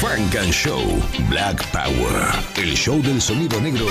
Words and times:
Funk 0.00 0.36
and 0.36 0.52
Show 0.52 0.80
Black 1.28 1.60
Power. 1.72 2.32
El 2.54 2.76
show 2.76 3.02
del 3.02 3.20
sonido 3.20 3.60
negro 3.60 3.84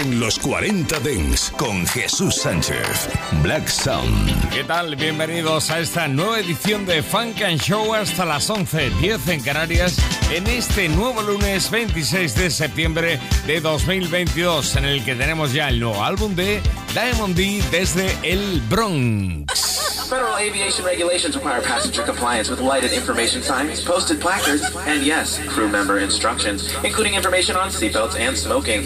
en 0.00 0.20
los 0.20 0.38
40 0.38 1.00
Dents 1.00 1.50
con 1.58 1.84
Jesús 1.88 2.36
Sánchez. 2.36 3.08
Black 3.42 3.66
Sound. 3.66 4.50
¿Qué 4.50 4.62
tal? 4.62 4.94
Bienvenidos 4.94 5.70
a 5.70 5.80
esta 5.80 6.06
nueva 6.06 6.38
edición 6.38 6.86
de 6.86 7.02
Funk 7.02 7.42
and 7.42 7.60
Show 7.60 7.94
hasta 7.94 8.24
las 8.24 8.48
11.10 8.48 9.28
en 9.28 9.40
Canarias 9.40 9.96
en 10.32 10.46
este 10.46 10.88
nuevo 10.88 11.20
lunes 11.20 11.68
26 11.68 12.36
de 12.36 12.50
septiembre 12.50 13.18
de 13.48 13.60
2022 13.60 14.76
en 14.76 14.84
el 14.84 15.04
que 15.04 15.16
tenemos 15.16 15.52
ya 15.52 15.68
el 15.68 15.80
nuevo 15.80 16.04
álbum 16.04 16.36
de 16.36 16.60
Diamond 16.94 17.34
D 17.34 17.60
desde 17.72 18.16
el 18.22 18.60
Bronx. 18.68 19.89
Federal 20.10 20.38
aviation 20.38 20.84
regulations 20.84 21.36
require 21.36 21.62
passenger 21.62 22.02
compliance 22.02 22.50
with 22.50 22.60
lighted 22.60 22.92
information 22.92 23.42
signs, 23.42 23.84
posted 23.84 24.20
placards, 24.20 24.64
and 24.78 25.06
yes, 25.06 25.38
crew 25.46 25.68
member 25.68 26.00
instructions, 26.00 26.74
including 26.82 27.14
information 27.14 27.54
on 27.54 27.68
seatbelts 27.68 28.18
and 28.18 28.36
smoking. 28.36 28.82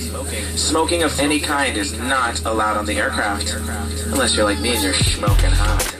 Smoking 0.54 1.02
of 1.02 1.18
any 1.18 1.40
kind 1.40 1.78
is 1.78 1.98
not 1.98 2.44
allowed 2.44 2.76
on 2.76 2.84
the 2.84 2.98
aircraft, 2.98 3.54
unless 4.12 4.36
you're 4.36 4.44
like 4.44 4.60
me 4.60 4.74
and 4.74 4.84
you're 4.84 4.92
smoking 4.92 5.50
hot. 5.50 5.94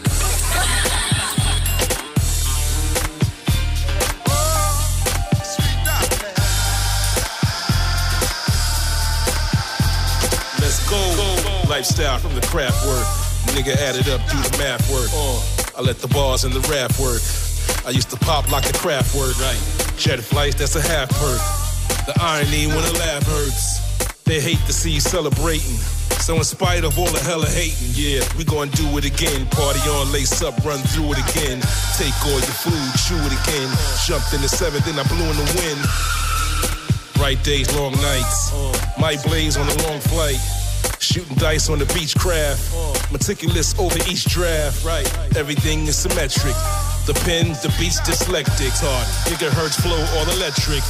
Let's 10.61 10.87
go. 10.91 11.71
Lifestyle 11.71 12.19
from 12.19 12.35
the 12.35 12.43
craft 12.43 12.87
work. 12.87 13.24
Nigga 13.55 13.77
added 13.79 14.09
up, 14.11 14.21
do 14.27 14.35
the 14.43 14.59
math 14.59 14.83
work. 14.91 15.07
Uh, 15.15 15.79
I 15.79 15.81
let 15.81 15.99
the 15.99 16.09
bars 16.09 16.43
and 16.43 16.53
the 16.53 16.59
rap 16.67 16.91
work. 16.99 17.23
I 17.87 17.91
used 17.91 18.11
to 18.11 18.17
pop 18.17 18.51
like 18.51 18.67
the 18.67 18.77
craft 18.77 19.15
word. 19.15 19.39
Right. 19.39 19.63
Jet 19.97 20.19
flights, 20.19 20.57
that's 20.57 20.75
a 20.75 20.83
half 20.83 21.09
perk. 21.11 21.39
The 22.03 22.19
irony 22.19 22.67
when 22.67 22.83
the 22.83 22.99
laugh 22.99 23.23
hurts. 23.23 23.79
They 24.25 24.41
hate 24.41 24.59
to 24.67 24.73
see 24.73 24.91
you 24.91 25.01
celebrating. 25.01 25.79
So 26.19 26.35
in 26.35 26.43
spite 26.43 26.83
of 26.83 26.99
all 26.99 27.07
the 27.07 27.21
hella 27.21 27.47
hating, 27.47 27.95
yeah, 27.95 28.27
we 28.35 28.43
gonna 28.43 28.75
do 28.75 28.91
it 28.99 29.07
again. 29.07 29.47
Party 29.55 29.79
on, 29.87 30.11
lace 30.11 30.43
up, 30.43 30.59
run 30.65 30.83
through 30.91 31.15
it 31.15 31.23
again. 31.23 31.63
Take 31.95 32.17
all 32.27 32.43
your 32.43 32.59
food, 32.59 32.91
chew 33.07 33.23
it 33.23 33.35
again. 33.39 33.71
Jumped 34.03 34.35
in 34.35 34.43
the 34.43 34.51
seventh, 34.51 34.85
then 34.85 34.99
I 34.99 35.07
blew 35.07 35.31
in 35.31 35.39
the 35.39 35.49
wind. 35.63 35.79
Bright 37.15 37.39
days, 37.45 37.71
long 37.79 37.95
nights. 38.03 38.51
My 38.99 39.15
blaze 39.23 39.57
on 39.57 39.69
a 39.69 39.77
long 39.87 40.01
flight. 40.01 40.43
Shooting 41.01 41.37
dice 41.37 41.69
on 41.69 41.79
the 41.79 41.87
beach 41.95 42.17
craft. 42.17 42.73
Meticulous 43.13 43.79
over 43.79 43.99
each 44.11 44.25
draft. 44.27 44.85
Right. 44.85 45.07
Everything 45.37 45.87
is 45.87 45.97
symmetric. 45.97 46.55
The 47.07 47.15
pen, 47.25 47.53
the 47.63 47.73
beat's 47.79 48.01
dyslectic. 48.01 48.73
Hard. 48.81 49.07
Gigahertz 49.29 49.81
flow 49.81 50.01
all 50.17 50.29
electric. 50.37 50.83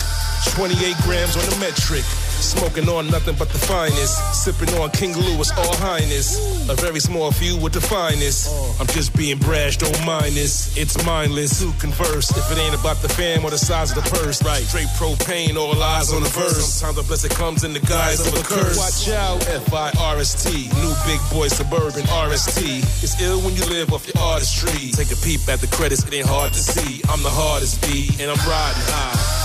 28 0.55 0.97
grams 1.03 1.37
on 1.37 1.45
the 1.51 1.57
metric. 1.59 2.05
Smoking 2.45 2.89
on 2.89 3.09
nothing 3.09 3.35
but 3.39 3.49
the 3.49 3.59
finest. 3.59 4.45
Sipping 4.45 4.73
on 4.77 4.91
King 4.91 5.17
Louis, 5.17 5.51
all 5.57 5.77
highness. 5.77 6.37
A 6.69 6.75
very 6.75 7.01
small 7.01 7.33
few 7.33 7.57
with 7.57 7.73
the 7.73 7.81
finest. 7.81 8.53
I'm 8.81 8.87
just 8.89 9.17
being 9.17 9.39
brash, 9.39 9.79
don't 9.79 10.05
mind 10.05 10.35
this. 10.35 10.77
It's 10.77 10.95
mindless. 11.05 11.61
Who 11.61 11.73
converse 11.81 12.31
if 12.31 12.51
it 12.53 12.59
ain't 12.59 12.79
about 12.79 12.99
the 12.99 13.09
fam 13.09 13.45
or 13.45 13.51
the 13.51 13.59
size 13.59 13.97
of 13.97 14.05
the 14.05 14.11
purse? 14.11 14.43
Right. 14.45 14.63
Straight 14.63 14.89
propane, 15.01 15.57
all 15.57 15.83
eyes 15.83 16.13
on 16.13 16.23
the 16.23 16.29
verse. 16.29 16.65
Sometimes 16.65 16.97
the 16.97 17.03
blessing 17.09 17.31
comes 17.31 17.65
in 17.65 17.73
the 17.73 17.81
guise 17.81 18.21
of 18.27 18.35
a 18.35 18.45
curse. 18.45 18.77
Watch 18.77 19.09
out. 19.17 19.41
F 19.49 19.73
I 19.73 19.91
R 19.99 20.19
S 20.19 20.45
T. 20.45 20.69
New 20.81 20.95
big 21.09 21.21
boy 21.33 21.49
suburban 21.49 22.05
RST. 22.05 22.61
It's 23.03 23.21
ill 23.21 23.41
when 23.41 23.57
you 23.57 23.65
live 23.67 23.93
off 23.93 24.07
your 24.07 24.23
artistry. 24.23 24.93
Take 24.93 25.11
a 25.13 25.17
peep 25.17 25.41
at 25.49 25.61
the 25.61 25.67
credits, 25.69 26.05
it 26.05 26.13
ain't 26.13 26.27
hard 26.27 26.53
to 26.53 26.59
see. 26.59 27.01
I'm 27.09 27.23
the 27.23 27.31
hardest 27.31 27.81
B, 27.83 28.11
and 28.21 28.31
I'm 28.31 28.43
riding 28.49 28.87
high. 28.93 29.45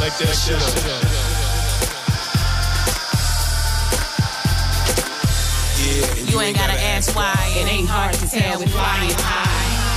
Like 0.00 0.16
that 0.18 0.34
shit 0.34 0.56
up. 0.56 1.31
You 6.30 6.40
ain't 6.40 6.56
gotta 6.56 6.78
ask 6.94 7.14
why, 7.14 7.34
it 7.56 7.68
ain't 7.68 7.88
hard 7.88 8.14
to 8.14 8.28
tell 8.28 8.58
with 8.60 8.70
flying 8.70 9.12
high. 9.14 9.90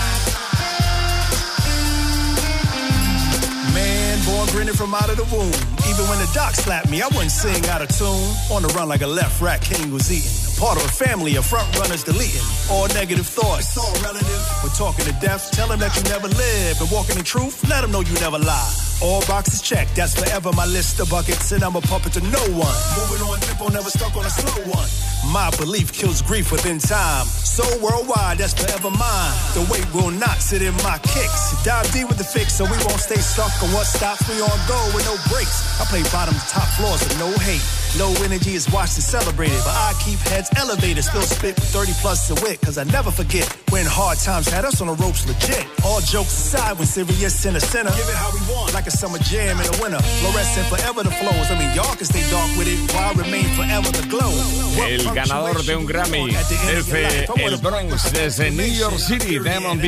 Man, 3.73 4.19
born 4.25 4.47
grinning 4.49 4.75
from 4.75 4.93
out 4.93 5.09
of 5.09 5.17
the 5.17 5.27
womb. 5.35 5.51
Even 5.87 6.07
when 6.09 6.19
the 6.19 6.29
doc 6.33 6.55
slapped 6.55 6.89
me, 6.89 7.01
I 7.01 7.07
wouldn't 7.07 7.31
sing 7.31 7.65
out 7.67 7.81
of 7.81 7.89
tune. 7.89 8.31
On 8.51 8.61
the 8.61 8.71
run 8.75 8.87
like 8.89 9.01
a 9.01 9.07
left 9.07 9.41
rat 9.41 9.61
king 9.61 9.91
was 9.91 10.11
eating. 10.11 10.31
Part 10.59 10.77
of 10.77 10.85
a 10.85 10.91
family 10.91 11.35
of 11.35 11.45
front 11.45 11.67
runners 11.79 12.03
deleting. 12.03 12.41
All 12.69 12.87
negative 12.89 13.27
thoughts. 13.27 13.67
It's 13.67 13.77
all 13.77 13.93
relative. 14.03 14.41
We're 14.63 14.75
talking 14.75 15.05
to 15.05 15.13
death. 15.19 15.51
Tell 15.51 15.67
them 15.67 15.79
that 15.79 15.95
you 15.95 16.03
never 16.03 16.27
live. 16.27 16.81
And 16.81 16.91
walking 16.91 17.17
in 17.17 17.23
truth, 17.23 17.67
let 17.69 17.81
them 17.81 17.91
know 17.91 18.01
you 18.01 18.13
never 18.15 18.39
lie. 18.39 18.84
All 19.01 19.21
boxes 19.27 19.61
checked. 19.61 19.95
That's 19.95 20.15
forever 20.15 20.51
my 20.53 20.65
list 20.65 20.99
of 20.99 21.09
buckets. 21.09 21.51
And 21.51 21.63
I'm 21.63 21.75
a 21.75 21.81
puppet 21.81 22.13
to 22.13 22.21
no 22.21 22.43
one. 22.55 22.77
Moving 22.95 23.21
on 23.27 23.39
tempo, 23.39 23.67
never 23.69 23.89
stuck 23.89 24.15
on 24.15 24.25
a 24.25 24.29
slow 24.29 24.63
one. 24.71 24.89
My 25.31 25.49
belief 25.57 25.91
kills 25.91 26.21
grief 26.21 26.51
within 26.51 26.79
time. 26.79 27.25
So 27.25 27.63
worldwide, 27.79 28.37
that's 28.37 28.53
forever 28.53 28.89
mine. 28.89 29.35
The 29.53 29.67
weight 29.71 29.87
will 29.93 30.11
not 30.11 30.41
sit 30.41 30.61
in 30.61 30.73
my 30.83 30.97
kicks. 31.03 31.63
Dive 31.63 31.91
deep 31.91 32.07
with 32.07 32.17
the 32.17 32.23
fix 32.23 32.53
so 32.53 32.63
we 32.63 32.77
won't 32.87 33.01
stay 33.01 33.19
stuck 33.19 33.51
on 33.63 33.71
what 33.73 33.85
stops. 33.85 34.27
We 34.29 34.41
on 34.41 34.59
go 34.67 34.79
with 34.95 35.05
no 35.05 35.15
breaks. 35.29 35.79
I 35.81 35.85
play 35.85 36.03
bottom 36.11 36.35
to 36.35 36.47
top 36.47 36.67
floors 36.77 37.03
with 37.03 37.19
no 37.19 37.31
hate. 37.43 37.84
Low 37.97 38.11
energy 38.27 38.55
is 38.55 38.69
watched 38.71 38.95
and 38.99 39.03
celebrated, 39.03 39.57
but 39.63 39.71
I 39.71 39.93
keep 40.03 40.19
heads 40.27 40.49
elevated. 40.57 41.03
Still 41.03 41.21
spit 41.21 41.55
with 41.55 41.69
30 41.71 41.93
plus 42.01 42.27
to 42.27 42.35
wit, 42.43 42.59
cause 42.59 42.77
I 42.77 42.83
never 42.83 43.09
forget 43.09 43.47
when 43.69 43.85
hard 43.85 44.17
times 44.19 44.49
had 44.49 44.65
us 44.65 44.81
on 44.81 44.87
the 44.87 44.95
ropes 44.95 45.25
legit. 45.25 45.63
All 45.85 46.01
jokes 46.01 46.35
aside, 46.35 46.77
when 46.77 46.87
serious 46.87 47.45
in 47.45 47.55
a 47.55 47.59
center, 47.59 47.91
give 47.91 48.09
it 48.09 48.15
how 48.15 48.31
we 48.35 48.41
want, 48.51 48.73
like 48.73 48.87
a 48.87 48.91
summer 48.91 49.17
jam 49.19 49.55
in 49.61 49.65
the 49.71 49.79
winter. 49.81 50.01
Fluorescent 50.19 50.67
forever 50.67 51.03
the 51.03 51.11
flows. 51.11 51.47
I 51.47 51.55
mean, 51.57 51.71
y'all 51.71 51.95
can 51.95 52.03
stay 52.03 52.23
dark 52.29 52.51
with 52.57 52.67
it, 52.67 52.79
while 52.91 53.07
I 53.07 53.13
remain 53.15 53.47
forever 53.55 53.87
the 53.95 54.03
glow. 54.11 54.33
El 54.75 55.07
ganador 55.15 55.63
de 55.63 55.75
un 55.77 55.85
Grammy 55.85 56.35
desde 56.67 57.25
el 57.25 57.57
Bronx, 57.57 58.11
desde 58.11 58.51
New 58.51 58.67
York 58.67 58.99
City, 58.99 59.39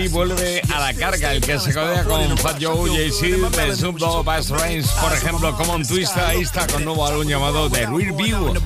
vuelve 0.08 0.62
a 0.74 0.80
la 0.80 0.94
carga. 0.94 1.34
El 1.34 1.42
que 1.42 1.60
se 1.60 1.74
codea 1.74 2.06
con 2.06 2.38
Fat 2.38 2.58
Joe, 2.62 2.90
Jay-Z, 2.90 3.76
Snoop 3.76 3.98
Dogg, 4.00 4.24
Bass 4.24 4.50
Reigns, 4.50 4.90
por 4.92 5.12
ejemplo, 5.12 5.56
como 5.58 5.74
un 5.74 5.86
twist, 5.86 6.16
ahí 6.18 6.42
está 6.42 6.66
con 6.68 6.86
nuevo 6.86 7.06
álbum 7.06 7.28
llamado 7.28 7.70
The 7.70 7.97
View, 7.98 8.40
donde 8.40 8.60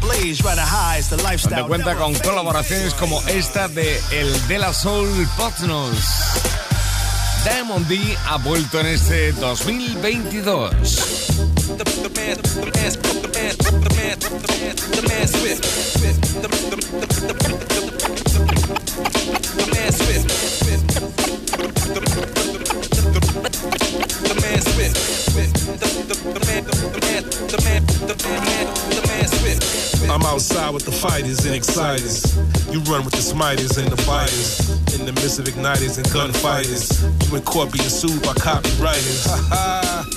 cuenta 1.63 1.95
con 1.95 2.13
colaboraciones 2.15 2.93
como 2.93 3.21
esta 3.27 3.69
de 3.69 3.99
el 4.11 4.47
De 4.47 4.59
La 4.59 4.73
Soul 4.73 5.27
Potnos. 5.37 5.95
Diamond 7.45 7.87
D 7.87 8.17
ha 8.27 8.37
vuelto 8.37 8.81
en 8.81 8.87
este 8.87 9.31
2022. 9.33 11.60
I'm 30.11 30.23
outside 30.23 30.73
with 30.73 30.83
the 30.83 30.91
fighters 30.91 31.45
and 31.45 31.55
exciters. 31.55 32.35
You 32.67 32.81
run 32.91 33.05
with 33.05 33.13
the 33.13 33.21
smiters 33.21 33.77
and 33.77 33.87
the 33.87 33.95
fighters. 34.03 34.59
In 34.99 35.05
the 35.05 35.13
midst 35.13 35.39
of 35.39 35.45
igniters 35.45 35.97
and 35.97 36.11
gunfighters. 36.11 37.01
You 37.29 37.37
in 37.37 37.43
court 37.43 37.71
being 37.71 37.87
sued 37.87 38.21
by 38.21 38.33
copywriters. 38.33 39.23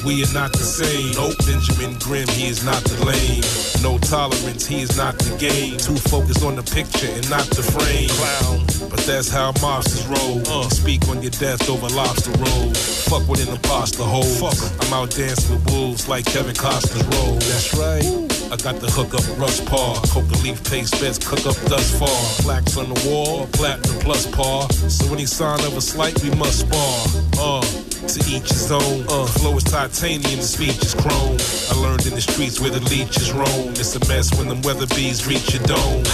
We 0.05 0.23
are 0.25 0.33
not 0.35 0.53
the 0.53 0.67
same. 0.67 1.15
Benjamin 1.46 1.99
Grimm, 1.99 2.29
he 2.29 2.49
is 2.49 2.64
not 2.64 2.82
the 2.85 3.05
lame. 3.05 3.44
No 3.82 3.99
tolerance, 3.99 4.67
he 4.67 4.82
is 4.82 4.96
not 4.96 5.19
the 5.19 5.37
game. 5.37 5.76
Too 5.76 5.96
focused 5.96 6.44
on 6.44 6.56
the 6.56 6.62
picture 6.62 7.06
and 7.06 7.29
not 7.29 7.46
the 7.52 7.62
frame. 7.62 8.08
Clown, 8.08 8.64
but 8.91 9.00
that's 9.00 9.29
how 9.29 9.52
mobsters 9.61 10.08
roll. 10.08 10.41
Uh, 10.49 10.69
speak 10.70 11.06
on 11.08 11.23
your 11.23 11.32
death 11.32 11.69
over 11.69 11.88
lobster 11.94 12.32
roll. 12.32 12.73
Fuck 12.73 13.29
with 13.29 13.46
an 13.46 13.55
imposter 13.55 14.05
hole. 14.05 14.23
Fuck, 14.25 14.56
I'm 14.87 14.93
out 14.93 15.11
dancing 15.11 15.55
with 15.55 15.70
wolves 15.70 16.08
like 16.08 16.25
Kevin 16.25 16.55
Costner's 16.55 17.05
role. 17.19 17.37
That's 17.37 17.75
right. 17.75 18.34
I 18.55 18.56
got 18.59 18.77
the 18.77 18.87
hook 18.87 19.12
up 19.15 19.27
rush 19.37 19.65
par. 19.67 19.97
Coca 20.15 20.39
leaf 20.45 20.62
paste 20.71 21.01
best 21.01 21.27
cook 21.27 21.45
up 21.45 21.56
thus 21.67 21.91
far. 21.99 22.45
Plaques 22.45 22.77
on 22.77 22.89
the 22.89 23.09
wall, 23.09 23.49
platinum 23.49 23.99
plus 23.99 24.31
par. 24.31 24.71
So 24.71 25.12
any 25.12 25.27
sign 25.27 25.59
of 25.67 25.77
a 25.77 25.81
slight, 25.81 26.23
we 26.23 26.31
must 26.37 26.61
spar. 26.61 26.95
Uh, 27.37 27.62
to 28.06 28.21
each 28.31 28.49
his 28.49 28.71
own. 28.71 29.06
Uh, 29.09 29.27
flow 29.27 29.56
is 29.56 29.65
titanium, 29.65 30.39
the 30.39 30.43
speech 30.43 30.85
is 30.85 30.95
chrome. 30.95 31.37
I 31.73 31.83
learned 31.83 32.06
in 32.06 32.15
the 32.15 32.21
streets 32.21 32.61
where 32.61 32.71
the 32.71 32.79
leeches 32.79 33.33
roam. 33.33 33.71
It's 33.75 33.97
a 33.97 34.09
mess 34.09 34.33
when 34.39 34.47
them 34.47 34.62
weather 34.62 34.87
bees 34.95 35.27
reach 35.27 35.53
your 35.53 35.62
dome. 35.65 36.05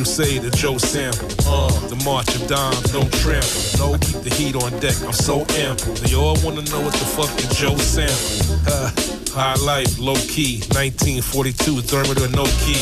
Crusade 0.00 0.46
of 0.46 0.52
Joe 0.56 0.78
Sample. 0.78 1.28
Uh, 1.46 1.68
the 1.88 2.02
March 2.06 2.34
of 2.34 2.48
Dimes, 2.48 2.90
don't 2.90 3.12
trample. 3.20 3.60
No, 3.76 3.98
keep 3.98 4.24
the 4.24 4.32
heat 4.32 4.56
on 4.56 4.72
deck, 4.80 4.96
I'm 5.04 5.12
so 5.12 5.44
ample. 5.60 5.92
They 6.00 6.16
all 6.16 6.38
wanna 6.42 6.64
know 6.72 6.80
what 6.80 6.94
the 6.94 7.04
fuck 7.04 7.28
is 7.36 7.52
Joe 7.52 7.76
Sample. 7.76 8.64
Uh, 8.64 8.88
high 9.36 9.60
life, 9.60 9.98
low 9.98 10.16
key. 10.16 10.64
1942, 10.72 11.82
thermidor, 11.82 12.32
no 12.32 12.48
key. 12.64 12.80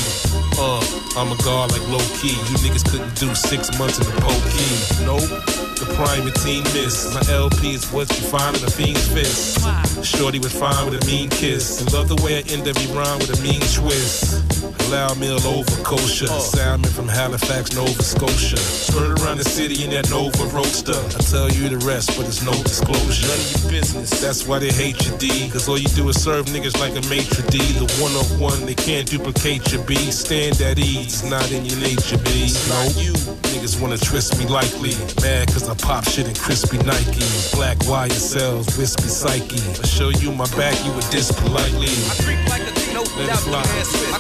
Uh, 0.63 0.79
I'm 1.19 1.35
a 1.35 1.39
guard 1.43 1.73
like 1.73 1.83
low 1.89 2.07
key. 2.23 2.39
You 2.39 2.57
niggas 2.63 2.87
couldn't 2.89 3.19
do 3.19 3.35
six 3.35 3.77
months 3.81 3.99
in 3.99 4.07
the 4.07 4.15
pokey. 4.23 5.03
Nope 5.05 5.59
the 5.79 5.87
primatine 5.95 6.65
miss. 6.75 7.15
My 7.15 7.23
LP 7.33 7.75
is 7.75 7.91
what 7.93 8.11
you 8.11 8.27
find 8.27 8.57
in 8.57 8.65
a 8.65 8.71
fiend's 8.71 9.07
fist. 9.09 9.63
Shorty 10.05 10.39
was 10.39 10.53
fine 10.53 10.91
with 10.91 11.03
a 11.03 11.07
mean 11.07 11.29
kiss. 11.31 11.81
And 11.81 11.93
love 11.93 12.09
the 12.09 12.21
way 12.23 12.39
I 12.39 12.43
end 12.51 12.67
every 12.67 12.91
rhyme 12.95 13.19
with 13.19 13.39
a 13.39 13.43
mean 13.43 13.61
twist. 13.61 14.43
Allow 14.89 15.15
meal 15.15 15.41
over 15.47 15.83
kosher. 15.83 16.27
Salmon 16.27 16.91
from 16.91 17.08
Halifax, 17.09 17.75
Nova 17.75 18.03
Scotia. 18.03 18.57
Turn 18.93 19.13
around 19.19 19.39
the 19.39 19.45
city 19.45 19.85
in 19.85 19.91
that 19.91 20.11
Nova 20.11 20.45
Roadster. 20.55 20.95
I 20.95 21.21
tell 21.25 21.49
you 21.51 21.69
the 21.69 21.79
rest, 21.87 22.17
but 22.17 22.27
it's 22.27 22.43
no 22.43 22.53
disclosure. 22.63 23.27
None 23.27 23.41
of 23.41 23.49
your 23.53 23.71
business. 23.71 24.11
That's 24.21 24.47
why 24.47 24.59
they 24.59 24.73
hate 24.73 25.01
you, 25.07 25.17
D. 25.19 25.51
Cause 25.51 25.69
all 25.69 25.79
you 25.79 25.89
do 25.89 26.09
is 26.09 26.23
serve 26.23 26.47
niggas 26.47 26.79
like 26.79 26.93
a 26.93 27.05
maitre 27.09 27.43
D. 27.51 27.59
The 27.79 27.89
one 28.01 28.13
on 28.13 28.27
one, 28.41 28.67
they 28.67 28.75
can't 28.75 29.09
duplicate 29.09 29.73
your 29.73 29.83
B. 29.85 29.97
Stand 30.11 30.61
at 30.61 30.79
ease, 30.79 31.25
not 31.25 31.51
in 31.51 31.65
your 31.65 31.79
nature, 31.81 32.19
B. 32.19 32.53
No, 32.69 32.79
you 33.01 33.13
niggas 33.55 33.81
wanna 33.81 33.99
twist 33.99 34.39
me 34.39 34.47
likely. 34.47 34.95
Mad 35.23 35.49
cause 35.49 35.69
I 35.69 35.75
pop 35.75 36.05
shit 36.05 36.29
in 36.29 36.35
crispy 36.35 36.79
Nike. 36.79 37.25
black 37.57 37.79
wire 37.89 38.11
cells, 38.11 38.67
wispy 38.77 39.09
psyche. 39.09 39.61
I 39.83 39.87
show 39.87 40.11
you 40.11 40.33
my 40.33 40.49
back, 40.57 40.77
you 40.85 40.93
would 40.93 41.09
diss 41.11 41.33
politely. 41.33 41.89
I 42.11 42.15
creep 42.23 42.43
like 42.49 42.63
a 42.63 42.79
no 42.99 43.05
doubt 43.05 43.45
the 43.45 43.51
man 43.51 43.85
Swift. 43.85 44.15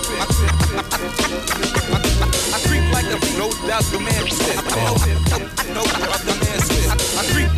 I 2.55 2.58
creep 2.69 2.77
like 2.93 3.06
a 3.06 3.19
no 3.38 3.50
doubt 3.67 3.85
the 3.93 3.99
man 3.99 4.25
creep. 7.32 7.49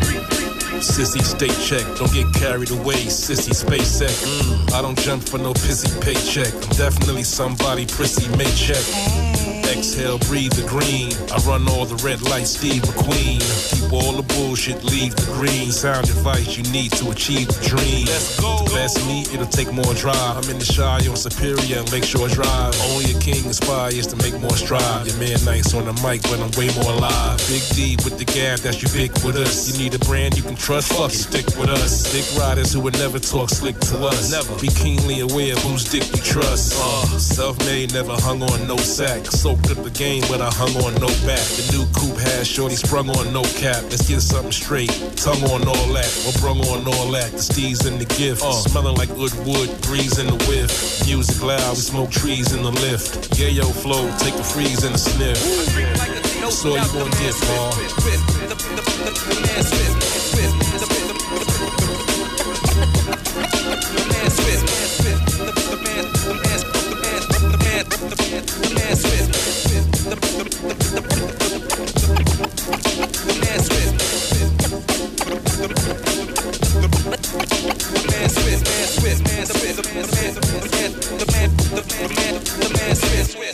Sissy, 0.81 1.21
stay 1.21 1.49
check. 1.61 1.85
Don't 1.97 2.11
get 2.11 2.33
carried 2.33 2.71
away. 2.71 3.05
Sissy, 3.05 3.53
SpaceX. 3.53 4.25
Mm. 4.25 4.73
I 4.73 4.81
don't 4.81 4.97
jump 4.97 5.23
for 5.23 5.37
no 5.37 5.53
pissy 5.53 5.89
paycheck. 6.01 6.51
I'm 6.53 6.75
definitely 6.75 7.23
somebody 7.23 7.85
prissy 7.85 8.27
may 8.35 8.49
check. 8.55 9.50
Exhale, 9.71 10.19
breathe 10.27 10.51
the 10.53 10.67
green. 10.67 11.13
I 11.31 11.39
run 11.47 11.67
all 11.69 11.85
the 11.85 11.95
red 12.03 12.21
lights, 12.21 12.51
Steve 12.57 12.81
McQueen. 12.83 13.39
Keep 13.71 13.93
all 13.93 14.11
the 14.11 14.27
bullshit, 14.35 14.83
leave 14.83 15.15
the 15.15 15.31
green. 15.31 15.71
Sound 15.71 16.09
advice 16.09 16.57
you 16.57 16.63
need 16.71 16.91
to 16.99 17.09
achieve 17.09 17.47
the 17.47 17.63
dream. 17.63 18.05
Let's 18.05 18.39
go. 18.39 18.65
To 18.65 18.73
best 18.75 18.99
me, 19.07 19.21
it'll 19.31 19.47
take 19.47 19.71
more 19.71 19.93
drive. 19.95 20.35
I'm 20.35 20.49
in 20.51 20.59
the 20.59 20.65
shy 20.65 21.07
on 21.07 21.15
Superior 21.15 21.79
and 21.79 21.91
Lakeshore 21.91 22.27
Drive. 22.27 22.75
Only 22.91 23.15
a 23.15 23.19
king 23.19 23.47
aspires 23.47 24.07
to 24.07 24.17
make 24.17 24.35
more 24.41 24.57
strive. 24.59 25.07
Your 25.07 25.17
man 25.17 25.39
nice 25.45 25.73
on 25.73 25.85
the 25.85 25.95
mic, 26.03 26.21
but 26.27 26.43
I'm 26.43 26.51
way 26.59 26.67
more 26.75 26.91
alive. 26.91 27.39
Big 27.47 27.63
D 27.71 27.95
with 28.03 28.19
the 28.19 28.25
gab 28.25 28.59
that's 28.59 28.83
ubiquitous. 28.83 29.71
You 29.71 29.79
need 29.79 29.95
a 29.95 29.99
brand 30.03 30.35
you 30.35 30.43
can 30.43 30.55
trust, 30.55 30.91
fuck 30.91 31.15
it, 31.15 31.23
stick 31.31 31.47
with 31.55 31.71
us. 31.71 32.11
Dick 32.11 32.27
riders 32.37 32.73
who 32.73 32.81
would 32.81 32.99
never 32.99 33.19
talk 33.19 33.49
slick 33.49 33.79
to 33.91 34.03
us. 34.03 34.35
Never. 34.35 34.51
Be 34.59 34.67
keenly 34.67 35.21
aware 35.21 35.53
of 35.53 35.63
whose 35.63 35.87
dick 35.87 36.03
you 36.11 36.21
trust. 36.21 36.75
Uh, 36.75 37.07
self-made, 37.17 37.93
never 37.93 38.19
hung 38.19 38.43
on 38.43 38.67
no 38.67 38.75
sack. 38.75 39.25
So 39.27 39.55
up 39.69 39.83
the 39.83 39.91
game, 39.91 40.23
but 40.29 40.41
I 40.41 40.49
hung 40.49 40.73
on 40.81 40.93
no 40.95 41.07
back. 41.27 41.43
The 41.59 41.65
new 41.75 41.85
coupe 41.93 42.17
has 42.17 42.47
shorty 42.47 42.75
sprung 42.75 43.09
on 43.09 43.33
no 43.33 43.43
cap. 43.59 43.83
Let's 43.91 44.07
get 44.07 44.21
something 44.21 44.51
straight. 44.51 44.89
Tongue 45.15 45.43
on 45.51 45.67
all 45.67 45.87
that, 45.93 46.09
or 46.25 46.33
brung 46.39 46.61
on 46.71 46.87
all 46.87 47.11
that. 47.11 47.31
The 47.31 47.43
steez 47.43 47.85
in 47.85 47.99
the 47.99 48.05
gift, 48.05 48.41
uh. 48.43 48.51
smelling 48.53 48.95
like 48.95 49.09
wood 49.17 49.33
wood, 49.45 49.69
breeze 49.81 50.17
in 50.17 50.27
the 50.27 50.39
whiff. 50.47 50.71
Music 51.05 51.43
loud, 51.43 51.75
we 51.75 51.81
smoke 51.81 52.11
trees 52.11 52.53
in 52.53 52.63
the 52.63 52.71
lift. 52.71 53.37
Yeah, 53.39 53.49
yo, 53.49 53.65
flow, 53.65 54.09
take 54.17 54.35
the 54.35 54.43
freeze 54.43 54.83
and 54.83 54.95
the 54.95 54.99
sniff. 54.99 55.37
So 56.49 56.75
you 56.75 56.87
gonna 56.93 57.11
get, 57.19 57.35
Paul. 57.45 57.71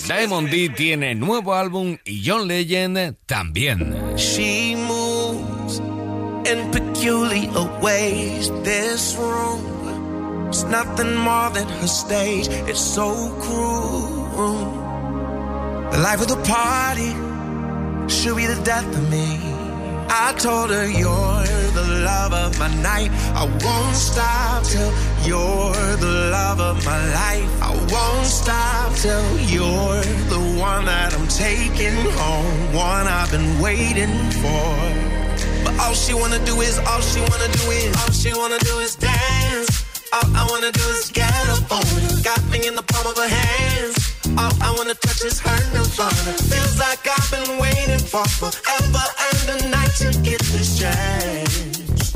Diamond 0.07 0.49
D 0.49 0.69
tiene 0.69 1.13
nuevo 1.13 1.53
álbum 1.53 1.97
y 2.05 2.23
John 2.25 2.47
Legend 2.47 3.17
también. 3.25 3.93
She 4.15 4.75
moves 4.77 5.79
in 6.49 6.71
peculiar 6.71 7.69
ways. 7.81 8.49
This 8.63 9.17
room 9.17 10.49
is 10.49 10.63
nothing 10.63 11.17
more 11.17 11.49
than 11.49 11.67
her 11.67 11.87
stage. 11.87 12.47
It's 12.67 12.79
so 12.79 13.13
cruel. 13.41 14.16
The 14.37 15.97
life 16.03 16.21
of 16.21 16.27
the 16.27 16.37
party 16.45 17.09
should 18.07 18.37
be 18.37 18.45
the 18.45 18.61
death 18.63 18.85
of 18.85 19.09
me. 19.09 19.39
I 20.09 20.35
told 20.37 20.69
her 20.69 20.85
you're 20.85 21.43
the 21.73 22.03
love 22.05 22.33
of 22.33 22.59
my 22.59 22.67
night. 22.83 23.09
I 23.33 23.45
won't 23.45 23.95
stop 23.95 24.63
till 24.63 24.93
you're 25.25 25.95
the 25.97 26.29
love 26.29 26.59
of 26.59 26.85
my 26.85 27.01
life. 27.13 27.49
I 27.63 27.71
won't 27.89 28.27
stop 28.27 28.93
till 28.93 29.39
you're 29.49 30.05
the 30.29 30.59
one 30.61 30.85
that 30.85 31.15
I'm 31.17 31.27
taking 31.27 31.97
home. 32.21 32.75
One 32.75 33.07
I've 33.07 33.31
been 33.31 33.59
waiting 33.59 34.13
for. 34.37 34.69
But 35.65 35.79
all 35.79 35.95
she 35.95 36.13
wanna 36.13 36.37
do 36.45 36.61
is, 36.61 36.77
all 36.77 37.01
she 37.01 37.21
wanna 37.21 37.49
do 37.53 37.71
is, 37.71 37.89
all 37.97 38.11
she 38.11 38.33
wanna 38.37 38.59
do 38.59 38.77
is 38.85 38.95
dance. 38.95 39.83
All 40.13 40.29
I 40.35 40.45
wanna 40.47 40.71
do 40.71 40.85
is 40.89 41.09
get 41.09 41.49
up 41.49 41.71
on 41.71 41.81
it. 41.81 42.23
Got 42.23 42.45
me 42.51 42.67
in 42.67 42.75
the 42.75 42.83
palm 42.83 43.07
of 43.07 43.17
her 43.17 43.27
hands. 43.27 44.16
All 44.35 44.51
I 44.61 44.73
wanna 44.75 44.93
touch 44.95 45.23
is 45.23 45.39
her 45.39 45.59
nirvana. 45.73 46.33
Feels 46.51 46.75
like 46.79 47.07
I've 47.07 47.29
been 47.31 47.59
waiting 47.59 48.03
for 48.03 48.25
forever 48.25 49.05
and 49.27 49.63
a 49.63 49.69
night 49.69 49.93
to 50.01 50.11
get 50.21 50.41
this 50.51 50.79
chance. 50.79 52.11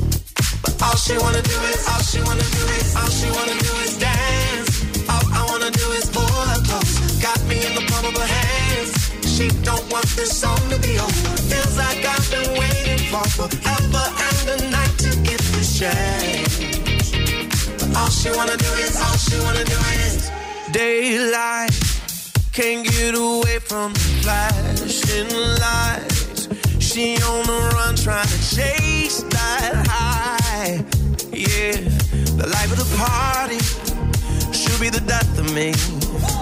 But 0.62 0.74
all 0.82 0.96
she 0.96 1.16
wanna 1.16 1.42
do 1.42 1.56
is, 1.72 1.80
all 1.88 2.02
she 2.02 2.20
wanna 2.20 2.44
do 2.44 2.62
is, 2.76 2.96
all 2.96 3.08
she 3.08 3.28
wanna 3.30 3.56
do 3.56 3.72
is 3.86 3.96
dance. 3.98 4.70
All 5.08 5.24
I 5.32 5.42
wanna 5.50 5.70
do 5.70 5.86
is 5.92 6.10
pull 6.10 6.26
her 6.26 6.60
close. 6.66 6.92
Got 7.22 7.40
me 7.48 7.64
in 7.64 7.74
the 7.74 7.84
palm 7.90 8.04
of 8.04 8.16
her 8.16 8.30
hands. 8.38 8.92
She 9.24 9.48
don't 9.62 9.86
want 9.90 10.06
this 10.18 10.32
song 10.36 10.60
to 10.70 10.78
be 10.78 10.98
over. 10.98 11.32
Feels 11.50 11.76
like 11.78 12.04
I've 12.04 12.28
been 12.30 12.50
waiting 12.60 13.02
for 13.10 13.24
forever 13.38 14.04
and 14.28 14.44
a 14.56 14.70
night 14.70 14.94
to 15.06 15.10
get 15.22 15.40
this 15.54 15.78
chance. 15.78 16.56
But 17.78 17.96
all 17.96 18.10
she 18.10 18.30
wanna 18.30 18.56
do 18.56 18.70
is, 18.84 18.96
all 19.00 19.16
she 19.16 19.38
wanna 19.40 19.64
do 19.64 19.78
is 20.04 20.30
daylight 20.72 21.91
can't 22.52 22.86
get 22.86 23.14
away 23.14 23.58
from 23.60 23.94
the 23.94 24.00
flashing 24.20 25.30
lights. 25.64 26.48
She 26.84 27.16
on 27.22 27.46
the 27.46 27.70
run 27.74 27.96
trying 27.96 28.28
to 28.28 28.40
chase 28.54 29.22
that 29.22 29.86
high. 29.88 30.84
Yeah, 31.32 31.80
the 32.36 32.46
life 32.52 32.70
of 32.72 32.78
the 32.78 32.90
party 33.00 33.58
should 34.52 34.78
be 34.82 34.90
the 34.90 35.00
death 35.00 35.38
of 35.38 35.54
me. 35.54 35.72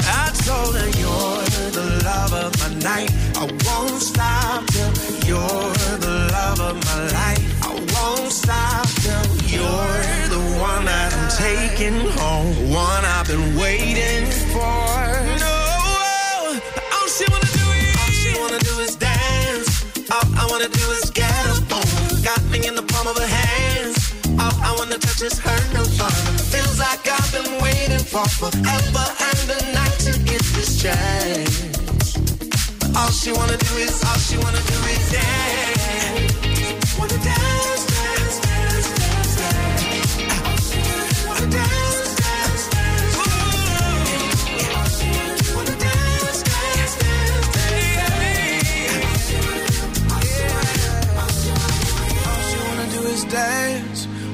I 0.03 0.33
told 0.43 0.75
her 0.75 0.91
you're 0.99 1.71
the 1.79 2.03
love 2.05 2.33
of 2.35 2.59
my 2.59 2.75
night. 2.81 3.11
I 3.37 3.47
won't 3.67 4.03
stop 4.03 4.67
till 4.67 4.91
you're 5.29 5.73
the 6.07 6.29
love 6.33 6.61
of 6.61 6.75
my 6.87 7.03
life. 7.13 7.43
I 7.63 7.73
won't 7.95 8.33
stop 8.33 8.87
till 8.99 9.27
you're 9.47 10.27
the 10.27 10.43
one 10.59 10.87
that 10.87 11.15
I'm 11.15 11.31
taking 11.39 12.01
home. 12.19 12.73
One 12.73 13.05
I've 13.05 13.29
been 13.29 13.57
waiting 13.57 14.27
for. 14.53 15.10
No 20.11 20.19
I 20.43 20.47
wanna 20.51 20.69
do 20.69 20.91
is 20.99 21.09
get 21.11 21.31
up 21.55 21.71
Got 22.25 22.43
me 22.51 22.67
in 22.67 22.75
the 22.75 22.83
palm 22.83 23.07
of 23.07 23.17
her 23.17 23.27
hands. 23.27 24.13
All 24.41 24.55
I 24.69 24.75
wanna 24.77 24.99
touch 24.99 25.23
is 25.23 25.39
her 25.39 25.61
nirvana. 25.73 26.33
Feels 26.51 26.79
like 26.81 27.07
I've 27.07 27.31
been 27.33 27.63
waiting 27.63 28.05
for 28.13 28.27
forever 28.41 29.07
and 29.29 29.51
a 29.57 29.59
night 29.73 29.99
to 30.07 30.13
get 30.31 30.43
this 30.57 30.83
chance. 30.83 32.17
All 32.97 33.11
she 33.11 33.31
wanna 33.33 33.57
do 33.57 33.73
is, 33.77 34.03
all 34.03 34.19
she 34.19 34.37
wanna 34.39 34.63
do 34.73 34.79
is 34.95 35.13
dance. 35.13 35.80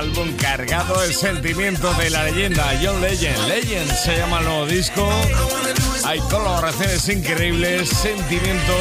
Álbum 0.00 0.32
cargado 0.38 0.98
de 1.02 1.12
sentimiento 1.12 1.92
de 1.92 2.08
la 2.08 2.24
leyenda 2.24 2.72
John 2.82 3.02
Legend. 3.02 3.48
Legend 3.48 3.92
se 3.92 4.16
llama 4.16 4.38
el 4.38 4.46
nuevo 4.46 4.64
disco. 4.66 5.06
Hay 6.06 6.18
colaboraciones 6.20 7.06
increíbles, 7.10 7.90
sentimiento 7.90 8.72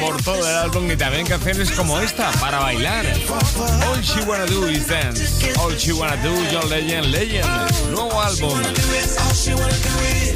por 0.00 0.22
todo 0.22 0.48
el 0.48 0.54
álbum 0.54 0.88
y 0.88 0.96
también 0.96 1.26
canciones 1.26 1.72
como 1.72 1.98
esta 1.98 2.30
para 2.38 2.60
bailar. 2.60 3.04
All 3.88 4.00
She 4.02 4.20
Wanna 4.20 4.46
Do 4.46 4.70
Is 4.70 4.86
Dance. 4.86 5.52
All 5.58 5.74
She 5.76 5.92
Wanna 5.92 6.14
Do, 6.22 6.32
John 6.52 6.70
Legend, 6.70 7.06
Legend. 7.06 7.90
Nuevo 7.90 8.22
álbum. 8.22 8.62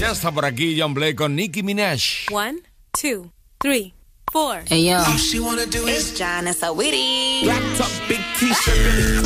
Ya 0.01 0.11
está 0.11 0.33
por 0.33 0.45
aquí 0.45 0.77
John 0.77 0.93
Blake 0.93 1.15
con 1.15 1.37
Nicki 1.37 1.63
Minaj. 1.63 2.27
One, 2.33 2.59
two, 3.01 3.31
three, 3.61 3.95
four. 4.33 4.63
Hey 4.67 4.81
yo, 4.81 4.97
All 4.99 5.17
she 5.17 5.41
wanna 5.41 5.67
do 5.67 5.87
is 5.87 6.11
it's 6.11 6.19
John 6.19 6.47
and 6.47 6.57
witty. 6.77 7.43
black 7.45 7.63
top, 7.77 7.91
big 8.09 8.21
t-shirt. 8.39 9.25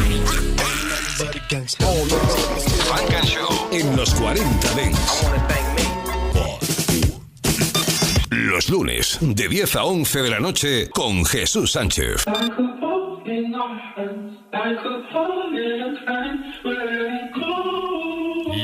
Funk 2.88 3.12
and 3.12 3.28
Show 3.28 3.68
en 3.72 3.96
los 3.96 4.14
40 4.14 4.74
Dents. 4.74 5.24
Los 8.30 8.68
lunes, 8.68 9.18
de 9.20 9.48
10 9.48 9.76
a 9.76 9.84
11 9.84 10.22
de 10.22 10.30
la 10.30 10.40
noche, 10.40 10.90
con 10.90 11.24
Jesús 11.24 11.72
Sánchez. 11.72 12.24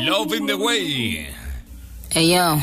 Love 0.07 0.35
in 0.35 0.47
the 0.47 0.57
Way. 0.57 1.48
Hey 2.11 2.33
yo, 2.33 2.57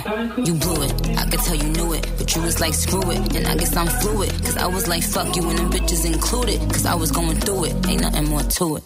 you 0.43 0.55
blew 0.55 0.81
it. 0.81 0.91
I 1.19 1.29
could 1.29 1.39
tell 1.39 1.53
you 1.53 1.69
knew 1.69 1.93
it, 1.93 2.11
but 2.17 2.35
you 2.35 2.41
was 2.41 2.59
like 2.59 2.73
screw 2.73 3.11
it. 3.11 3.35
And 3.35 3.45
I 3.45 3.55
guess 3.55 3.75
I'm 3.77 3.85
fluid, 3.85 4.31
cause 4.43 4.57
I 4.57 4.65
was 4.65 4.87
like 4.87 5.03
fuck 5.03 5.35
you 5.35 5.47
and 5.47 5.59
them 5.59 5.69
bitches 5.69 6.03
included. 6.03 6.59
Cause 6.61 6.87
I 6.87 6.95
was 6.95 7.11
going 7.11 7.39
through 7.39 7.65
it, 7.65 7.87
ain't 7.87 8.01
nothing 8.01 8.27
more 8.27 8.41
to 8.41 8.77
it. 8.77 8.83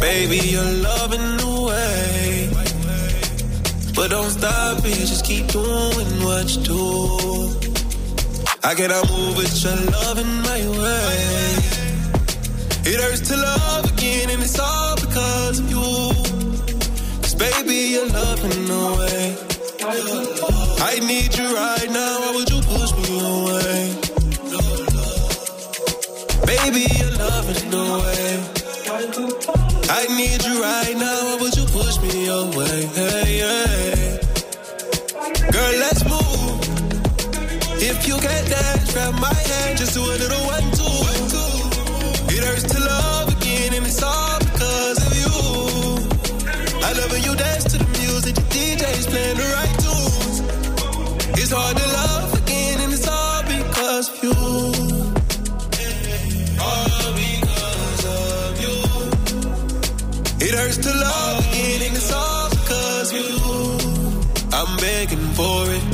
Baby, 0.00 0.38
you're 0.48 0.64
loving 0.64 1.36
the 1.36 1.52
way. 1.68 2.50
But 3.94 4.08
don't 4.08 4.30
stop 4.30 4.78
it, 4.78 4.94
just 4.96 5.26
keep 5.26 5.46
doing 5.48 6.24
what 6.24 6.56
you 6.56 6.62
do. 6.64 7.68
I 8.64 8.74
cannot 8.74 9.06
move 9.10 9.36
with 9.36 9.62
your 9.62 9.76
love 9.92 10.18
in 10.18 10.32
my 10.40 10.60
way. 10.80 11.56
It 12.88 12.98
hurts 12.98 13.28
to 13.28 13.36
love 13.36 13.92
again, 13.92 14.30
and 14.30 14.42
it's 14.42 14.58
all 14.58 14.96
because 14.96 15.58
of 15.60 15.68
you. 15.68 16.12
Cause 17.20 17.34
baby, 17.34 17.92
you're 17.92 18.08
loving 18.08 18.64
the 18.64 18.96
way. 18.98 19.55
I 19.88 20.98
need 20.98 21.36
you 21.38 21.54
right 21.54 21.90
now, 21.90 22.20
why 22.20 22.32
would 22.34 22.50
you 22.50 22.60
push 22.60 22.90
me 22.98 23.20
away? 23.22 23.94
Baby, 26.44 26.90
you're 26.98 27.14
loving 27.14 27.70
the 27.70 27.84
way. 28.02 28.56
I 29.88 30.06
need 30.16 30.44
you 30.44 30.60
right 30.60 30.96
now. 30.96 31.24
Why 31.26 31.36
would 31.40 31.56
you 31.56 31.66
push 31.66 32.00
me 32.02 32.26
away? 32.26 32.86
Hey, 32.98 33.38
hey. 33.46 34.18
Girl, 35.52 35.74
let's 35.78 36.02
move. 36.04 36.58
If 37.80 38.08
you 38.08 38.16
can't 38.18 38.48
dance, 38.48 38.92
grab 38.92 39.14
my 39.20 39.32
hand. 39.32 39.78
Just 39.78 39.94
do 39.94 40.00
a 40.02 40.16
little 40.18 40.46
one, 40.46 40.70
two. 40.74 42.34
It 42.34 42.42
hurts 42.42 42.64
to 42.74 42.80
love 42.80 43.28
again, 43.40 43.74
and 43.74 43.86
it's 43.86 44.02
all 44.02 44.38
because 44.40 44.98
of 45.06 45.14
you. 45.14 45.30
I 46.82 46.92
love 46.92 47.12
when 47.12 47.22
you 47.22 47.36
dance 47.36 47.64
to 47.70 47.78
the 47.78 47.86
music. 48.00 48.34
The 48.34 48.42
DJ's 48.50 49.06
playing 49.06 49.36
the 49.36 49.44
right. 49.54 49.75
It's 51.48 51.54
hard 51.54 51.76
to 51.76 51.86
love 51.86 52.42
again, 52.42 52.80
and 52.80 52.92
it's 52.92 53.06
all 53.06 53.42
because 53.44 54.08
of 54.10 54.18
you. 54.24 54.34
All 56.58 57.14
because 57.14 58.04
of 58.18 58.58
you. 58.64 58.74
It 60.44 60.54
hurts 60.58 60.78
to 60.78 60.90
love 60.90 61.46
again, 61.46 61.82
and 61.86 61.94
it's 61.94 62.12
all 62.12 62.50
because 62.50 63.12
of 63.12 63.18
you. 63.30 63.38
I'm 64.58 64.76
begging 64.78 65.22
for 65.38 65.70
it. 65.70 65.84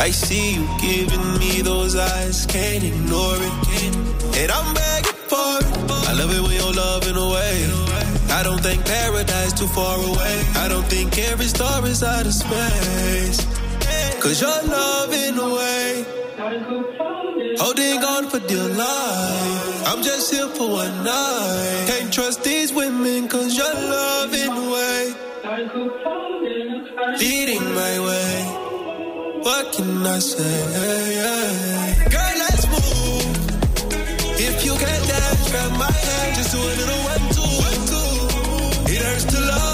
I 0.00 0.08
see 0.08 0.54
you 0.54 0.66
giving 0.80 1.38
me 1.38 1.60
those 1.60 1.94
eyes, 1.94 2.46
can't 2.46 2.84
ignore 2.84 3.36
it. 3.36 3.52
And 4.40 4.50
I'm 4.50 4.72
begging 4.72 5.20
for 5.28 5.60
it. 5.60 5.68
I 6.08 6.14
love 6.16 6.32
it 6.32 6.40
when 6.40 6.52
you're 6.52 6.72
loving 6.72 7.16
away. 7.16 7.68
I 8.32 8.42
don't 8.42 8.62
think 8.62 8.82
paradise 8.86 9.52
too 9.52 9.66
far 9.66 9.98
away. 9.98 10.42
I 10.56 10.68
don't 10.68 10.86
think 10.86 11.18
every 11.18 11.48
star 11.52 11.84
is 11.84 12.02
out 12.02 12.24
of 12.24 12.32
space. 12.32 13.63
Cause 14.24 14.40
you're 14.40 14.62
loving 14.72 15.38
away. 15.38 16.06
Holding 17.58 18.02
on 18.02 18.30
for 18.30 18.40
dear 18.48 18.68
life. 18.70 19.86
I'm 19.86 20.02
just 20.02 20.32
here 20.32 20.48
for 20.48 20.66
one 20.66 21.04
night. 21.04 21.84
Can't 21.88 22.10
trust 22.10 22.42
these 22.42 22.72
women 22.72 23.28
cause 23.28 23.54
you're 23.54 23.66
loving 23.74 24.52
away. 24.64 25.12
Leading 27.20 27.64
my 27.74 27.94
way. 28.08 28.36
What 29.44 29.72
can 29.74 30.06
I 30.06 30.18
say? 30.20 30.56
Girl, 32.08 32.34
let's 32.44 32.66
move. 32.72 33.28
If 34.40 34.64
you 34.64 34.72
can't 34.72 35.06
dance, 35.06 35.50
grab 35.50 35.72
my 35.72 35.92
hand. 35.92 36.36
Just 36.36 36.50
do 36.50 36.60
a 36.60 36.72
little 36.80 37.02
one, 37.12 37.24
two, 37.36 37.50
one, 37.68 37.80
two. 37.92 38.90
It 38.90 39.02
hurts 39.02 39.24
to 39.26 39.40
love 39.40 39.73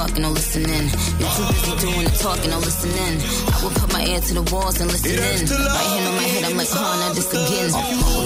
talking 0.00 0.24
or 0.24 0.30
listening. 0.30 0.88
You're 1.20 1.28
too 1.36 1.44
busy 1.52 1.72
doing 1.84 2.04
the 2.08 2.14
talking 2.16 2.52
or 2.56 2.62
listening. 2.64 3.14
I 3.52 3.56
will 3.60 3.76
put 3.76 3.92
my 3.92 4.00
ear 4.00 4.20
to 4.20 4.32
the 4.32 4.44
walls 4.48 4.80
and 4.80 4.88
listen 4.88 5.12
in. 5.12 5.38
Right 5.44 5.88
hand 5.92 6.08
on 6.08 6.14
my 6.16 6.28
head, 6.32 6.44
I'm 6.48 6.56
like, 6.56 6.72
huh, 6.72 6.96
not 7.04 7.12
this 7.12 7.28
again. 7.28 7.68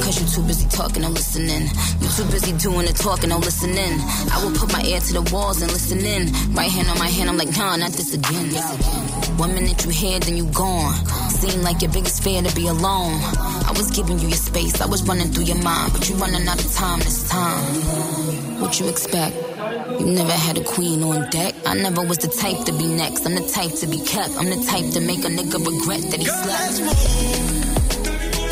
Cause 0.04 0.14
you're 0.23 0.33
too 0.38 0.47
busy 0.47 0.66
talking 0.71 1.02
or 1.02 1.11
listening. 1.11 1.66
You're 1.99 2.14
too 2.14 2.28
busy 2.31 2.52
doing 2.62 2.87
the 2.87 2.95
talking 2.95 3.33
or 3.33 3.40
listening. 3.43 3.95
I 4.31 4.38
will 4.38 4.54
put 4.54 4.71
my 4.71 4.83
ear 4.87 5.00
to 5.00 5.12
the 5.19 5.25
walls 5.35 5.62
and 5.62 5.73
listen 5.73 5.99
in. 5.99 6.31
Right 6.54 6.71
hand 6.71 6.87
on 6.95 6.99
my 6.99 7.11
hand, 7.11 7.28
I'm 7.28 7.38
like, 7.43 7.50
nah, 7.59 7.75
not 7.75 7.90
this 7.90 8.14
again. 8.14 8.54
One 9.35 9.52
minute 9.59 9.85
you 9.85 9.90
here, 9.90 10.21
then 10.21 10.37
you 10.37 10.47
gone. 10.54 10.95
Seem 11.43 11.62
like 11.62 11.83
your 11.83 11.90
biggest 11.90 12.23
fear 12.23 12.40
to 12.40 12.54
be 12.54 12.69
alone. 12.69 13.19
I 13.66 13.75
was 13.75 13.90
giving 13.90 14.21
you 14.21 14.28
your 14.28 14.38
space, 14.38 14.81
I 14.81 14.87
was 14.87 15.02
running 15.02 15.35
through 15.35 15.50
your 15.50 15.59
mind, 15.59 15.93
but 15.93 16.09
you 16.09 16.14
running 16.23 16.47
out 16.47 16.64
of 16.64 16.71
time 16.73 17.00
this 17.00 17.28
time. 17.28 18.62
What 18.62 18.78
you 18.78 18.87
expect? 18.87 19.53
You 19.64 20.06
never 20.12 20.33
had 20.33 20.59
a 20.59 20.64
queen 20.64 21.02
on 21.02 21.30
deck. 21.30 21.54
I 21.64 21.75
never 21.75 22.02
was 22.02 22.18
the 22.18 22.28
type 22.28 22.66
to 22.66 22.73
be 22.73 22.87
next. 22.87 23.25
I'm 23.25 23.35
the 23.35 23.49
type 23.49 23.73
to 23.80 23.87
be 23.87 23.99
kept. 23.99 24.37
I'm 24.37 24.50
the 24.50 24.62
type 24.68 24.92
to 24.92 25.00
make 25.00 25.25
a 25.25 25.28
nigga 25.28 25.56
regret 25.64 26.02
that 26.11 26.21
he 26.21 26.26
Girl, 26.26 26.44
slept. 26.44 26.85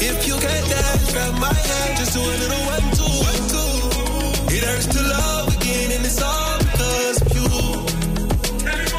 If 0.01 0.27
you 0.27 0.33
can't 0.33 0.67
dance, 0.73 1.13
grab 1.13 1.35
my 1.39 1.53
hand. 1.53 1.99
Just 1.99 2.15
do 2.15 2.21
a 2.21 2.33
little 2.43 2.65
one, 2.65 2.87
two, 2.97 3.13
one, 3.29 3.45
two. 3.53 4.57
It 4.57 4.65
hurts 4.65 4.87
to 4.87 5.03
love 5.03 5.49
again, 5.57 5.91
and 5.93 6.05
it's 6.07 6.23
all 6.23 6.59
because 6.59 7.21
of 7.21 7.29
you. 7.37 7.49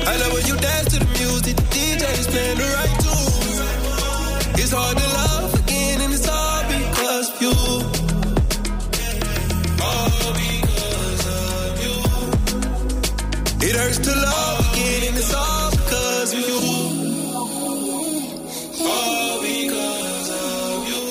I 0.05 0.13
love 0.22 0.34
when 0.34 0.46
you 0.46 0.58
dance 0.62 0.93
to 0.93 1.00
the 1.00 1.10
music. 1.17 1.55
The 1.58 1.65
DJ's 1.74 2.27
playing 2.27 2.58
the 2.62 2.67
right 2.77 2.93
tunes. 3.01 3.58
It's 4.62 4.72
hard 4.72 4.98
to 4.98 5.08
love 5.17 5.62
It 13.93 14.00
hurts 14.00 14.09
to 14.09 14.19
love 14.19 14.73
again, 14.73 15.07
and 15.07 15.17
it's 15.19 15.33
all 15.35 15.69
because 15.69 16.33
of 16.33 16.39
you. 16.39 16.57
All 18.81 19.39
because 19.39 20.29
of 20.33 20.88
you. 20.89 21.03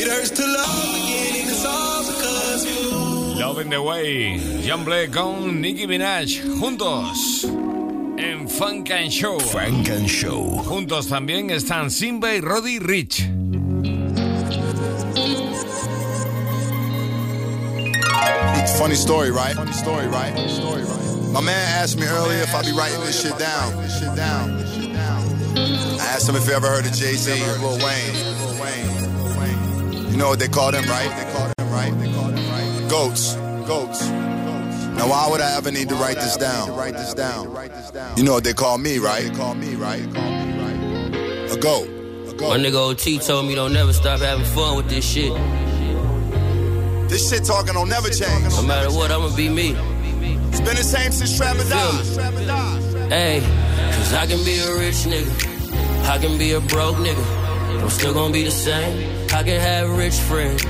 It 0.00 0.08
hurts 0.08 0.30
to 0.30 0.46
love 0.46 0.94
again, 0.96 1.40
and 1.42 1.50
it's 1.50 1.66
all 1.66 2.04
because 2.06 2.64
of 2.64 2.70
you. 2.70 3.38
Love 3.38 3.58
in 3.58 3.68
the 3.68 3.82
Way. 3.82 4.38
John 4.62 4.82
Blake 4.82 5.12
con 5.12 5.60
Nicki 5.60 5.86
Minaj. 5.86 6.40
Juntos. 6.58 7.44
En 8.18 8.48
Funk 8.48 8.90
and 8.90 9.12
Show. 9.12 9.38
Funk 9.40 9.90
and 9.90 10.08
Show. 10.08 10.62
Juntos 10.64 11.08
también 11.08 11.50
están 11.50 11.90
Simba 11.90 12.32
y 12.34 12.40
Roddy 12.40 12.78
Rich. 12.78 13.28
Funny 18.78 18.94
story, 18.94 19.30
right? 19.30 19.54
Funny 19.54 19.72
story, 19.72 20.06
right? 20.06 20.32
Funny 20.32 20.48
story, 20.48 20.82
right? 20.84 20.99
My 21.32 21.40
man 21.40 21.68
asked 21.80 21.98
me 21.98 22.06
earlier 22.06 22.42
if 22.42 22.54
I'd 22.54 22.64
be 22.64 22.72
writing 22.72 23.00
this 23.00 23.22
shit 23.22 23.38
down. 23.38 23.88
Shit 23.88 24.14
down. 24.16 24.50
I 26.00 26.04
asked 26.14 26.28
him 26.28 26.36
if 26.36 26.46
he 26.46 26.52
ever 26.52 26.66
heard 26.66 26.86
of 26.86 26.92
Jay 26.92 27.14
Z 27.14 27.32
or 27.32 27.58
Lil 27.58 27.78
Wayne. 27.84 28.30
You 30.10 30.16
know 30.16 30.28
what 30.28 30.38
they 30.40 30.48
call 30.48 30.72
them, 30.72 30.84
right? 30.86 31.08
They 31.16 31.32
call 31.32 31.48
them, 31.56 31.72
right? 31.72 31.92
They 31.98 32.12
call 32.12 32.28
them, 32.30 32.50
right? 32.50 32.90
Goats. 32.90 33.34
Goats. 33.66 34.08
Now, 34.08 35.08
why 35.08 35.28
would 35.30 35.40
I 35.40 35.56
ever 35.56 35.70
need 35.70 35.88
to 35.88 35.94
write 35.94 36.16
this 36.16 36.36
down? 36.36 36.74
Write 36.76 36.94
this 36.94 37.14
down. 37.14 37.46
You 38.16 38.24
know 38.24 38.34
what 38.34 38.44
they 38.44 38.52
call 38.52 38.78
me, 38.78 38.98
right? 38.98 39.22
They 39.22 39.34
call 39.34 39.54
me, 39.54 39.76
right? 39.76 40.02
A 40.02 41.56
goat. 41.60 41.88
My 42.40 42.58
nigga 42.58 42.74
OT 42.74 43.18
told 43.18 43.46
me 43.46 43.54
don't 43.54 43.72
never 43.72 43.92
stop 43.92 44.20
having 44.20 44.44
fun 44.44 44.76
with 44.76 44.88
this 44.88 45.08
shit. 45.08 45.32
This 47.08 47.30
shit 47.30 47.44
talking 47.44 47.74
don't 47.74 47.88
never 47.88 48.08
change. 48.08 48.44
No 48.56 48.62
matter 48.62 48.90
what, 48.90 49.10
I'ma 49.10 49.34
be 49.36 49.48
me. 49.48 49.76
It's 50.60 50.68
been 50.68 50.76
the 50.76 50.84
same 50.84 51.12
since 51.12 51.38
Trapper 51.38 51.64
died. 51.64 53.10
Hey, 53.10 53.40
cause 53.40 54.12
I 54.12 54.26
can 54.26 54.44
be 54.44 54.58
a 54.58 54.76
rich 54.76 55.08
nigga. 55.08 55.32
I 56.04 56.18
can 56.18 56.36
be 56.36 56.52
a 56.52 56.60
broke 56.60 56.96
nigga. 56.96 57.82
I'm 57.82 57.88
still 57.88 58.12
gonna 58.12 58.32
be 58.32 58.44
the 58.44 58.50
same. 58.50 58.92
I 59.32 59.42
can 59.42 59.58
have 59.58 59.88
rich 59.96 60.12
friends. 60.28 60.62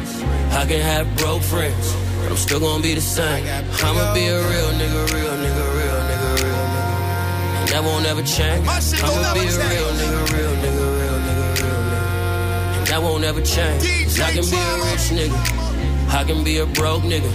I 0.52 0.64
can 0.66 0.80
have 0.80 1.10
broke 1.16 1.42
friends. 1.42 1.92
But 2.22 2.30
I'm 2.30 2.36
still 2.36 2.60
gonna 2.60 2.84
be 2.84 2.94
the 2.94 3.00
same. 3.00 3.44
I'ma 3.82 4.14
be 4.14 4.28
a 4.28 4.38
real 4.38 4.70
nigga, 4.78 5.12
real 5.12 5.34
nigga, 5.42 5.64
real 5.74 6.00
nigga, 6.06 6.30
real 6.38 6.62
nigga. 6.70 7.58
And 7.58 7.68
that 7.70 7.82
won't 7.82 8.06
ever 8.06 8.22
change. 8.22 8.64
I'ma 8.68 9.34
be 9.34 9.40
a 9.40 9.58
real 9.74 9.90
nigga, 9.98 10.20
real 10.30 10.54
nigga, 10.62 10.86
real 11.02 11.18
nigga, 11.26 11.56
real 11.58 11.82
nigga. 11.90 12.78
And 12.78 12.86
that 12.86 13.02
won't 13.02 13.24
ever 13.24 13.42
change. 13.42 13.82
Cause 14.04 14.20
I 14.20 14.30
can 14.38 14.46
be 14.54 14.56
a 14.56 14.76
rich 14.86 15.06
nigga. 15.18 16.14
I 16.14 16.22
can 16.22 16.44
be 16.44 16.58
a 16.58 16.66
broke 16.66 17.02
nigga. 17.02 17.32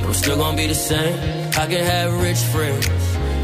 But 0.00 0.08
I'm 0.08 0.14
still 0.14 0.38
gonna 0.38 0.56
be 0.56 0.68
the 0.68 0.74
same. 0.74 1.47
I 1.58 1.66
can 1.66 1.84
have 1.84 2.22
rich 2.22 2.38
friends. 2.54 2.86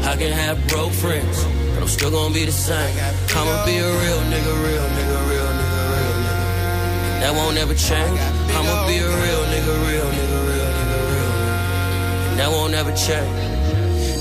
I 0.05 0.15
can 0.15 0.31
have 0.31 0.65
broke 0.69 0.93
friends. 0.93 1.43
But 1.73 1.81
I'm 1.81 1.87
still 1.89 2.11
gonna 2.11 2.33
be 2.33 2.45
the 2.45 2.51
same. 2.53 2.95
I'ma 3.35 3.65
be 3.65 3.75
a 3.75 3.91
real 3.91 4.21
nigga, 4.31 4.53
real 4.63 4.87
nigga, 4.95 5.17
real 5.29 5.51
nigga, 5.59 5.81
real 5.91 6.13
nigga. 6.15 7.19
That 7.19 7.33
won't 7.35 7.57
ever 7.57 7.75
change. 7.75 8.19
I'ma 8.55 8.87
be 8.87 8.99
a 8.99 9.09
real 9.23 9.43
nigga, 9.51 9.73
real 9.89 10.07
nigga, 10.15 10.37
real 10.47 10.69
nigga, 10.79 10.99
real 11.11 11.31
nigga. 11.35 12.37
That 12.37 12.51
won't 12.51 12.73
ever 12.73 12.93
change. 12.95 13.54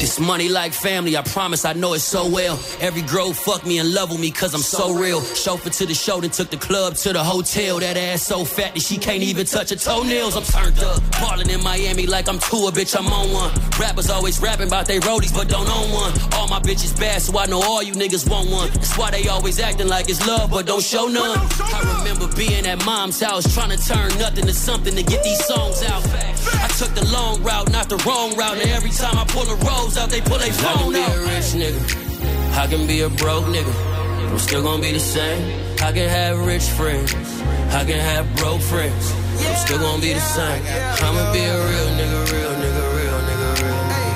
This 0.04 0.20
money 0.20 0.50
like 0.50 0.74
family, 0.74 1.16
I 1.16 1.22
promise 1.22 1.64
I 1.64 1.72
know 1.72 1.94
it 1.94 2.00
so 2.00 2.28
well. 2.28 2.60
Every 2.78 3.00
girl 3.00 3.32
fuck 3.32 3.64
me 3.64 3.78
and 3.78 3.94
love 3.94 4.10
with 4.10 4.20
me 4.20 4.30
cause 4.30 4.52
I'm 4.52 4.60
so 4.60 4.92
real. 4.92 5.22
Chauffeur 5.22 5.70
to 5.70 5.86
the 5.86 5.94
show, 5.94 6.20
then 6.20 6.28
took 6.28 6.50
the 6.50 6.58
club 6.58 6.94
to 6.96 7.14
the 7.14 7.24
hotel. 7.24 7.80
That 7.80 7.96
ass 7.96 8.22
so 8.22 8.44
fat 8.44 8.74
that 8.74 8.82
she 8.82 8.98
can't 8.98 9.22
even 9.22 9.46
touch 9.46 9.70
her 9.70 9.76
toenails. 9.76 10.36
I'm 10.36 10.42
turned 10.42 10.78
up, 10.80 11.00
ballin' 11.12 11.48
in 11.48 11.64
Miami 11.64 12.06
like 12.06 12.28
I'm 12.28 12.38
tour, 12.38 12.70
bitch, 12.70 12.94
I'm 12.94 13.06
on 13.06 13.32
one. 13.32 13.50
Rappers 13.80 14.10
always 14.10 14.38
rapping 14.40 14.66
about 14.66 14.84
they 14.84 15.00
roadies, 15.00 15.32
but 15.32 15.48
don't 15.48 15.66
own 15.66 15.90
one. 15.90 16.12
All 16.34 16.48
my 16.48 16.60
bitches 16.60 16.94
bad, 17.00 17.22
so 17.22 17.38
I 17.38 17.46
know 17.46 17.62
all 17.62 17.82
you 17.82 17.94
niggas 17.94 18.28
want 18.28 18.50
one. 18.50 18.68
That's 18.72 18.98
why 18.98 19.10
they 19.10 19.26
always 19.28 19.58
acting 19.58 19.88
like 19.88 20.10
it's 20.10 20.26
love, 20.26 20.50
but 20.50 20.66
don't 20.66 20.84
show 20.84 21.06
none. 21.06 21.38
I 21.38 21.96
remember 21.96 22.28
being 22.36 22.66
at 22.66 22.84
mom's 22.84 23.22
house, 23.22 23.54
trying 23.54 23.70
to 23.70 23.78
turn 23.78 24.10
nothing 24.18 24.44
to 24.44 24.52
something 24.52 24.94
to 24.94 25.02
get 25.02 25.24
these 25.24 25.42
songs 25.46 25.82
out. 25.84 26.04
I 26.60 26.68
took 26.76 26.94
the 26.94 27.08
long 27.10 27.42
route, 27.42 27.72
not 27.72 27.88
the 27.88 27.96
wrong 28.04 28.36
route, 28.36 28.58
and 28.58 28.68
every 28.68 28.90
time 28.90 29.16
I 29.16 29.24
pull 29.24 29.48
a 29.48 29.56
rose 29.64 29.93
out, 29.96 30.10
they 30.10 30.20
pull 30.20 30.36
a 30.36 30.50
phone 30.52 30.94
out. 30.96 31.10
I 31.10 31.14
can 31.14 31.18
be 31.18 31.20
a 31.20 31.20
rich 31.34 31.50
nigga. 31.54 32.56
I 32.56 32.66
can 32.66 32.86
be 32.86 33.00
a 33.02 33.08
broke 33.08 33.44
nigga. 33.46 33.74
I'm 34.30 34.38
still 34.38 34.62
gonna 34.62 34.82
be 34.82 34.92
the 34.92 35.00
same. 35.00 35.42
I 35.82 35.92
can 35.92 36.08
have 36.08 36.46
rich 36.46 36.64
friends. 36.78 37.14
I 37.74 37.84
can 37.84 38.00
have 38.00 38.26
broke 38.36 38.60
friends. 38.60 39.12
I'm 39.46 39.56
still 39.64 39.78
gonna 39.78 40.00
be 40.00 40.12
the 40.12 40.20
same. 40.20 40.62
I'ma 41.04 41.32
be 41.32 41.40
a 41.40 41.58
real 41.70 41.88
nigga, 41.98 42.32
real 42.32 42.52
nigga, 42.62 42.84
real 42.98 43.18
nigga, 43.28 43.48
real 43.62 43.82
nigga. 43.90 44.14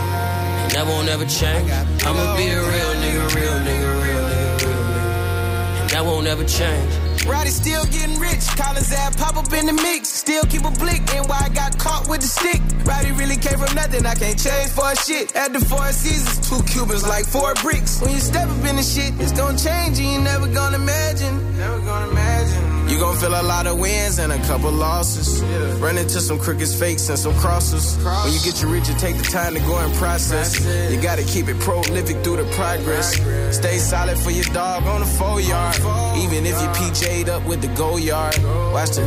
And 0.62 0.70
that 0.72 0.86
won't 0.86 1.08
ever 1.08 1.26
change. 1.26 1.70
I'ma 2.06 2.36
be 2.36 2.48
a 2.48 2.60
real 2.60 2.92
nigga, 3.02 3.34
real 3.34 3.58
nigga, 3.68 3.90
real 4.04 4.22
nigga, 4.30 4.64
real 4.64 4.84
nigga. 4.88 5.80
And 5.80 5.90
that 5.90 6.04
won't 6.04 6.26
ever 6.26 6.44
change. 6.44 6.92
Roddy 7.26 7.50
still 7.50 7.84
getting 7.86 8.18
rich. 8.18 8.46
Collins 8.56 8.92
ad 8.92 9.16
pop 9.16 9.36
up 9.36 9.52
in 9.52 9.66
the 9.66 9.72
mix. 9.72 10.17
Still 10.28 10.44
keep 10.44 10.64
a 10.66 10.70
blick. 10.72 11.00
And 11.16 11.26
why 11.26 11.40
I 11.40 11.48
got 11.48 11.78
caught 11.78 12.06
with 12.06 12.20
the 12.20 12.26
stick. 12.26 12.60
Roddy 12.84 13.12
really 13.12 13.36
came 13.36 13.56
from 13.56 13.74
nothing. 13.74 14.04
I 14.04 14.14
can't 14.14 14.38
change 14.38 14.68
for 14.76 14.92
a 14.92 14.94
shit. 14.94 15.34
At 15.34 15.54
the 15.54 15.60
four 15.60 15.90
seasons, 15.90 16.46
two 16.46 16.62
Cubans 16.64 17.08
like 17.08 17.24
four 17.24 17.54
bricks. 17.62 18.02
When 18.02 18.10
you 18.10 18.20
step 18.20 18.46
up 18.46 18.62
in 18.68 18.76
the 18.76 18.82
shit, 18.82 19.18
it's 19.18 19.32
gonna 19.32 19.56
change. 19.56 19.98
You 19.98 20.20
ain't 20.20 20.24
never 20.24 20.46
gonna 20.46 20.76
imagine. 20.76 21.56
Never 21.56 21.80
gonna 21.80 22.10
imagine. 22.10 22.88
You 22.90 22.98
gon' 22.98 23.16
feel 23.16 23.40
a 23.40 23.42
lot 23.42 23.66
of 23.66 23.78
wins 23.78 24.18
and 24.18 24.30
a 24.30 24.38
couple 24.44 24.70
losses. 24.70 25.40
Yeah. 25.40 25.78
Run 25.80 25.96
into 25.96 26.20
some 26.20 26.38
crooked 26.38 26.68
fakes 26.68 27.08
and 27.08 27.18
some 27.18 27.34
crosses. 27.36 27.96
Cross. 28.02 28.24
When 28.24 28.34
you 28.34 28.40
get 28.40 28.60
your 28.60 28.70
rich, 28.70 28.86
you 28.86 28.96
take 28.96 29.16
the 29.16 29.24
time 29.24 29.54
to 29.54 29.60
go 29.60 29.78
and 29.78 29.94
process. 29.94 30.60
You 30.92 31.00
gotta 31.00 31.24
keep 31.24 31.48
it 31.48 31.58
prolific 31.60 32.22
through 32.22 32.36
the 32.36 32.48
progress. 32.52 33.16
progress. 33.16 33.56
Stay 33.56 33.78
solid 33.78 34.18
for 34.18 34.30
your 34.30 34.48
dog 34.52 34.84
on 34.84 35.00
the 35.00 35.06
four 35.06 35.40
yard. 35.40 35.76
Even 36.18 36.44
if 36.44 36.60
you 36.60 36.68
PJ'd 36.76 37.30
up 37.30 37.46
with 37.46 37.62
the 37.62 37.68
go 37.68 37.96
yard. 37.96 38.36
Watch 38.72 38.96
the 38.96 39.04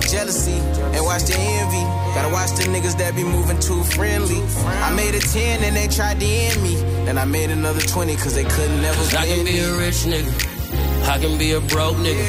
jealousy 0.00 0.58
and 0.94 1.04
watch 1.04 1.24
the 1.24 1.36
envy. 1.36 1.84
Gotta 2.14 2.32
watch 2.32 2.50
the 2.52 2.64
niggas 2.64 2.96
that 2.98 3.14
be 3.14 3.24
moving 3.24 3.58
too 3.60 3.82
friendly. 3.84 4.42
I 4.82 4.94
made 4.94 5.14
a 5.14 5.20
10 5.20 5.64
and 5.64 5.76
they 5.76 5.88
tried 5.88 6.20
to 6.20 6.26
end 6.26 6.62
me. 6.62 6.76
Then 7.04 7.18
I 7.18 7.24
made 7.24 7.50
another 7.50 7.80
20 7.80 8.16
cause 8.16 8.34
they 8.34 8.44
couldn't 8.44 8.80
never 8.82 9.00
I 9.16 9.26
can 9.26 9.44
be 9.44 9.58
a 9.58 9.76
rich 9.78 10.04
nigga. 10.04 10.32
I 11.08 11.18
can 11.18 11.38
be 11.38 11.52
a 11.52 11.60
broke 11.60 11.96
nigga. 11.96 12.26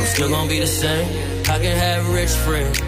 I'm 0.00 0.06
still 0.06 0.28
gonna 0.30 0.48
be 0.48 0.60
the 0.60 0.66
same. 0.66 1.06
I 1.48 1.58
can 1.58 1.76
have 1.76 2.08
rich 2.12 2.30
friends. 2.30 2.80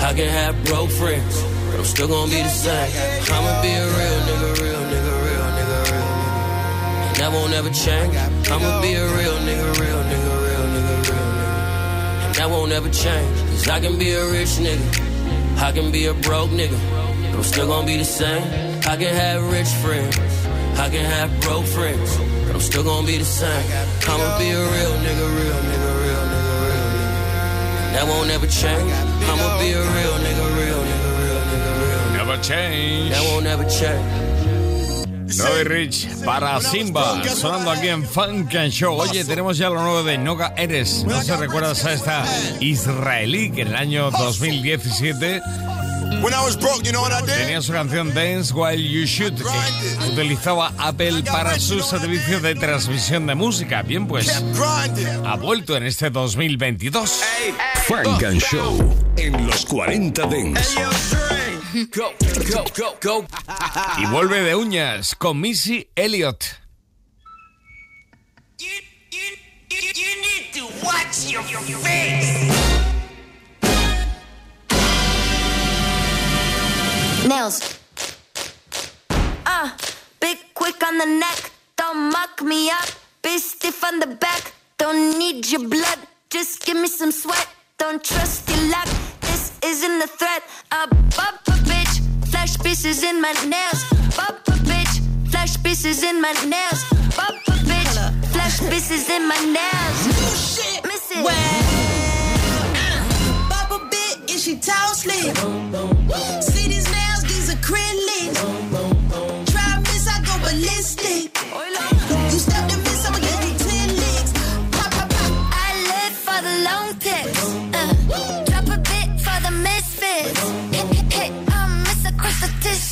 I 0.00 0.12
can 0.14 0.28
have 0.28 0.54
broke 0.64 0.90
friends. 0.90 1.42
But 1.70 1.80
I'm 1.80 1.84
still 1.84 2.08
gonna 2.08 2.30
be 2.30 2.40
the 2.40 2.48
same. 2.48 2.90
I'ma 3.34 3.62
be 3.62 3.72
a 3.74 3.86
real 3.98 4.18
nigga, 4.28 4.62
real 4.62 4.82
nigga, 4.92 5.14
real 5.26 5.48
nigga, 5.56 5.78
real 5.90 6.06
nigga. 6.16 7.08
And 7.08 7.16
that 7.16 7.30
won't 7.32 7.52
ever 7.52 7.70
change. 7.70 8.14
I'ma 8.48 8.80
be 8.82 8.94
a 8.94 9.06
real 9.18 9.36
nigga, 9.48 9.66
real 9.80 10.02
nigga, 10.10 10.32
real 10.46 10.64
nigga, 10.74 10.94
real 11.08 11.26
nigga. 11.34 12.26
And 12.26 12.34
that 12.36 12.48
won't 12.48 12.72
ever 12.72 12.90
change. 12.90 13.45
Cause 13.56 13.68
I 13.68 13.80
can 13.80 13.98
be 13.98 14.12
a 14.12 14.22
rich 14.30 14.60
nigga. 14.60 14.86
I 15.56 15.72
can 15.72 15.90
be 15.90 16.04
a 16.06 16.14
broke 16.14 16.50
nigga. 16.50 16.78
But 17.30 17.38
I'm 17.38 17.42
still 17.42 17.66
gonna 17.66 17.86
be 17.86 17.96
the 17.96 18.04
same. 18.04 18.42
I 18.84 18.96
can 19.00 19.14
have 19.14 19.50
rich 19.50 19.68
friends. 19.82 20.18
I 20.78 20.90
can 20.90 21.04
have 21.04 21.30
broke 21.40 21.64
friends. 21.64 22.18
but 22.46 22.54
I'm 22.54 22.60
still 22.60 22.84
gonna 22.84 23.06
be 23.06 23.16
the 23.16 23.24
same. 23.24 23.66
I'ma 24.06 24.38
be 24.38 24.50
a 24.50 24.60
real 24.60 24.94
nigga, 25.04 25.26
real 25.40 25.60
nigga, 25.70 25.90
real 26.04 26.24
nigga, 26.32 26.52
real 26.64 26.84
nigga. 26.92 27.92
That 27.94 28.04
won't 28.06 28.30
ever 28.30 28.46
change. 28.46 28.92
I'ma 29.24 29.58
be 29.58 29.72
a 29.72 29.80
real 29.80 30.16
nigga, 30.26 30.46
real 30.60 30.82
nigga, 30.90 31.10
real 31.22 31.42
nigga, 31.50 31.72
real 31.80 32.02
nigga. 32.12 32.26
Never 32.26 32.36
change. 32.42 33.10
That 33.10 33.24
won't 33.32 33.46
ever 33.46 33.64
change. 33.64 34.25
Noy 35.34 35.64
Rich 35.64 36.08
para 36.24 36.60
Simba, 36.60 37.22
sonando 37.28 37.70
aquí 37.70 37.88
en 37.88 38.04
Funk 38.04 38.54
and 38.54 38.70
Show. 38.70 38.96
Oye, 38.96 39.24
tenemos 39.24 39.58
ya 39.58 39.68
lo 39.68 39.80
nuevo 39.80 40.02
de 40.04 40.18
Noga 40.18 40.54
Eres. 40.56 41.04
No 41.04 41.20
sé 41.20 41.32
si 41.32 41.32
recuerdas 41.32 41.84
a 41.84 41.92
esta 41.92 42.24
israelí 42.60 43.50
que 43.50 43.62
en 43.62 43.68
el 43.68 43.76
año 43.76 44.10
2017 44.10 45.42
Tenía 47.26 47.62
su 47.62 47.72
canción 47.72 48.14
Dance 48.14 48.52
While 48.52 48.82
You 48.82 49.04
Should, 49.04 49.34
que 49.34 50.12
utilizaba 50.12 50.72
Apple 50.78 51.22
para 51.24 51.58
su 51.58 51.80
servicio 51.80 52.40
de 52.40 52.54
transmisión 52.54 53.26
de 53.26 53.34
música. 53.34 53.82
Bien, 53.82 54.06
pues 54.06 54.42
ha 55.24 55.36
vuelto 55.36 55.76
en 55.76 55.84
este 55.84 56.10
2022. 56.10 57.20
Funk 57.86 58.22
and 58.24 58.40
Show 58.40 58.94
en 59.16 59.46
los 59.46 59.64
40 59.66 60.26
Dance. 61.76 63.36
Y 63.98 64.06
vuelve 64.06 64.40
de 64.40 64.54
uñas 64.54 65.14
con 65.14 65.40
Missy 65.40 65.90
Elliott. 65.94 66.44
Watch 70.82 71.30
your 71.32 71.42
face. 71.42 72.48
Nails. 77.28 77.78
Uh, 79.44 79.70
big 80.20 80.38
quick 80.54 80.82
on 80.82 80.96
the 80.96 81.06
neck. 81.06 81.50
Don't 81.76 82.10
muck 82.10 82.42
me 82.42 82.70
up. 82.70 82.88
Be 83.22 83.38
stiff 83.38 83.84
on 83.84 83.98
the 83.98 84.06
back. 84.06 84.52
Don't 84.78 85.18
need 85.18 85.50
your 85.50 85.68
blood. 85.68 85.98
Just 86.30 86.64
give 86.64 86.76
me 86.76 86.88
some 86.88 87.12
sweat. 87.12 87.48
Don't 87.78 88.02
trust 88.02 88.48
your 88.48 88.70
luck. 88.70 89.05
Isn't 89.66 90.00
a 90.00 90.06
threat. 90.06 90.42
A 90.70 90.86
bump 90.86 91.42
a 91.48 91.56
bitch. 91.66 92.00
Flash 92.30 92.56
pieces 92.60 93.02
in 93.02 93.20
my 93.20 93.32
nails. 93.44 93.82
Bump 94.16 94.46
a 94.46 94.52
bitch. 94.62 94.94
Flash 95.28 95.60
pieces 95.60 96.04
in 96.04 96.20
my 96.22 96.32
nails. 96.46 96.84
Bump 97.16 97.42
a 97.48 97.56
bitch. 97.66 97.92
Flash 98.32 98.60
pieces 98.70 99.10
in 99.10 99.26
my 99.26 99.36
nails. 99.56 99.98
Shit. 100.54 100.84
Miss 100.84 101.10
it. 101.10 101.24
Well, 101.24 101.34
uh, 102.76 103.48
bump 103.50 103.82
a 103.82 103.88
bit. 103.90 104.30
Is 104.30 104.44
she 104.44 104.56
tall, 104.56 104.94
slim? 104.94 105.34
See 106.42 106.68
these 106.68 106.88
nails? 106.96 107.22
These 107.22 107.50
are 107.52 107.58
acrylics. 107.58 108.38
Try 109.50 109.78
miss, 109.80 110.06
I 110.06 110.22
go 110.26 110.34
ballistic. 110.46 111.36
You 112.30 112.38
step 112.38 112.68
to 112.70 112.78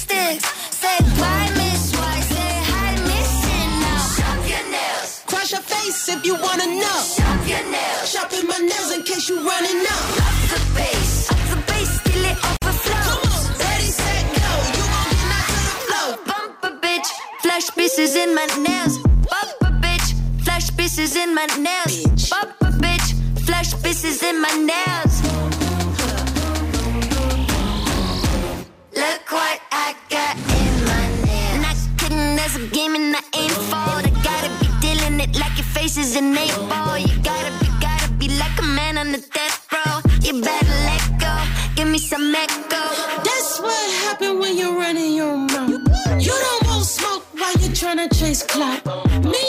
sticks. 0.04 0.44
Say 0.82 0.98
bye, 1.20 1.48
Miss 1.60 1.82
White. 1.98 2.26
Say 2.32 2.52
hi, 2.70 2.90
Miss 3.08 3.32
Now. 3.82 4.00
Shop 4.16 4.40
your 4.52 4.64
nails. 4.74 5.10
Crush 5.30 5.50
your 5.54 5.64
face 5.72 6.00
if 6.14 6.20
you 6.28 6.34
wanna 6.46 6.68
know. 6.82 6.98
Shop 7.16 7.40
your 7.52 7.64
nails. 7.74 8.04
Shopping 8.12 8.46
my 8.52 8.58
nails 8.70 8.90
in 8.96 9.02
case 9.08 9.28
you 9.30 9.36
running 9.50 9.80
out. 9.94 10.06
Up 10.28 10.36
the 10.52 10.60
bass. 10.76 11.30
Up 11.32 11.42
the 11.52 11.58
bass 11.70 11.90
till 12.06 12.24
it 12.30 12.38
overflows. 12.50 13.06
Come 13.06 13.22
on, 13.38 13.44
ready, 13.62 13.90
set, 14.00 14.24
go. 14.38 14.50
You 14.76 14.84
gon' 14.92 15.08
get 15.12 15.24
knocked 15.30 15.54
to 15.56 15.62
the 15.70 15.76
flow. 15.86 16.08
Bump 16.30 16.64
a 16.68 16.70
bitch. 16.84 17.08
Flash 17.42 17.66
pieces 17.78 18.12
in 18.22 18.30
my 18.38 18.46
nails. 18.66 18.94
Bump 19.32 19.58
a 19.68 19.70
bitch. 19.84 20.08
Flash 20.44 20.68
pieces 20.76 21.16
in 21.22 21.34
my 21.38 21.46
nails. 21.66 21.94
Bitch. 21.96 22.30
Bump 22.32 22.52
a 22.68 22.70
bitch. 22.84 23.08
Flash 23.46 23.70
pieces 23.82 24.22
in 24.22 24.36
my 24.40 24.54
nails. 24.70 25.14
look 29.04 29.20
quite 29.26 29.53
game 32.70 32.94
and 32.94 33.14
I 33.16 33.22
ain't 33.36 33.52
fault. 33.70 34.06
I 34.06 34.10
gotta 34.22 34.50
be 34.60 34.68
dealing 34.80 35.20
it 35.20 35.38
like 35.38 35.56
your 35.56 35.66
face 35.76 35.96
is 35.96 36.16
an 36.16 36.36
eight 36.36 36.54
ball. 36.68 36.98
You 36.98 37.14
gotta 37.22 37.52
be, 37.60 37.68
gotta 37.80 38.10
be 38.12 38.28
like 38.28 38.58
a 38.58 38.62
man 38.62 38.98
on 38.98 39.12
the 39.12 39.18
death 39.18 39.66
row. 39.72 40.00
You 40.22 40.40
better 40.40 40.76
let 40.88 41.02
go, 41.20 41.34
give 41.76 41.88
me 41.88 41.98
some 41.98 42.34
echo. 42.34 42.84
That's 43.22 43.60
what 43.60 43.90
happened 44.04 44.38
when 44.40 44.56
you're 44.56 44.76
running 44.76 45.14
your 45.14 45.36
mouth. 45.36 45.70
You 46.20 46.34
don't 46.46 46.66
want 46.66 46.84
smoke 46.84 47.24
while 47.36 47.54
you're 47.60 47.74
trying 47.74 48.08
to 48.08 48.08
chase 48.14 48.42
clout. 48.42 48.84
Me 49.24 49.44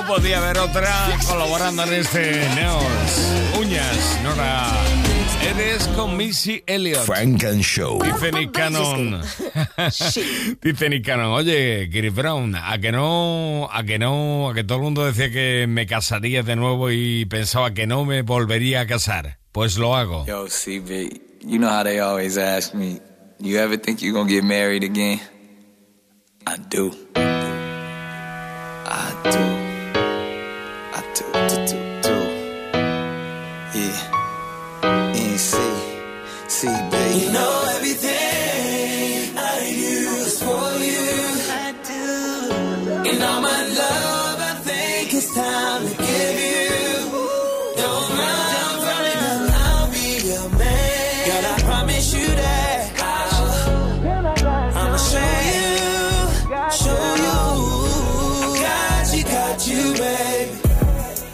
No 0.00 0.06
podía 0.06 0.38
haber 0.38 0.58
otra 0.58 0.90
colaborando 1.28 1.82
en 1.84 1.92
este 1.92 2.48
Neos. 2.54 2.84
Uñas, 3.60 4.18
Nora. 4.22 4.72
Eres 5.42 5.86
con 5.88 6.16
Missy 6.16 6.62
Elliott. 6.66 7.04
Frank 7.04 7.44
and 7.44 7.60
Show. 7.60 8.02
Dice 8.02 8.32
Nick 8.32 8.52
Cannon. 8.52 9.20
Dice 10.62 10.88
Nick 10.88 11.04
Cannon, 11.04 11.32
oye, 11.32 11.90
Chris 11.92 12.14
Brown, 12.14 12.54
a 12.56 12.78
que 12.78 12.92
no, 12.92 13.68
a 13.70 13.82
que 13.84 13.98
no, 13.98 14.48
a 14.48 14.54
que 14.54 14.64
todo 14.64 14.78
el 14.78 14.84
mundo 14.84 15.04
decía 15.04 15.30
que 15.30 15.66
me 15.68 15.86
casaría 15.86 16.42
de 16.42 16.56
nuevo 16.56 16.90
y 16.90 17.26
pensaba 17.26 17.74
que 17.74 17.86
no 17.86 18.06
me 18.06 18.22
volvería 18.22 18.80
a 18.80 18.86
casar. 18.86 19.38
Pues 19.52 19.76
lo 19.76 19.96
hago. 19.96 20.24
Yo, 20.24 20.46
CB, 20.46 21.42
you 21.42 21.58
know 21.58 21.68
how 21.68 21.84
they 21.84 22.00
always 22.00 22.38
ask 22.38 22.72
me, 22.72 23.00
you 23.38 23.58
ever 23.58 23.76
think 23.76 24.00
you're 24.00 24.14
gonna 24.14 24.30
get 24.30 24.44
married 24.44 24.82
again? 24.82 25.20
I 26.46 26.56
do. 26.70 26.90
I 28.86 29.12
do. 29.24 29.69
You 37.12 37.32
know 37.32 37.64
everything 37.76 39.36
I 39.36 39.66
use 39.66 40.38
for 40.38 40.68
you. 40.78 41.10
I 41.50 41.74
do. 41.82 43.10
And 43.10 43.22
all 43.22 43.40
my 43.40 43.62
love, 43.82 44.38
I 44.40 44.54
think 44.62 45.12
it's 45.14 45.34
time 45.34 45.82
to 45.88 45.94
give 45.96 46.38
you. 46.38 46.70
Don't 47.82 48.10
run 48.20 48.74
from 48.84 49.02
it, 49.10 49.18
I'll 49.52 49.90
be 49.90 50.08
your 50.28 50.48
man. 50.56 51.26
God, 51.28 51.44
I 51.44 51.54
promise 51.62 52.14
you 52.14 52.26
that. 52.26 52.80
I'ma 54.76 54.96
show 54.96 55.34
you, 55.50 55.68
show 56.70 57.06
you. 57.26 57.38
Got 58.62 59.04
you, 59.16 59.22
got 59.24 59.58
you, 59.66 59.82
baby. 59.94 60.54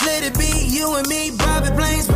Let 0.06 0.20
it 0.24 0.34
be 0.38 0.50
you 0.74 0.94
and 0.96 1.06
me, 1.08 1.30
private 1.36 1.74
planes, 1.76 2.06
privacy. 2.06 2.15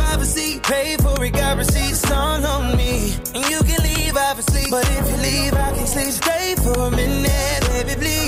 got 1.51 1.57
receipts 1.57 2.09
on 2.11 2.77
me. 2.77 3.13
And 3.35 3.43
you 3.49 3.59
can 3.63 3.83
leave, 3.83 4.15
obviously. 4.15 4.69
But 4.69 4.87
if 4.89 5.09
you 5.09 5.17
leave, 5.17 5.53
I 5.53 5.71
can 5.75 5.87
sleep. 5.87 6.11
Stay 6.11 6.55
for 6.55 6.87
a 6.87 6.91
minute, 6.91 7.61
baby, 7.67 7.95
please. 7.99 8.20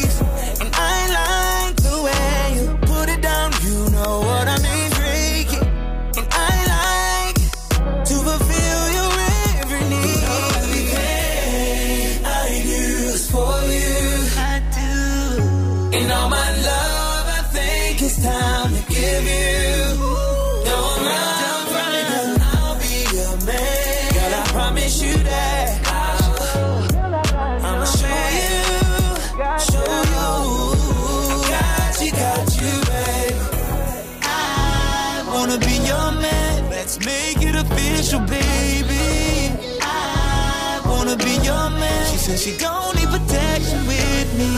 Said 42.38 42.54
she 42.54 42.58
gon' 42.58 42.96
need 42.96 43.08
protection 43.10 43.86
with 43.88 44.38
me. 44.38 44.50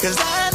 Cause 0.00 0.16
I 0.18 0.51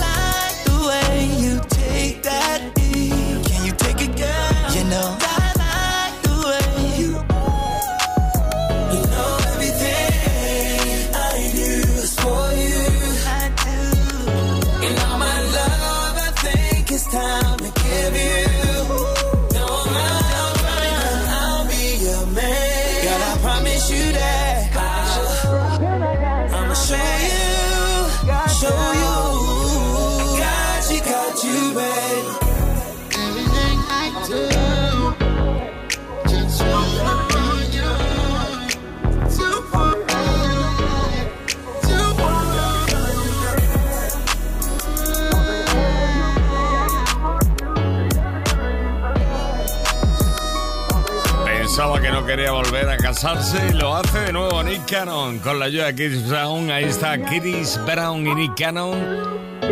quería 52.38 52.52
volver 52.52 52.88
a 52.88 52.97
casarse 52.97 53.58
y 53.67 53.73
lo 53.73 53.95
hace 53.95 54.19
de 54.19 54.32
nuevo 54.32 54.62
Nick 54.62 54.88
Cannon 54.88 55.39
con 55.39 55.58
la 55.58 55.65
ayuda 55.65 55.88
de 55.88 55.95
Chris 55.95 56.28
Brown. 56.28 56.69
Ahí 56.69 56.84
está 56.84 57.19
Chris 57.19 57.80
Brown 57.84 58.28
y 58.28 58.36
Nick 58.36 58.56
Cannon. 58.56 58.95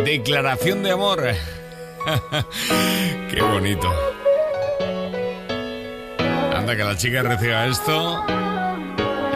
Declaración 0.04 0.82
de 0.82 0.90
amor. 0.90 1.22
Qué 3.30 3.40
bonito. 3.40 3.88
Anda 6.56 6.76
que 6.76 6.82
la 6.82 6.96
chica 6.96 7.22
reciba 7.22 7.66
esto. 7.66 8.24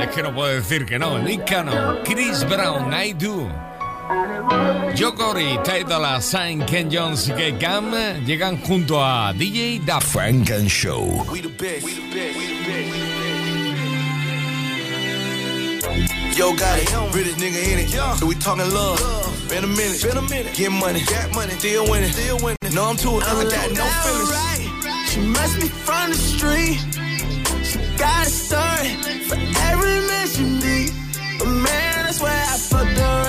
Es 0.03 0.09
que 0.09 0.25
no 0.25 0.35
puedo 0.35 0.53
decir 0.53 0.85
que 0.85 0.99
no. 0.99 1.21
Nick 1.21 1.49
Cannon, 1.49 1.99
Chris 2.03 2.45
Brown, 2.49 2.93
I 2.93 3.13
do. 3.13 3.49
Ty 5.63 5.85
Dolla 5.85 6.21
Sign, 6.21 6.67
Ken 6.67 6.91
Jones 6.91 7.29
y 7.29 7.31
Kate 7.31 7.59
Cam 7.61 7.93
llegan 8.27 8.61
junto 8.61 9.01
a 9.01 9.33
DJ 9.33 9.79
Duff. 9.87 10.03
Frank 10.03 10.51
and 10.51 10.69
Show. 10.69 11.25
We 11.31 11.43
the 11.43 11.49
best. 11.49 13.10
Yo, 16.37 16.55
got 16.55 16.79
it. 16.79 17.13
British 17.13 17.35
nigga 17.35 17.73
in 17.73 17.79
it. 17.81 18.19
So 18.19 18.27
we 18.27 18.35
talking 18.37 18.69
love. 18.73 18.99
Been 19.49 19.65
a 19.65 19.67
minute. 19.67 20.03
Been 20.03 20.17
a 20.17 20.23
minute. 20.23 20.55
Get 20.55 20.71
money. 20.71 21.03
Got 21.05 21.35
money. 21.35 21.53
Still 21.55 21.91
winning. 21.91 22.13
Still 22.13 22.39
winning. 22.39 22.59
No, 22.73 22.85
I'm 22.85 22.97
too 22.97 23.19
it. 23.19 23.25
I 23.25 23.45
got 23.45 23.73
no 23.73 23.87
feelings. 24.05 25.11
She 25.11 25.21
must 25.21 25.61
be 25.61 25.69
from 25.69 26.11
the 26.11 26.17
street. 26.17 26.79
She 27.65 27.79
got 27.99 28.27
a 28.27 28.31
story 28.31 28.95
for 29.27 29.37
every 29.69 30.01
man 30.07 30.27
she 30.29 30.45
need. 30.45 30.93
But 31.39 31.49
man, 31.49 32.07
that's 32.07 32.21
where 32.21 32.31
I 32.33 32.57
fucked 32.57 32.99
around 32.99 33.20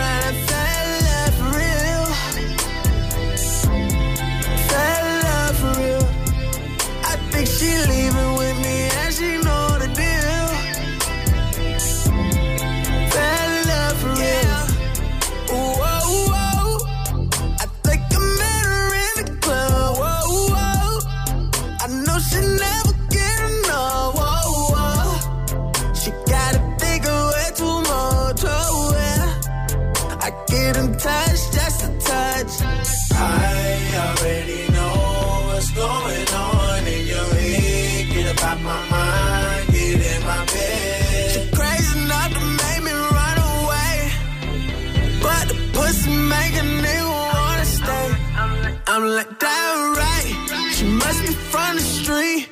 Like, 49.21 49.39
that 49.39 49.73
right. 50.01 50.73
She 50.73 50.85
must 50.85 51.21
be 51.21 51.33
from 51.51 51.75
the 51.75 51.83
street. 51.83 52.49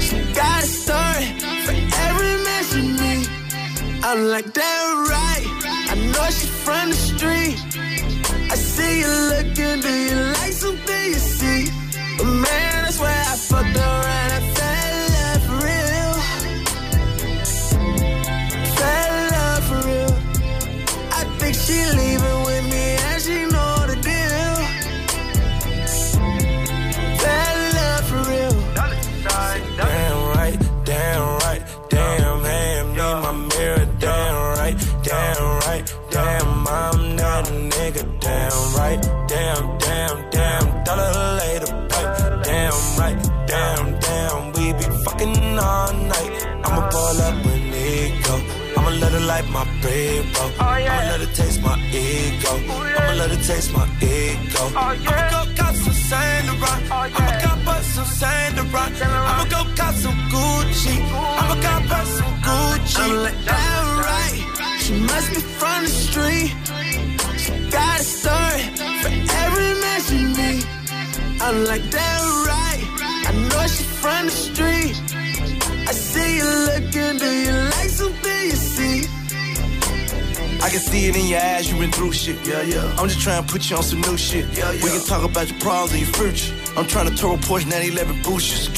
She 0.00 0.16
got 0.32 0.62
a 0.62 0.66
story 0.66 1.26
for 1.66 1.76
every 2.06 2.34
man 2.46 2.64
she 2.64 2.80
need. 2.80 3.28
I'm 4.02 4.28
like, 4.28 4.54
that 4.54 4.84
right. 5.12 5.44
I 5.90 5.94
know 6.12 6.30
she 6.30 6.46
from 6.64 6.88
the 6.88 6.96
street. 6.96 7.58
I 8.50 8.54
see 8.54 9.00
you 9.00 9.12
looking, 9.32 9.80
do 9.82 9.92
you 9.92 10.16
like 10.32 10.52
something 10.54 10.91
taste 53.42 53.72
my 53.72 53.86
ego. 54.00 54.62
Oh, 54.62 54.72
I'ma 54.76 55.14
go 55.34 55.40
cop 55.58 55.74
some 55.74 55.98
Saint 56.08 56.46
Laurent. 56.46 56.82
I'ma 56.90 57.32
cop 57.42 57.58
oh, 57.66 57.70
us 57.72 57.86
some 57.94 58.10
Saint 58.20 58.56
Laurent. 58.56 58.92
I'ma 59.02 59.44
go 59.54 59.60
cop 59.78 59.94
some 59.94 60.20
Gucci. 60.32 60.96
I'ma 61.40 61.56
cop 61.66 61.90
us 61.98 62.08
some 62.18 62.34
Gucci. 62.46 63.00
I'm 63.02 63.22
like, 63.26 63.40
that 63.48 63.82
right. 64.06 64.38
She 64.82 64.94
must 65.10 65.28
be 65.34 65.40
from 65.58 65.78
the 65.86 65.92
street. 66.04 66.50
She 67.42 67.52
got 67.70 68.00
a 68.00 68.04
story 68.04 68.62
for 69.02 69.12
every 69.44 69.70
man 69.82 70.00
she 70.06 70.18
need. 70.38 70.64
I'm 71.40 71.64
like, 71.64 71.84
that 71.96 72.20
right. 72.50 72.82
I 73.28 73.32
know 73.48 73.66
she 73.66 73.84
from 74.02 74.26
the 74.26 74.36
street. 74.46 74.94
I 75.90 75.92
see 75.92 76.36
you 76.38 76.50
looking, 76.68 77.18
do 77.18 77.30
you 77.46 77.54
like 77.74 77.90
something 77.90 78.42
you 78.50 78.56
see? 78.56 78.71
I 80.62 80.70
can 80.70 80.78
see 80.78 81.06
it 81.06 81.16
in 81.16 81.26
your 81.26 81.40
eyes, 81.40 81.68
you 81.68 81.76
been 81.76 81.90
through 81.90 82.12
shit. 82.12 82.38
Yeah, 82.46 82.62
yeah. 82.62 82.94
I'm 82.96 83.08
just 83.08 83.20
trying 83.20 83.44
to 83.44 83.52
put 83.52 83.68
you 83.68 83.76
on 83.76 83.82
some 83.82 84.00
new 84.02 84.16
shit. 84.16 84.46
Yeah, 84.56 84.70
yeah. 84.70 84.84
We 84.84 84.90
can 84.90 85.04
talk 85.04 85.24
about 85.24 85.50
your 85.50 85.58
problems 85.58 85.92
and 85.92 86.02
your 86.02 86.12
future. 86.14 86.54
I'm 86.76 86.86
trying 86.86 87.10
to 87.10 87.16
turbo 87.16 87.36
Porsche 87.38 87.66
911 87.66 88.22
boosters. 88.22 88.70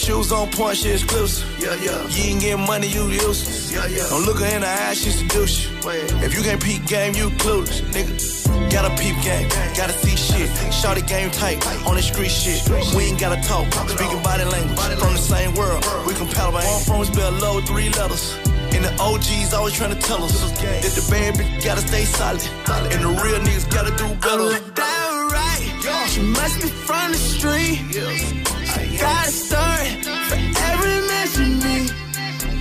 Shoes 0.00 0.32
on 0.32 0.50
point, 0.50 0.78
shit 0.78 0.94
exclusive. 0.94 1.44
Yeah, 1.60 1.74
yeah. 1.84 2.08
You 2.08 2.32
ain't 2.32 2.40
getting 2.40 2.66
money, 2.66 2.88
you 2.88 3.08
useless. 3.10 3.70
Yeah, 3.70 3.86
yeah. 3.86 4.08
Don't 4.08 4.24
look 4.24 4.38
her 4.38 4.46
in 4.46 4.62
the 4.62 4.66
eyes, 4.66 5.02
she 5.02 5.10
seduce 5.10 5.66
you. 5.66 5.76
If 6.24 6.34
you 6.34 6.42
can't 6.42 6.62
peep 6.62 6.86
game, 6.86 7.14
you 7.14 7.28
clueless, 7.36 7.82
nigga. 7.92 8.72
Gotta 8.72 8.90
peep 8.96 9.20
game, 9.22 9.48
gotta 9.76 9.92
see 9.92 10.16
shit. 10.16 10.48
Shorty 10.72 11.02
game 11.02 11.30
tight, 11.30 11.60
on 11.86 11.96
the 11.96 12.02
street 12.02 12.30
shit. 12.30 12.66
We 12.96 13.04
ain't 13.04 13.20
gotta 13.20 13.40
talk, 13.46 13.70
speaking 13.88 14.22
body 14.22 14.44
language. 14.44 14.78
From 14.98 15.12
the 15.12 15.20
same 15.20 15.54
world, 15.54 15.84
we 16.06 16.14
compatible. 16.14 16.58
One 16.58 16.82
from 16.82 17.04
spell 17.04 17.30
low, 17.32 17.60
three 17.60 17.90
letters. 17.90 18.36
And 18.76 18.84
the 18.84 18.92
OGs 19.00 19.54
always 19.54 19.72
trying 19.72 19.94
to 19.94 19.98
tell 19.98 20.22
us 20.22 20.38
that 20.60 20.92
the 20.92 21.06
bad 21.10 21.34
bitch 21.34 21.64
gotta 21.64 21.80
stay 21.80 22.04
solid. 22.04 22.44
And 22.92 23.02
the 23.02 23.08
real 23.08 23.40
niggas 23.40 23.70
gotta 23.72 23.90
do 23.96 24.06
better. 24.20 24.42
I'm 24.42 24.52
like, 24.52 24.74
that 24.74 25.28
right. 25.32 26.08
She 26.10 26.20
must 26.20 26.60
be 26.60 26.68
from 26.68 27.12
the 27.12 27.18
street. 27.18 27.78
She 27.90 28.98
got 28.98 29.28
a 29.28 29.30
story 29.30 29.88
for 30.28 30.36
every 30.68 30.96
man 31.08 31.26
she 31.34 31.46
need. 31.64 31.90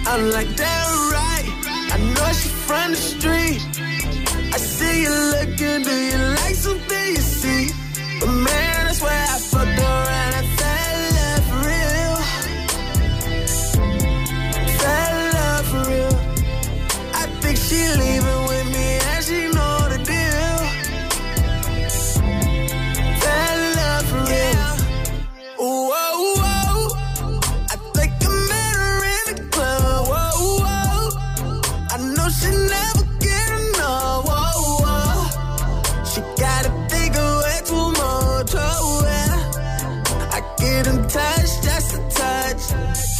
I'm 0.08 0.32
like, 0.32 0.56
that 0.56 1.12
right. 1.12 1.25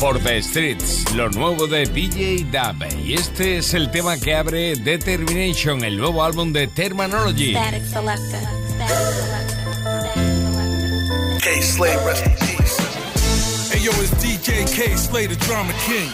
For 0.06 0.20
the 0.20 0.39
Streets, 0.39 1.15
lo 1.15 1.30
nuevo 1.30 1.65
de 1.65 1.88
DJ 1.88 2.46
Dab. 2.52 2.76
Y 3.04 3.15
este 3.15 3.58
es 3.58 3.74
el 3.74 3.89
tema 3.89 4.20
que 4.20 4.36
abre 4.36 4.76
Determination, 4.76 5.84
el 5.84 5.98
nuevo 5.98 6.24
álbum 6.24 6.54
de 6.54 6.68
Terminology. 6.68 7.56
Hey 13.72 13.80
yo, 13.82 13.91
it's 13.94 14.12
DJ 14.24 14.68
K 14.76 14.96
Slade, 14.96 15.32
the 15.32 15.38
drama 15.48 15.74
king. 15.88 16.12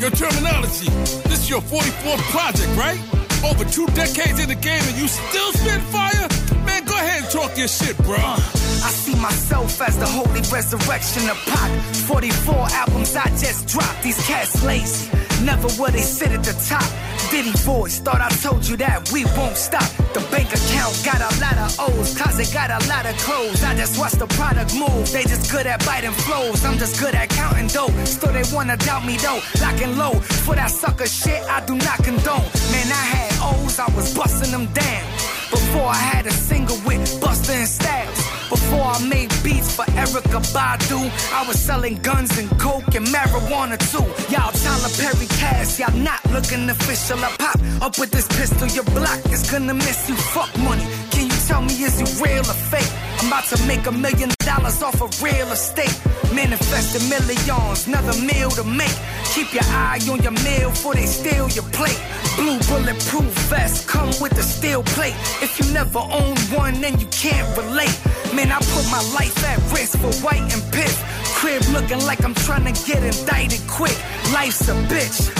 Your 0.00 0.10
terminology, 0.10 0.88
this 1.28 1.40
is 1.40 1.50
your 1.50 1.60
44th 1.60 2.22
project, 2.32 2.74
right? 2.78 2.98
Over 3.44 3.66
two 3.66 3.86
decades 3.88 4.40
in 4.40 4.48
the 4.48 4.54
game 4.54 4.82
and 4.88 4.96
you 4.96 5.06
still 5.06 5.52
spit 5.52 5.82
fire? 5.92 6.28
Man, 6.64 6.86
go 6.86 6.94
ahead 6.94 7.24
and 7.24 7.30
talk 7.30 7.58
your 7.58 7.68
shit, 7.68 7.94
bro. 7.98 8.63
I 8.84 8.90
see 8.90 9.14
myself 9.14 9.80
as 9.80 9.96
the 9.96 10.06
holy 10.06 10.42
resurrection 10.52 11.30
of 11.30 11.38
pop. 11.46 11.70
44 12.04 12.54
albums 12.84 13.16
I 13.16 13.28
just 13.30 13.66
dropped. 13.66 14.02
These 14.02 14.20
cats 14.26 14.62
lazy. 14.62 15.08
Never 15.42 15.68
will 15.80 15.90
they 15.90 16.04
sit 16.04 16.32
at 16.32 16.44
the 16.44 16.52
top. 16.68 16.84
Diddy 17.30 17.56
voice, 17.64 17.98
thought 18.00 18.20
I 18.20 18.28
told 18.44 18.68
you 18.68 18.76
that 18.76 19.10
we 19.10 19.24
won't 19.36 19.56
stop. 19.56 19.88
The 20.12 20.20
bank 20.30 20.52
account 20.52 20.92
got 21.00 21.20
a 21.24 21.30
lot 21.40 21.56
of 21.64 21.70
O's, 21.80 22.16
closet 22.16 22.52
got 22.52 22.70
a 22.70 22.80
lot 22.86 23.06
of 23.06 23.16
clothes. 23.24 23.64
I 23.64 23.74
just 23.74 23.98
watch 23.98 24.12
the 24.12 24.26
product 24.36 24.76
move. 24.76 25.10
They 25.12 25.24
just 25.24 25.50
good 25.50 25.66
at 25.66 25.84
biting 25.86 26.12
flows. 26.12 26.62
I'm 26.64 26.76
just 26.76 27.00
good 27.00 27.14
at 27.14 27.30
counting 27.30 27.68
dough. 27.68 27.92
Still 28.04 28.32
they 28.32 28.44
wanna 28.52 28.76
doubt 28.76 29.06
me 29.06 29.16
though. 29.16 29.40
Locking 29.62 29.96
low 29.96 30.12
for 30.44 30.54
that 30.56 30.70
sucker 30.70 31.06
shit. 31.06 31.42
I 31.48 31.64
do 31.64 31.74
not 31.74 32.04
condone. 32.04 32.48
Man, 32.68 32.88
I 32.92 33.04
had 33.16 33.32
O's, 33.48 33.78
I 33.78 33.88
was 33.96 34.12
busting 34.14 34.52
them 34.52 34.66
down. 34.72 35.04
Before 35.50 35.88
I 35.88 36.00
had 36.12 36.26
a 36.26 36.32
single 36.32 36.76
with 36.84 37.20
Buster 37.20 37.52
and 37.52 37.68
Styles. 37.68 38.23
Before 38.54 38.86
I 38.96 39.04
made 39.08 39.30
beats 39.42 39.74
for 39.74 39.84
Erykah 40.02 40.46
Badu, 40.54 41.00
I 41.32 41.44
was 41.48 41.58
selling 41.58 41.96
guns 42.02 42.38
and 42.38 42.48
coke 42.60 42.94
and 42.94 43.06
marijuana 43.08 43.76
too. 43.90 44.06
Y'all 44.32 44.52
Tyler 44.52 44.92
Perry 45.00 45.26
cast, 45.26 45.80
y'all 45.80 45.96
not 45.96 46.24
looking 46.30 46.70
official. 46.70 47.18
I 47.18 47.30
pop 47.36 47.58
up 47.82 47.98
with 47.98 48.12
this 48.12 48.28
pistol, 48.28 48.68
your 48.68 48.84
block 48.84 49.20
is 49.32 49.50
gonna 49.50 49.74
miss 49.74 50.08
you. 50.08 50.14
Fuck 50.14 50.56
money. 50.58 50.86
Can 51.10 51.26
you 51.30 51.34
Tell 51.46 51.60
me, 51.60 51.74
is 51.84 52.00
you 52.00 52.24
real 52.24 52.40
or 52.40 52.56
fake? 52.72 52.90
I'm 53.20 53.26
about 53.26 53.44
to 53.52 53.66
make 53.66 53.84
a 53.86 53.92
million 53.92 54.30
dollars 54.38 54.82
off 54.82 55.02
of 55.02 55.22
real 55.22 55.52
estate. 55.52 55.92
Manifesting 56.32 57.06
millions, 57.10 57.86
another 57.86 58.18
meal 58.22 58.48
to 58.52 58.64
make. 58.64 58.96
Keep 59.34 59.52
your 59.52 59.64
eye 59.64 60.00
on 60.10 60.22
your 60.22 60.32
meal 60.32 60.70
before 60.70 60.94
they 60.94 61.04
steal 61.04 61.50
your 61.50 61.64
plate. 61.64 62.00
Blue 62.36 62.58
bulletproof 62.60 63.30
vest 63.52 63.86
come 63.86 64.08
with 64.22 64.32
a 64.38 64.42
steel 64.42 64.82
plate. 64.82 65.14
If 65.42 65.60
you 65.60 65.70
never 65.74 65.98
own 65.98 66.36
one, 66.56 66.80
then 66.80 66.98
you 66.98 67.06
can't 67.08 67.46
relate. 67.58 67.94
Man, 68.34 68.50
I 68.50 68.58
put 68.58 68.84
my 68.90 69.00
life 69.14 69.44
at 69.44 69.58
risk 69.72 69.96
for 69.98 70.12
white 70.24 70.42
and 70.42 70.62
piff. 70.72 70.98
Crib 71.38 71.62
looking 71.70 72.04
like 72.04 72.24
I'm 72.24 72.34
trying 72.34 72.64
to 72.66 72.74
get 72.84 73.02
indicted 73.02 73.60
quick. 73.68 73.96
Life's 74.32 74.68
a 74.68 74.74
bitch, 74.90 75.30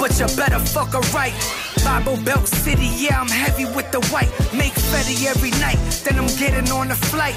but 0.00 0.10
you 0.18 0.26
better 0.36 0.58
fuck 0.58 0.92
her 0.94 1.00
right. 1.14 1.32
Bible 1.84 2.18
Belt 2.24 2.48
City, 2.48 2.90
yeah, 2.96 3.20
I'm 3.20 3.28
heavy 3.28 3.66
with 3.66 3.90
the 3.92 4.00
white. 4.10 4.30
Make 4.52 4.72
Fetty 4.72 5.26
every 5.26 5.52
night, 5.62 5.78
then 6.04 6.18
I'm 6.18 6.26
getting 6.38 6.70
on 6.72 6.90
a 6.90 6.96
flight. 6.96 7.36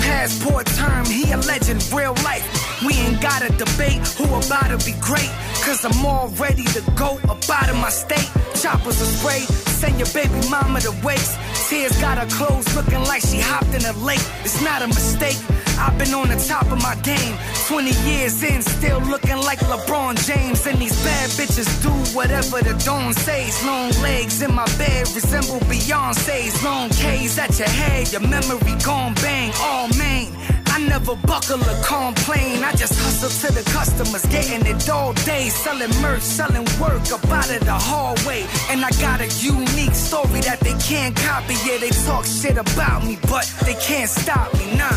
Passport 0.00 0.66
term, 0.66 1.04
he 1.04 1.30
a 1.32 1.36
legend, 1.36 1.84
real 1.92 2.14
life. 2.24 2.44
We 2.84 2.94
ain't 2.94 3.20
gotta 3.20 3.50
debate 3.52 4.00
who 4.16 4.24
about 4.24 4.68
to 4.72 4.78
be 4.84 4.96
great. 5.00 5.30
Cause 5.60 5.84
I'm 5.84 6.04
all 6.06 6.28
ready 6.40 6.64
to 6.64 6.80
go 6.96 7.20
up 7.28 7.48
out 7.50 7.68
of 7.68 7.76
my 7.76 7.90
state. 7.90 8.30
Choppers 8.60 9.00
are 9.02 9.12
sprayed, 9.16 9.48
send 9.80 9.98
your 9.98 10.08
baby 10.12 10.40
mama 10.48 10.80
to 10.80 10.92
waste. 11.04 11.36
Tears 11.68 11.98
got 12.00 12.18
her 12.18 12.26
clothes 12.26 12.74
looking 12.76 13.00
like 13.04 13.22
she 13.22 13.40
hopped 13.40 13.74
in 13.74 13.84
a 13.84 13.92
lake. 14.04 14.20
It's 14.44 14.60
not 14.62 14.82
a 14.82 14.86
mistake. 14.86 15.38
I've 15.78 15.96
been 15.98 16.12
on 16.14 16.28
the 16.28 16.36
top 16.36 16.70
of 16.70 16.80
my 16.82 16.94
game. 17.02 17.36
20 17.68 17.90
years 18.08 18.42
in, 18.42 18.60
still 18.62 19.00
looking 19.00 19.38
like 19.38 19.60
LeBron 19.60 20.14
James. 20.26 20.66
And 20.66 20.78
these 20.78 20.96
bad 21.02 21.30
bitches 21.30 21.70
do 21.82 21.90
whatever 22.14 22.60
the 22.62 22.74
dawn 22.84 23.14
says. 23.14 23.64
Long 23.64 23.90
legs 24.02 24.42
in 24.42 24.54
my 24.54 24.66
bed 24.76 25.08
resemble 25.14 25.60
Beyonce's. 25.66 26.62
Long 26.62 26.90
K's 26.90 27.38
at 27.38 27.58
your 27.58 27.68
head, 27.68 28.12
your 28.12 28.20
memory 28.20 28.76
gone 28.84 29.14
bang. 29.14 29.52
All 29.60 29.88
main. 29.96 30.32
I 30.74 30.78
never 30.88 31.14
buckle 31.14 31.62
or 31.62 31.82
complain. 31.84 32.64
I 32.64 32.72
just 32.72 32.98
hustle 32.98 33.30
to 33.30 33.54
the 33.54 33.62
customers, 33.70 34.26
getting 34.26 34.66
it 34.66 34.90
all 34.90 35.12
day. 35.12 35.48
Selling 35.48 35.94
merch, 36.02 36.22
selling 36.22 36.64
work 36.80 37.06
up 37.12 37.24
out 37.30 37.48
of 37.48 37.64
the 37.64 37.78
hallway. 37.88 38.44
And 38.70 38.84
I 38.84 38.90
got 39.00 39.20
a 39.20 39.28
unique 39.38 39.94
story 39.94 40.40
that 40.40 40.58
they 40.58 40.74
can't 40.82 41.14
copy. 41.14 41.54
Yeah, 41.64 41.78
they 41.78 41.90
talk 41.90 42.24
shit 42.24 42.58
about 42.58 43.04
me, 43.04 43.18
but 43.30 43.46
they 43.64 43.74
can't 43.74 44.10
stop 44.10 44.52
me, 44.54 44.74
nah. 44.76 44.90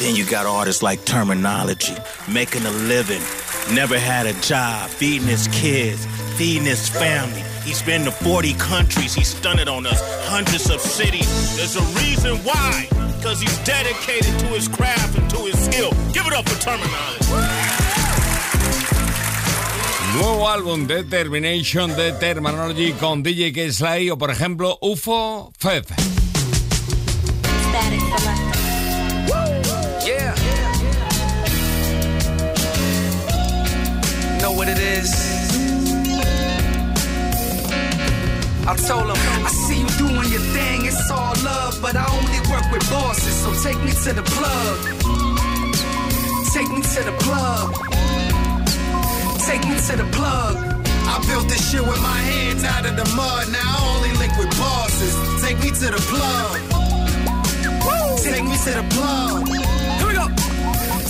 Then 0.00 0.16
you 0.16 0.24
got 0.24 0.46
artists 0.46 0.82
like 0.82 1.00
Termanology, 1.00 1.96
making 2.32 2.64
a 2.64 2.70
living, 2.70 3.22
never 3.74 3.98
had 3.98 4.24
a 4.24 4.32
job, 4.40 4.88
feeding 4.88 5.28
his 5.28 5.48
kids, 5.48 6.06
feeding 6.38 6.64
his 6.64 6.88
family. 6.88 7.42
He's 7.64 7.82
been 7.82 8.04
to 8.04 8.10
40 8.10 8.52
countries, 8.54 9.14
he's 9.14 9.28
stunted 9.28 9.68
on 9.68 9.86
us, 9.86 10.00
hundreds 10.28 10.68
of 10.70 10.80
cities. 10.80 11.56
There's 11.56 11.76
a 11.76 11.82
reason 11.98 12.36
why, 12.44 12.86
because 13.16 13.40
he's 13.40 13.56
dedicated 13.64 14.38
to 14.40 14.46
his 14.48 14.68
craft 14.68 15.16
and 15.16 15.30
to 15.30 15.38
his 15.38 15.58
skill. 15.64 15.90
Give 16.12 16.26
it 16.26 16.34
up 16.34 16.46
for 16.46 16.56
Termanology. 16.60 17.24
Nuevo 20.14 20.48
álbum 20.48 20.86
Determination 20.86 21.96
de 21.96 22.12
Termanology 22.12 22.92
con 22.92 23.22
DJ 23.22 23.52
Kay 23.52 23.72
Slay 23.72 24.10
o 24.10 24.18
por 24.18 24.30
ejemplo 24.30 24.78
UFO 24.82 25.50
Fev. 25.58 25.86
Yeah. 30.06 30.34
Know 34.40 34.52
what 34.52 34.68
it 34.68 34.78
is? 34.78 35.33
I 38.66 38.74
told 38.76 39.04
him, 39.04 39.44
I 39.44 39.50
see 39.50 39.80
you 39.80 39.88
doing 39.98 40.28
your 40.32 40.40
thing, 40.56 40.86
it's 40.86 41.10
all 41.10 41.34
love, 41.44 41.78
but 41.82 41.96
I 41.96 42.06
only 42.16 42.40
work 42.48 42.64
with 42.72 42.88
bosses, 42.88 43.36
so 43.44 43.52
take 43.62 43.78
me 43.84 43.92
to 43.92 44.12
the 44.14 44.22
plug. 44.24 44.78
Take 46.54 46.70
me 46.70 46.80
to 46.80 47.00
the 47.04 47.12
plug. 47.20 47.74
Take 49.44 49.68
me 49.68 49.76
to 49.76 49.96
the 50.00 50.08
plug. 50.16 50.56
I 51.04 51.22
built 51.28 51.46
this 51.48 51.70
shit 51.70 51.82
with 51.82 52.00
my 52.00 52.16
hands 52.16 52.64
out 52.64 52.86
of 52.86 52.96
the 52.96 53.04
mud. 53.14 53.52
Now 53.52 53.60
I 53.60 53.96
only 53.96 54.12
link 54.16 54.32
with 54.38 54.56
bosses. 54.56 55.14
Take 55.44 55.58
me 55.60 55.68
to 55.68 55.90
the 55.92 56.02
plug. 56.08 56.56
Take 58.24 58.44
me 58.44 58.56
to 58.56 58.70
the 58.80 58.86
plug. 58.96 59.46
Here 59.98 60.06
we 60.08 60.14
go. 60.14 60.26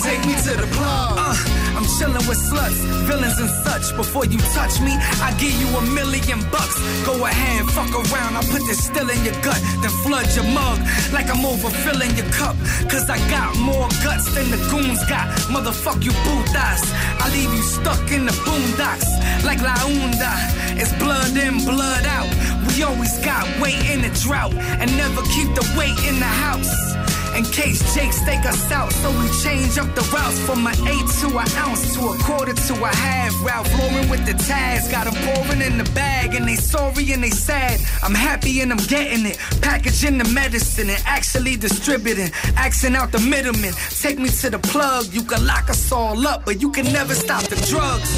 Take 0.03 0.27
me 0.27 0.35
to 0.35 0.53
the 0.59 0.67
plug. 0.75 1.15
Uh, 1.17 1.64
I'm 1.77 1.87
chilling 1.99 2.27
with 2.29 2.39
sluts, 2.39 2.79
villains 3.07 3.39
and 3.39 3.51
such. 3.67 3.97
Before 3.97 4.25
you 4.25 4.39
touch 4.55 4.81
me, 4.81 4.93
I 5.21 5.35
give 5.39 5.55
you 5.61 5.69
a 5.77 5.83
million 5.91 6.41
bucks. 6.51 6.77
Go 7.05 7.25
ahead, 7.27 7.67
fuck 7.71 7.91
around. 7.91 8.37
I'll 8.37 8.51
put 8.51 8.63
this 8.67 8.85
still 8.85 9.09
in 9.11 9.25
your 9.25 9.35
gut, 9.43 9.61
then 9.83 9.91
flood 10.07 10.27
your 10.35 10.47
mug 10.55 10.79
like 11.13 11.29
I'm 11.29 11.45
overfilling 11.45 12.17
your 12.17 12.31
cup. 12.33 12.57
Cause 12.91 13.11
I 13.11 13.19
got 13.31 13.57
more 13.59 13.89
guts 14.03 14.33
than 14.35 14.51
the 14.51 14.61
goons 14.71 15.03
got. 15.07 15.27
Motherfuck 15.51 16.05
you, 16.05 16.13
putas. 16.25 16.83
I 17.21 17.29
leave 17.33 17.53
you 17.53 17.63
stuck 17.63 18.11
in 18.11 18.27
the 18.27 18.37
boondocks 18.47 19.11
like 19.45 19.61
La 19.61 19.75
Unda. 19.85 20.33
It's 20.81 20.93
blood 20.99 21.37
in, 21.37 21.65
blood 21.65 22.07
out. 22.07 22.31
We 22.69 22.83
always 22.83 23.19
got 23.25 23.45
weight 23.61 23.83
in 23.91 24.03
the 24.03 24.11
drought 24.23 24.55
and 24.55 24.91
never 24.97 25.23
keep 25.35 25.49
the 25.55 25.67
weight 25.79 25.99
in 26.09 26.19
the 26.19 26.33
house. 26.45 26.95
In 27.37 27.45
case 27.45 27.83
Jake's 27.95 28.21
stake 28.23 28.47
us 28.47 28.71
out, 28.71 28.93
so 28.93 29.11
we 29.11 29.29
change 29.43 29.77
up 29.77 29.93
the 29.97 30.03
routes 30.15 30.39
from 30.47 30.65
an 30.67 30.75
eight 30.87 31.09
to 31.21 31.27
an 31.37 31.49
ounce 31.67 31.95
to 31.95 32.01
a 32.07 32.19
quarter 32.23 32.55
to 32.55 32.75
a 32.85 32.95
half. 32.95 33.33
Ralph 33.45 33.69
Lauren 33.79 34.09
with 34.09 34.25
the 34.25 34.35
tags, 34.35 34.89
got 34.89 35.05
them 35.07 35.15
pouring 35.27 35.61
in 35.61 35.77
the 35.77 35.91
bag, 35.95 36.35
and 36.37 36.47
they 36.47 36.55
sorry 36.55 37.11
and 37.11 37.25
they 37.25 37.31
sad. 37.31 37.81
I'm 38.05 38.15
happy 38.15 38.61
and 38.61 38.71
I'm 38.71 38.85
getting 38.87 39.27
it, 39.27 39.37
packaging 39.61 40.19
the 40.19 40.29
medicine 40.29 40.89
and 40.89 41.03
actually 41.07 41.57
distributing, 41.57 42.31
axing 42.57 42.95
out 42.95 43.11
the 43.11 43.19
middleman. 43.19 43.75
Take 43.91 44.21
me 44.21 44.29
to 44.29 44.51
the 44.51 44.61
plug, 44.61 45.13
you 45.13 45.25
can 45.25 45.45
lock 45.45 45.69
us 45.69 45.91
all 45.91 46.27
up, 46.29 46.45
but 46.45 46.61
you 46.63 46.71
can 46.71 46.87
never 46.93 47.15
stop 47.15 47.43
the 47.43 47.57
drugs. 47.67 48.11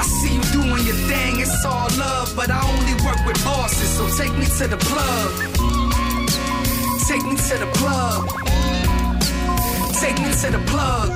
I 0.00 0.02
see 0.02 0.34
you 0.34 0.42
doing 0.52 0.84
your 0.84 0.98
thing, 1.06 1.38
it's 1.38 1.64
all 1.64 1.88
love, 1.96 2.34
but 2.34 2.50
I 2.50 2.60
only 2.60 2.94
work 3.04 3.24
with 3.24 3.42
bosses, 3.44 3.90
so 3.96 4.08
take 4.20 4.36
me 4.36 4.46
to 4.58 4.66
the 4.66 4.78
plug. 4.78 5.83
Take 7.06 7.24
me 7.24 7.36
to 7.36 7.56
the 7.58 7.70
plug. 7.74 8.28
Take 10.00 10.18
me 10.18 10.30
to 10.42 10.48
the 10.50 10.62
plug. 10.66 11.10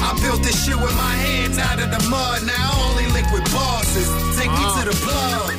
I 0.00 0.18
built 0.22 0.42
this 0.42 0.64
shit 0.64 0.76
with 0.76 0.96
my 0.96 1.14
hands 1.26 1.58
out 1.58 1.78
of 1.80 1.90
the 1.90 2.08
mud. 2.08 2.46
Now 2.46 2.70
I 2.72 2.88
only 2.88 3.04
with 3.34 3.44
bosses. 3.52 4.08
Take 4.38 4.50
me 4.50 4.64
to 4.78 4.82
the 4.88 4.96
plug. 5.02 5.50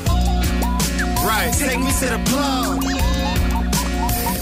Right. 1.27 1.51
Take 1.53 1.79
me 1.79 1.91
to 1.91 2.07
the 2.15 2.21
plug. 2.31 2.81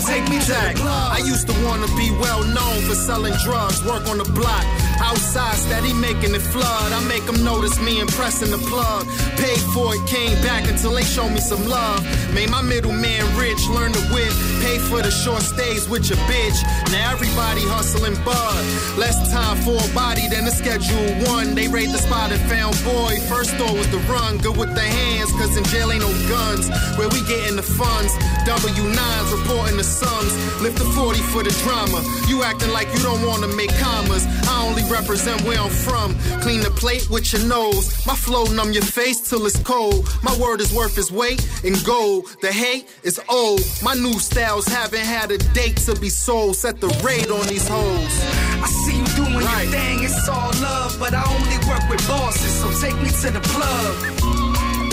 Take 0.06 0.30
me 0.30 0.38
to 0.40 0.54
the 0.54 0.74
plug. 0.76 1.08
I 1.12 1.20
used 1.26 1.48
to 1.48 1.56
wanna 1.66 1.88
be 1.98 2.12
well 2.22 2.44
known 2.44 2.78
for 2.88 2.96
selling 2.96 3.34
drugs, 3.44 3.84
work 3.84 4.08
on 4.08 4.18
the 4.20 4.30
block. 4.32 4.64
Outside, 5.04 5.56
steady 5.56 5.94
making 5.94 6.34
it 6.34 6.42
flood. 6.42 6.92
I 6.94 7.04
make 7.08 7.26
them 7.26 7.44
notice 7.44 7.78
me 7.82 8.00
and 8.00 8.10
pressing 8.10 8.52
the 8.52 8.58
plug. 8.58 9.06
Paid 9.36 9.60
for 9.76 9.94
it, 9.96 10.02
came 10.08 10.40
back 10.42 10.70
until 10.72 10.94
they 10.94 11.04
show 11.04 11.28
me 11.28 11.42
some 11.42 11.68
love. 11.68 12.00
Made 12.34 12.50
my 12.50 12.62
middleman 12.62 13.24
rich, 13.36 13.68
learn 13.68 13.92
to 13.92 14.04
whip. 14.16 14.32
Pay 14.64 14.80
for 14.80 15.02
the 15.02 15.12
short 15.12 15.44
stays 15.44 15.90
with 15.90 16.08
your 16.08 16.20
bitch. 16.24 16.56
Now 16.92 17.12
everybody 17.12 17.62
hustling 17.68 18.16
bud. 18.24 18.64
Less 18.98 19.20
time 19.30 19.58
for 19.68 19.76
a 19.76 19.90
body 19.94 20.28
than 20.32 20.46
the 20.46 20.52
schedule 20.52 21.04
one. 21.28 21.54
They 21.54 21.68
raid 21.68 21.90
the 21.90 22.00
spot 22.00 22.32
and 22.32 22.42
found 22.48 22.80
boy. 22.88 23.20
First 23.28 23.58
door 23.58 23.76
was 23.76 23.90
the 23.92 24.00
run, 24.08 24.38
good 24.38 24.56
with 24.56 24.74
the 24.74 24.88
hands, 24.88 25.32
cause 25.34 25.58
in 25.58 25.66
jail 25.66 25.92
ain't 25.92 26.00
no 26.00 26.12
guns. 26.32 26.72
Where 26.96 27.10
we 27.10 27.20
getting 27.28 27.58
the 27.58 27.68
funds? 27.68 28.16
W9s 28.48 29.28
reporting 29.36 29.76
the 29.76 29.84
sums. 29.84 30.32
Lift 30.64 30.78
the 30.80 30.88
40 30.96 31.20
for 31.36 31.44
the 31.44 31.52
drama. 31.68 32.00
You 32.32 32.44
acting 32.44 32.72
like 32.72 32.88
you 32.96 33.04
don't 33.04 33.20
wanna 33.28 33.48
make 33.48 33.74
commas. 33.84 34.24
I 34.48 34.64
only 34.64 34.84
represent 34.94 35.42
where 35.42 35.60
I'm 35.60 35.70
from. 35.70 36.16
Clean 36.42 36.62
the 36.62 36.70
plate 36.70 37.10
with 37.10 37.34
your 37.34 37.44
nose. 37.48 37.86
My 38.06 38.16
flow 38.16 38.46
numb 38.46 38.72
your 38.72 38.84
face 38.84 39.20
till 39.28 39.46
it's 39.46 39.60
cold. 39.64 40.08
My 40.22 40.36
word 40.38 40.62
is 40.62 40.72
worth 40.74 40.98
its 40.98 41.12
weight 41.12 41.42
in 41.64 41.74
gold. 41.84 42.28
The 42.42 42.52
hate 42.52 42.86
is 43.04 43.20
old. 43.28 43.62
My 43.82 43.96
new 43.96 44.18
styles 44.20 44.68
haven't 44.68 45.08
had 45.16 45.32
a 45.32 45.40
date 45.54 45.78
to 45.88 46.00
be 46.00 46.10
sold. 46.10 46.56
Set 46.56 46.80
the 46.80 46.92
rate 47.04 47.32
on 47.32 47.46
these 47.48 47.68
hoes. 47.68 48.14
I 48.64 48.68
see 48.86 48.98
you 49.00 49.06
doing 49.18 49.34
your 49.34 49.66
thing, 49.76 50.04
it's 50.04 50.30
all 50.30 50.52
love, 50.62 50.96
but 51.00 51.14
I 51.14 51.24
only 51.36 51.58
work 51.68 51.84
with 51.90 52.08
bosses, 52.08 52.54
so 52.62 52.68
take 52.80 52.96
me 53.02 53.10
to 53.10 53.32
the 53.32 53.42
plug. 53.42 54.23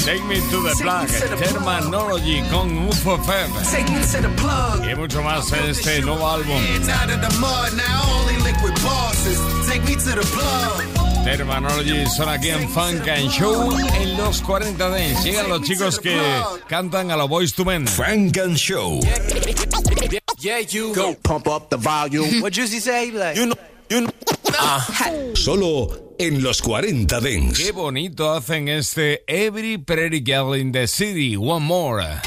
Take 0.04 0.24
Me 0.24 0.36
to 0.36 0.62
the 0.62 0.74
Plug, 0.80 1.08
Terminology 1.38 2.42
con 2.50 2.88
UFO 2.88 3.18
Feb. 3.18 3.50
Take 3.70 3.88
me 3.92 4.00
to 4.00 4.22
the 4.22 4.34
plug. 4.36 4.84
Y 4.84 4.94
mucho 4.94 5.22
más 5.22 5.52
en 5.52 5.70
este 5.70 6.00
nuevo 6.00 6.26
álbum. 6.26 6.56
Hands 6.56 6.88
out 6.88 7.10
of 7.10 7.20
the 7.20 7.38
mud, 7.38 7.76
now 7.76 7.84
I 7.84 8.20
only 8.20 8.36
link 8.42 8.56
with 8.62 8.82
bosses. 8.82 9.38
Take 9.68 9.84
me 9.84 9.94
to 9.96 10.18
the 10.18 10.26
plug. 10.32 11.24
Terminology 11.24 12.06
son 12.06 12.28
aquí 12.28 12.48
en 12.48 12.66
Funk 12.70 13.06
and 13.08 13.30
Show 13.30 13.70
en 13.72 14.16
los 14.16 14.40
40 14.40 14.88
Dance. 14.88 15.22
Llegan 15.22 15.48
los 15.50 15.60
chicos 15.62 15.98
que 15.98 16.18
cantan 16.66 17.10
a 17.10 17.16
la 17.16 17.26
Voice 17.26 17.54
to 17.54 17.64
Men. 17.64 17.86
Funk 17.86 18.38
and 18.38 18.56
Show. 18.56 19.00
Yeah, 20.38 20.60
you 20.60 20.94
go 20.94 21.14
pump 21.22 21.46
up 21.46 21.68
the 21.68 21.76
volume. 21.76 22.40
What 22.40 22.54
Juicy 22.54 22.80
say? 22.80 23.10
Like, 23.10 23.36
you 23.36 23.46
know, 23.46 23.56
you 23.90 24.00
know. 24.00 24.10
Solo 25.34 26.09
en 26.20 26.42
los 26.42 26.60
40 26.60 27.18
Dance. 27.18 27.64
Qué 27.64 27.72
bonito 27.72 28.30
hacen 28.30 28.68
este 28.68 29.24
Every 29.26 29.78
Pretty 29.78 30.22
Girl 30.22 30.54
in 30.54 30.70
the 30.70 30.86
City. 30.86 31.34
One 31.34 31.64
more. 31.64 32.20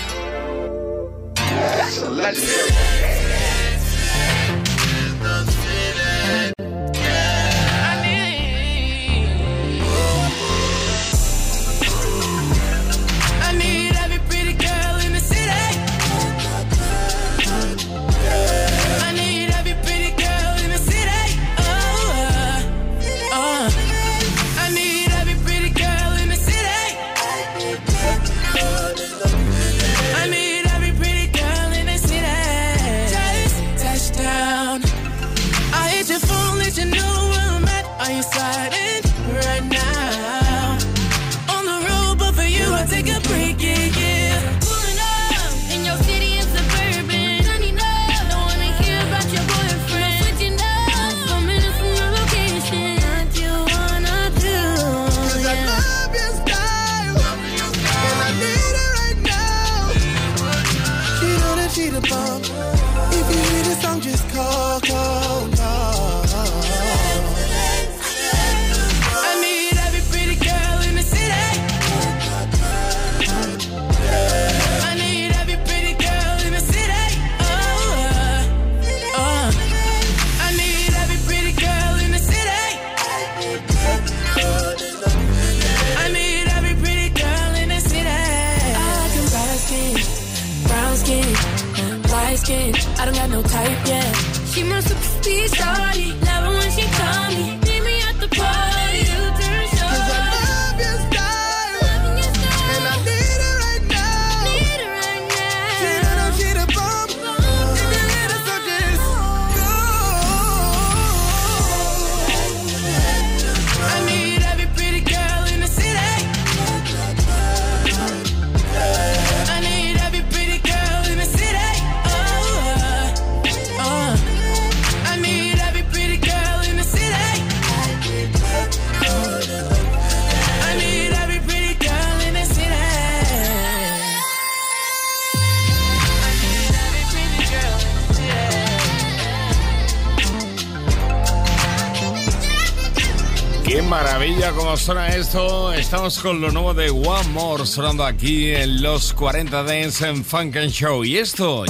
Estamos 145.94 146.18
con 146.18 146.42
lo 146.42 146.50
nuevo 146.50 146.74
de 146.74 146.90
One 146.90 147.30
More 147.34 147.68
sonando 147.68 148.04
aquí 148.04 148.50
en 148.50 148.82
los 148.82 149.14
40 149.14 149.62
Dance 149.62 150.10
en 150.10 150.26
Funk 150.26 150.56
and 150.56 150.72
Show. 150.72 151.06
Y 151.06 151.20
esto, 151.20 151.66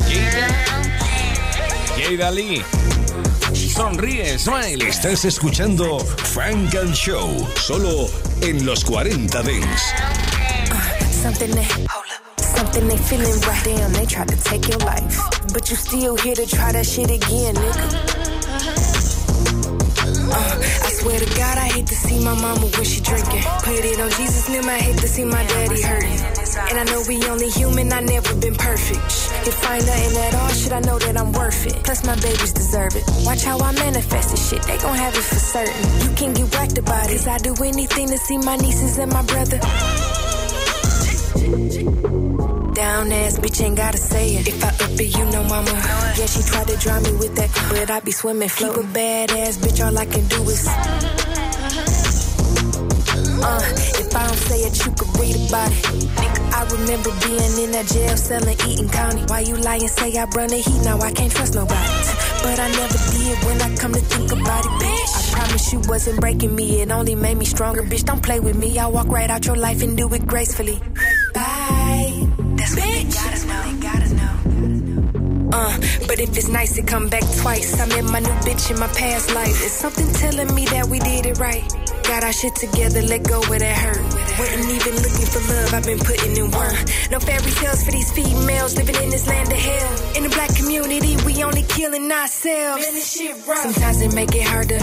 Jada 1.97 2.31
Lee. 2.31 2.63
Sonríe, 3.53 4.39
smile. 4.39 4.87
Estás 4.87 5.25
escuchando 5.25 5.99
Frank 5.99 6.73
and 6.73 6.93
Show, 6.93 7.45
solo 7.57 8.07
en 8.39 8.65
los 8.65 8.85
40 8.85 9.43
Dance. 9.43 9.93
Something 11.21 11.51
that, 11.51 11.67
something 12.37 12.87
they 12.87 12.97
feeling 12.99 13.41
right. 13.41 13.61
Damn, 13.65 13.91
they 13.91 14.05
tried 14.05 14.29
to 14.29 14.37
take 14.41 14.69
your 14.69 14.79
life, 14.85 15.19
but 15.51 15.69
you 15.69 15.75
still 15.75 16.15
here 16.15 16.35
to 16.35 16.45
try 16.45 16.71
that 16.71 16.85
shit 16.85 17.11
again, 17.11 17.55
nigga. 17.55 18.23
Uh, 20.31 20.85
I 20.85 20.92
swear 21.03 21.19
to 21.19 21.29
God, 21.35 21.57
I 21.57 21.67
hate 21.75 21.87
to 21.87 21.95
see 21.95 22.19
my 22.23 22.33
mama 22.33 22.65
when 22.75 22.85
she 22.85 23.01
drinking. 23.01 23.43
Put 23.67 23.83
it 23.83 23.99
on 23.99 24.09
Jesus' 24.11 24.47
name, 24.49 24.67
I 24.69 24.79
hate 24.79 24.99
to 25.03 25.07
see 25.07 25.25
my 25.25 25.43
daddy 25.43 25.81
hurting. 25.81 26.19
And 26.69 26.75
I 26.79 26.83
know 26.91 27.03
we 27.07 27.15
only 27.27 27.49
human, 27.49 27.91
I 27.91 27.99
never 27.99 28.33
been 28.39 28.55
perfect. 28.55 29.03
If 29.43 29.57
I 29.67 29.77
ain't 29.77 29.85
nothing 29.85 30.17
at 30.23 30.33
all, 30.35 30.49
should 30.49 30.71
I 30.71 30.79
know 30.79 30.97
that 30.99 31.17
I'm 31.17 31.31
worth 31.33 31.67
it? 31.67 31.75
Plus 31.83 32.05
my 32.05 32.15
babies 32.15 32.53
deserve 32.53 32.95
it. 32.95 33.03
Watch 33.25 33.43
how 33.43 33.59
I 33.59 33.71
manifest 33.73 34.31
this 34.31 34.49
shit, 34.49 34.63
they 34.63 34.77
gon' 34.77 34.95
have 34.95 35.13
it 35.15 35.27
for 35.31 35.41
certain. 35.53 35.83
You 36.03 36.15
can 36.15 36.33
get 36.33 36.47
whacked 36.55 36.77
about 36.77 37.09
it. 37.09 37.17
Cause 37.17 37.27
I 37.27 37.37
do 37.39 37.53
anything 37.63 38.07
to 38.07 38.17
see 38.17 38.37
my 38.37 38.55
nieces 38.55 38.97
and 38.97 39.11
my 39.11 39.23
brother. 39.23 39.59
Down 42.73 43.11
ass 43.11 43.37
bitch 43.37 43.63
ain't 43.63 43.77
gotta 43.77 43.97
say 43.97 44.35
it. 44.35 44.47
If 44.47 44.63
I 44.63 44.69
up 44.69 44.99
it, 44.99 45.17
you 45.17 45.25
know 45.25 45.43
mama. 45.43 45.71
Yeah, 46.17 46.25
she 46.25 46.41
tried 46.41 46.67
to 46.67 46.77
drown 46.77 47.03
me 47.03 47.11
with 47.13 47.35
that, 47.35 47.49
but 47.69 47.91
I 47.91 47.99
be 47.99 48.11
swimming. 48.11 48.49
Keep 48.49 48.75
a 48.75 48.83
bad 48.83 49.31
ass 49.31 49.57
bitch, 49.57 49.85
all 49.85 49.95
I 49.95 50.05
can 50.05 50.25
do 50.27 50.41
is. 50.49 50.67
Uh, 53.45 53.59
if 53.99 54.15
I 54.15 54.25
don't 54.25 54.37
say 54.37 54.59
it, 54.61 54.85
you 54.85 54.91
could 54.93 55.19
read 55.19 55.35
about 55.49 55.69
it. 55.69 55.83
Nigga, 56.17 56.41
I 56.49 56.63
remember 56.73 57.11
being 57.21 57.63
in 57.63 57.71
that 57.73 57.85
jail 57.93 58.17
cell 58.17 58.41
in 58.41 58.57
Eaton 58.67 58.89
County. 58.89 59.21
Why 59.27 59.41
you 59.41 59.55
and 59.55 59.89
say 59.89 60.17
I 60.17 60.23
run 60.25 60.49
the 60.49 60.57
heat? 60.57 60.81
Now 60.83 60.97
I 60.99 61.11
can't 61.11 61.31
trust 61.31 61.53
nobody. 61.53 61.93
But 62.41 62.59
I 62.59 62.71
never 62.71 62.97
did 63.13 63.37
when 63.45 63.61
I 63.61 63.75
come 63.75 63.93
to 63.93 63.99
think 63.99 64.31
about 64.31 64.65
it, 64.65 64.71
bitch. 64.81 65.13
I 65.13 65.37
promise 65.37 65.73
you 65.73 65.79
wasn't 65.87 66.19
breaking 66.21 66.55
me, 66.55 66.81
it 66.81 66.89
only 66.89 67.15
made 67.15 67.37
me 67.37 67.45
stronger, 67.45 67.83
bitch. 67.83 68.05
Don't 68.05 68.23
play 68.23 68.39
with 68.39 68.57
me. 68.57 68.79
I 68.79 68.87
walk 68.87 69.07
right 69.07 69.29
out 69.29 69.45
your 69.45 69.57
life 69.57 69.83
and 69.83 69.95
do 69.95 70.11
it 70.13 70.25
gracefully. 70.25 70.79
Uh, 75.55 75.77
but 76.07 76.19
if 76.19 76.35
it's 76.35 76.49
nice 76.49 76.73
to 76.75 76.81
come 76.81 77.09
back 77.09 77.23
twice, 77.41 77.79
I 77.79 77.85
met 77.85 78.05
my 78.05 78.19
new 78.19 78.35
bitch 78.41 78.71
in 78.71 78.79
my 78.79 78.87
past 78.87 79.33
life. 79.35 79.63
It's 79.63 79.73
something 79.73 80.11
telling 80.13 80.53
me 80.55 80.65
that 80.65 80.87
we 80.87 80.99
did 80.99 81.27
it 81.27 81.37
right. 81.37 81.63
Got 82.03 82.23
our 82.23 82.33
shit 82.33 82.55
together, 82.55 83.01
let 83.03 83.23
go 83.23 83.39
where 83.41 83.59
that 83.59 83.77
hurt. 83.77 84.03
Wasn't 84.39 84.65
even 84.65 84.95
looking 84.95 85.27
for 85.29 85.39
love, 85.53 85.73
I've 85.73 85.85
been 85.85 85.99
putting 85.99 86.37
in 86.37 86.49
work. 86.49 86.79
No 87.11 87.19
fairy 87.19 87.51
tales 87.51 87.83
for 87.83 87.91
these 87.91 88.11
females 88.11 88.75
living 88.77 88.95
in 88.95 89.09
this 89.11 89.27
land 89.27 89.51
of 89.51 89.59
hell. 89.59 90.15
In 90.17 90.23
the 90.23 90.29
black 90.29 90.55
community, 90.55 91.17
we 91.23 91.43
only 91.43 91.63
killing 91.63 92.11
ourselves. 92.11 92.83
Man, 92.83 92.93
this 92.93 93.13
shit 93.13 93.35
rough. 93.47 93.61
Sometimes 93.61 94.01
it 94.01 94.13
make 94.15 94.33
it 94.33 94.47
harder. 94.47 94.79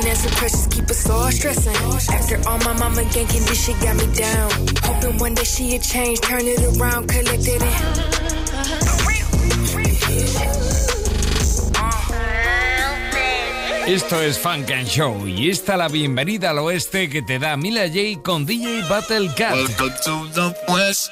Unanswered 0.00 0.32
questions 0.32 0.66
keep 0.68 0.88
us 0.88 1.10
all 1.10 1.30
stressing. 1.30 1.76
After 2.14 2.36
all 2.48 2.58
my 2.58 2.72
mama 2.72 3.02
ganking, 3.12 3.44
this 3.46 3.66
shit 3.66 3.78
got 3.80 3.96
me 3.96 4.06
down. 4.14 4.50
Hoping 4.82 5.18
one 5.18 5.34
day 5.34 5.44
she'll 5.44 5.78
change, 5.78 6.20
turn 6.20 6.40
it 6.44 6.58
around, 6.78 7.08
collect 7.08 7.44
it 7.46 7.60
in. 7.60 8.20
Esto 13.86 14.22
es 14.22 14.38
Funk 14.38 14.70
and 14.70 14.88
Show 14.88 15.26
y 15.26 15.50
esta 15.50 15.76
la 15.76 15.88
bienvenida 15.88 16.50
al 16.50 16.60
oeste 16.60 17.10
que 17.10 17.20
te 17.20 17.38
da 17.38 17.56
Mila 17.58 17.86
J 17.88 18.22
con 18.22 18.46
DJ 18.46 18.88
Battle 18.88 19.28
Cat. 19.36 19.54
Welcome 19.54 19.92
to 20.04 20.28
the 20.32 20.56
West. 20.72 21.10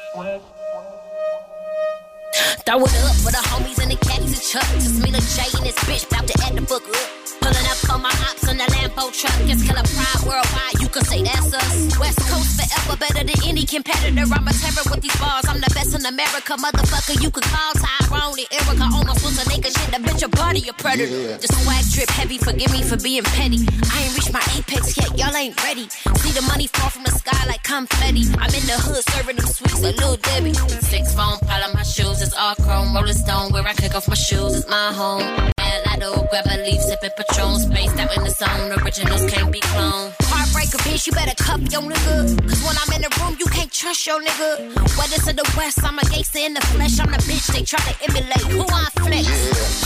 Throw 2.64 2.84
it 2.84 2.94
up 3.04 3.16
for 3.16 3.32
the 3.32 3.42
homies 3.50 3.78
and 3.82 3.90
the 3.90 3.96
caddies 3.96 4.32
and 4.32 4.42
chucks. 4.42 4.72
Just 4.74 5.02
me, 5.02 5.10
J, 5.10 5.58
and 5.58 5.66
this 5.66 5.74
bitch 5.84 6.06
about 6.06 6.26
to 6.26 6.42
add 6.46 6.54
the 6.54 6.62
book 6.62 6.84
up. 6.88 7.17
Pulling 7.40 7.66
up 7.68 7.80
on 7.92 8.02
my 8.02 8.14
ops 8.28 8.48
on 8.48 8.56
the 8.56 8.64
Lambo 8.64 9.12
truck. 9.12 9.36
Just 9.46 9.66
killer 9.66 9.84
pride 9.84 10.20
worldwide, 10.26 10.76
you 10.80 10.88
can 10.88 11.04
say 11.04 11.22
that's 11.22 11.52
us. 11.52 11.98
West 11.98 12.20
Coast 12.30 12.56
forever 12.58 12.96
better 12.96 13.24
than 13.24 13.38
any 13.44 13.64
competitor. 13.64 14.24
I'm 14.24 14.48
a 14.48 14.52
terror 14.52 14.84
with 14.90 15.02
these 15.02 15.16
bars. 15.20 15.44
I'm 15.48 15.60
the 15.60 15.70
best 15.74 15.94
in 15.94 16.04
America, 16.06 16.56
motherfucker. 16.56 17.20
You 17.22 17.30
can 17.30 17.44
call 17.44 17.72
Tyrone 17.76 18.38
and 18.38 18.48
Erica. 18.52 18.86
Almost 18.92 19.24
was 19.24 19.36
a 19.40 19.44
nigga 19.50 19.70
shit. 19.70 19.88
The 19.92 20.00
bitch, 20.00 20.20
your 20.20 20.30
body, 20.30 20.62
a 20.68 20.72
predator. 20.72 21.38
The 21.38 21.48
swag 21.48 21.84
drip 21.92 22.10
heavy. 22.10 22.38
Forgive 22.38 22.72
me 22.72 22.82
for 22.82 22.96
being 22.96 23.24
petty. 23.24 23.60
I 23.92 23.96
ain't 24.04 24.14
reached 24.16 24.32
my 24.32 24.44
apex 24.56 24.96
yet. 24.96 25.12
Y'all 25.18 25.34
ain't 25.36 25.56
ready. 25.64 25.88
See 26.22 26.32
the 26.32 26.42
money 26.42 26.66
fall 26.68 26.90
from 26.90 27.04
the 27.04 27.12
sky 27.12 27.44
like 27.46 27.62
confetti. 27.62 28.24
I'm 28.38 28.52
in 28.54 28.64
the 28.66 28.76
hood 28.80 29.04
serving 29.12 29.36
them 29.36 29.46
sweets 29.46 29.82
like 29.82 29.96
Lil 29.96 30.16
Debbie. 30.16 30.54
Six 30.54 31.14
phone 31.14 31.38
pile 31.44 31.64
on 31.64 31.74
my 31.74 31.82
shoes. 31.82 32.22
It's 32.22 32.34
all 32.34 32.54
chrome. 32.56 32.94
Rolling 32.94 33.14
stone. 33.14 33.52
Where 33.52 33.66
I 33.66 33.74
kick 33.74 33.94
off 33.94 34.08
my 34.08 34.14
shoes. 34.14 34.54
It's 34.54 34.68
my 34.68 34.92
home. 34.92 35.22
And 35.68 35.82
I 35.86 35.96
do 35.98 36.14
grab 36.30 36.46
a 36.46 36.56
leaf, 36.64 36.80
sipping 36.80 37.10
Patron, 37.18 37.58
spaced 37.58 37.98
out 37.98 38.16
in 38.16 38.22
the 38.22 38.30
zone. 38.30 38.70
Originals 38.78 39.26
can't 39.26 39.50
be 39.50 39.58
cloned. 39.58 40.14
Heartbreaker, 40.30 40.78
bitch, 40.86 41.08
you 41.08 41.12
better 41.12 41.34
cuff 41.42 41.60
your 41.72 41.82
nigga. 41.82 42.16
Cause 42.48 42.62
when 42.62 42.76
I'm 42.78 42.92
in 42.94 43.02
the 43.02 43.10
room, 43.18 43.36
you 43.40 43.46
can't 43.46 43.72
trust 43.72 44.06
your 44.06 44.22
nigga. 44.22 44.70
Whether 44.96 45.18
to 45.26 45.32
the 45.34 45.42
west, 45.56 45.82
I'm 45.82 45.98
a 45.98 46.02
gangster 46.02 46.38
in 46.38 46.54
the 46.54 46.60
flesh. 46.60 47.00
I'm 47.00 47.10
the 47.10 47.18
bitch 47.18 47.46
they 47.52 47.64
try 47.64 47.80
to 47.80 47.94
emulate. 48.06 48.46
Who 48.54 48.62
I 48.62 48.86
flex? 49.02 49.26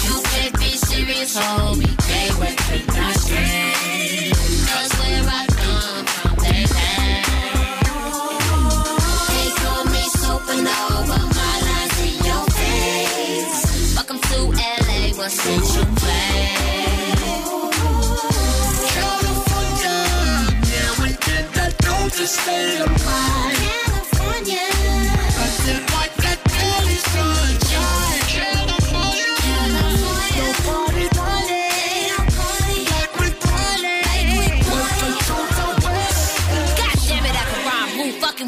You 0.04 0.16
can't 0.28 0.54
be 0.60 0.76
serious, 0.76 1.34
homie. 1.38 1.96
Can't 2.04 2.36
work 2.36 2.58
with 2.68 2.86
my 2.92 3.12
strength. 3.16 4.68
Cause 4.68 4.92
where 5.00 5.24
I 5.24 5.46
come 5.56 6.04
from, 6.04 6.36
they 6.44 6.68
They 9.32 9.48
call 9.56 9.84
me 9.88 10.04
supernova. 10.20 11.18
My 11.32 11.54
lines 11.64 11.96
in 12.04 12.14
your 12.28 12.44
face. 12.60 13.96
Welcome 13.96 14.20
to 14.20 14.38
LA. 14.52 14.92
LA, 15.16 15.28
Central 15.28 15.92
California, 15.96 16.61
don't 22.12 22.20
just 22.20 22.40
stay 22.40 22.78
apart. 22.78 23.54
California, 23.56 24.68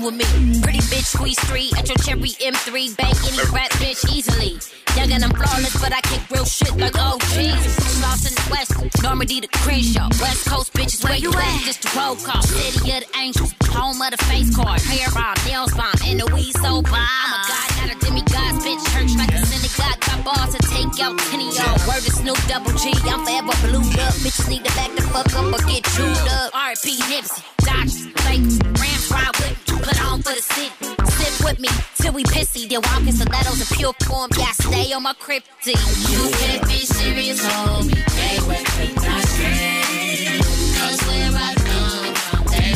with 0.05 0.15
me? 0.15 0.61
Pretty 0.61 0.81
bitch, 0.93 1.17
squeeze 1.17 1.39
three 1.49 1.73
at 1.79 1.89
your 1.89 1.97
cherry 2.05 2.37
M3, 2.37 2.97
bang 2.97 3.15
any 3.25 3.41
rap 3.53 3.71
bitch 3.81 4.05
easily. 4.13 4.61
Young 4.97 5.11
and 5.11 5.25
I'm 5.25 5.31
flawless, 5.31 5.75
but 5.81 5.93
I 5.93 6.01
kick 6.03 6.21
real 6.31 6.45
shit 6.45 6.77
like 6.77 6.93
Jesus. 7.33 8.03
Lost 8.03 8.29
in 8.29 8.35
the 8.35 8.47
West, 8.51 9.03
Normandy 9.03 9.41
to 9.41 9.49
Crenshaw. 9.49 10.09
West 10.21 10.47
Coast 10.47 10.73
bitches, 10.75 11.03
where 11.05 11.17
you 11.17 11.33
at? 11.33 11.61
Just 11.65 11.85
a 11.85 11.99
roll 11.99 12.17
call. 12.17 12.43
City 12.43 12.93
of 12.93 13.01
the 13.03 13.19
angels, 13.19 13.55
home 13.65 14.01
of 14.01 14.11
the 14.11 14.21
face 14.29 14.55
card. 14.55 14.81
Hair 14.83 15.09
bomb, 15.15 15.35
nails 15.47 15.73
bomb, 15.75 15.97
and 16.05 16.21
the 16.21 16.27
weed 16.35 16.53
so 16.61 16.83
bomb. 16.83 16.95
I'm 16.95 17.33
a 17.33 17.41
god, 17.49 17.69
not 17.81 17.89
a 17.91 17.99
demigod, 18.05 18.53
bitch. 18.63 18.83
Church 18.93 19.13
like 19.17 19.33
a 19.33 19.41
synagogue. 19.47 19.99
Got 20.05 20.21
balls 20.25 20.55
to 20.55 20.61
take 20.69 20.93
out 21.01 21.17
10 21.19 21.41
of 21.41 21.55
y'all. 21.57 21.81
Word 21.89 22.03
to 22.05 22.13
Snoop 22.13 22.39
Double 22.47 22.75
G, 22.77 22.93
I'm 23.09 23.25
forever 23.25 23.57
blued 23.67 23.99
up. 23.99 24.15
Bitches 24.21 24.49
need 24.49 24.65
to 24.65 24.73
back 24.77 24.95
the 24.95 25.03
fuck 25.11 25.33
up 25.35 25.49
or 25.49 25.63
get 25.67 25.83
chewed 25.97 26.29
up. 26.39 26.55
R.I.P. 26.55 26.99
Nipsey, 27.09 27.43
Dodgers, 27.65 28.07
Lakers, 28.29 28.59
Rams 28.79 29.11
ride 29.11 29.35
with. 29.41 29.54
Put 29.85 30.01
on 30.07 30.23
for 30.23 30.33
the 30.33 30.41
city. 30.41 30.73
Sit 31.05 31.45
with 31.45 31.61
me 31.61 31.69
till 31.97 32.15
we 32.15 32.25
pissy. 32.25 32.67
Then 32.71 32.81
walk 32.81 33.03
in 33.07 33.13
stilettos 33.13 33.61
in 33.61 33.77
pure 33.77 33.93
form. 34.05 34.31
Yeah, 34.39 34.47
I 34.47 34.53
stay 34.53 34.93
on 34.95 35.03
my 35.03 35.13
cryptic. 35.13 35.77
You 36.09 36.31
can't 36.41 36.67
be 36.67 36.79
serious, 36.87 37.45
homie. 37.45 37.93
They 37.93 38.39
me 38.49 38.95
not 38.95 39.23
straight. 39.29 40.41
Cause 40.79 41.01
where 41.05 41.33
I 41.37 41.53
come 41.69 42.15
from, 42.25 42.45
they 42.49 42.73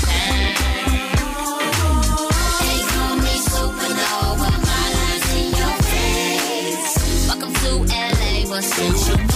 call 2.92 3.14
me 3.24 3.34
supernova. 3.48 4.50
My 4.68 4.86
in 5.40 5.48
your 5.60 5.76
face. 5.88 6.94
Welcome 7.26 7.54
to 7.54 7.70
LA, 7.88 8.50
what's 8.50 9.27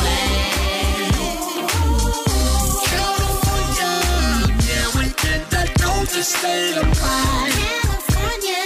don't 6.12 6.18
just 6.18 6.36
stay 6.36 6.72
apart. 6.72 7.52
California, 7.52 8.64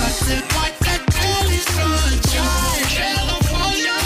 I 0.00 0.10
like 0.54 0.78
Cali 1.10 1.58
sunshine. 1.74 2.86
California, 2.98 3.96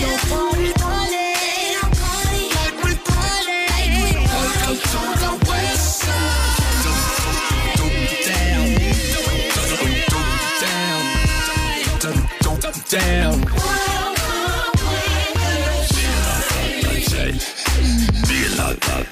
California, 0.00 0.74
party, 0.80 1.84
party, 1.96 2.42
like 2.56 2.76
we 2.84 2.92
party. 3.08 3.60
To 4.90 5.00
the 5.22 5.32
West 5.48 6.04
Down. 12.90 13.60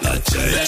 Let's 0.01 0.37
ride. 0.37 0.68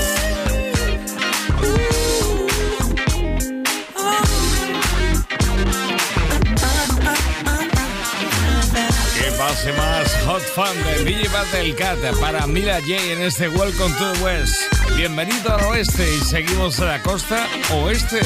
pase 9.41 9.73
más 9.73 10.15
Hot 10.27 10.43
Fun 10.53 10.83
de 10.83 11.03
DJ 11.03 11.27
Battle 11.29 11.73
Cat 11.73 11.97
para 12.19 12.45
Mila 12.45 12.79
J 12.81 12.95
en 13.11 13.23
este 13.23 13.49
Welcome 13.49 13.95
to 13.97 14.13
the 14.13 14.23
West. 14.23 14.53
Bienvenido 14.95 15.55
al 15.55 15.63
oeste 15.63 16.03
y 16.15 16.19
seguimos 16.19 16.79
a 16.79 16.85
la 16.85 17.01
costa 17.01 17.47
oeste. 17.73 18.21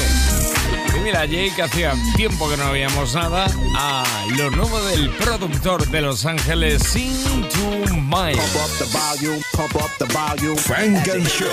Y 0.96 1.00
Mila 1.00 1.26
J, 1.26 1.54
que 1.54 1.62
hacía 1.62 1.92
tiempo 2.16 2.48
que 2.48 2.56
no 2.56 2.72
veíamos 2.72 3.12
nada, 3.14 3.46
a 3.74 4.04
lo 4.36 4.50
nuevo 4.50 4.80
del 4.86 5.10
productor 5.10 5.86
de 5.88 6.00
Los 6.00 6.24
Ángeles, 6.24 6.82
Sing 6.82 7.12
to 7.48 7.70
Mind. 7.94 8.38
Pump 8.38 8.56
up 8.56 8.70
the 8.78 8.86
volume, 8.92 9.42
pump 9.52 9.74
up 9.76 9.90
the 9.98 10.06
volume. 10.06 10.56
Funk 10.56 11.06
and 11.08 11.28
Show. 11.28 11.52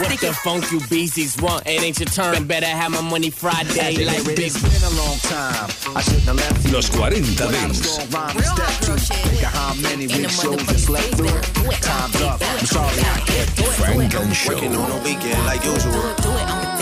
What 0.00 0.18
the 0.20 0.32
funk 0.42 0.64
you 0.72 0.80
beasties 0.88 1.36
want? 1.40 1.64
It 1.66 1.82
ain't 1.82 1.98
your 2.00 2.08
turn. 2.08 2.46
Better 2.46 2.66
have 2.66 2.90
my 2.90 3.00
money 3.02 3.30
Friday 3.30 4.04
like 4.04 4.24
big. 4.24 4.38
It's 4.38 4.60
been 4.60 4.82
a 4.82 4.90
long 4.96 5.18
time. 5.18 5.70
I 5.94 6.00
shouldn't 6.02 6.24
have 6.24 6.36
left 6.36 6.64
you. 6.66 6.72
Los 6.72 6.88
40 6.88 7.20
When 7.20 7.24
I 7.24 7.28
was 7.68 7.80
Dents. 7.80 7.88
strong 7.88 8.10
rhyme 8.10 8.36
and 8.36 8.46
step 8.46 8.80
to. 8.80 8.96
Think 8.96 9.42
of 9.42 9.52
how 9.52 9.74
many 9.74 10.06
big 10.06 10.30
shows 10.30 10.66
I 10.68 10.76
slept 10.76 11.14
through. 11.14 11.40
Time's 11.80 12.20
up. 12.22 12.40
I'm 12.42 12.66
sorry 12.66 13.00
I 13.00 13.20
kept 13.26 13.58
you. 13.58 13.66
Funk 13.66 14.14
and 14.14 14.34
Show. 14.34 14.58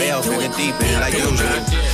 In 0.00 0.06
the 0.38 0.48
deep 0.56 0.74
end 0.80 1.00
like 1.00 1.12
usual. 1.12 1.90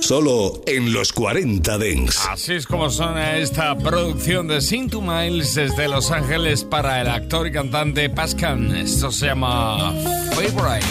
Solo 0.00 0.62
en 0.66 0.94
los 0.94 1.12
40 1.12 1.76
Dents. 1.76 2.18
Así 2.26 2.54
es 2.54 2.66
como 2.66 2.88
suena 2.88 3.36
esta 3.36 3.76
producción 3.76 4.48
de 4.48 4.62
Sing 4.62 4.88
to 4.88 5.02
Miles 5.02 5.54
desde 5.54 5.88
Los 5.88 6.10
Ángeles 6.10 6.64
para 6.64 7.02
el 7.02 7.08
actor 7.08 7.46
y 7.46 7.52
cantante 7.52 8.08
Pascal. 8.08 8.74
Esto 8.74 9.12
se 9.12 9.26
llama 9.26 9.92
Favorite. 10.30 10.86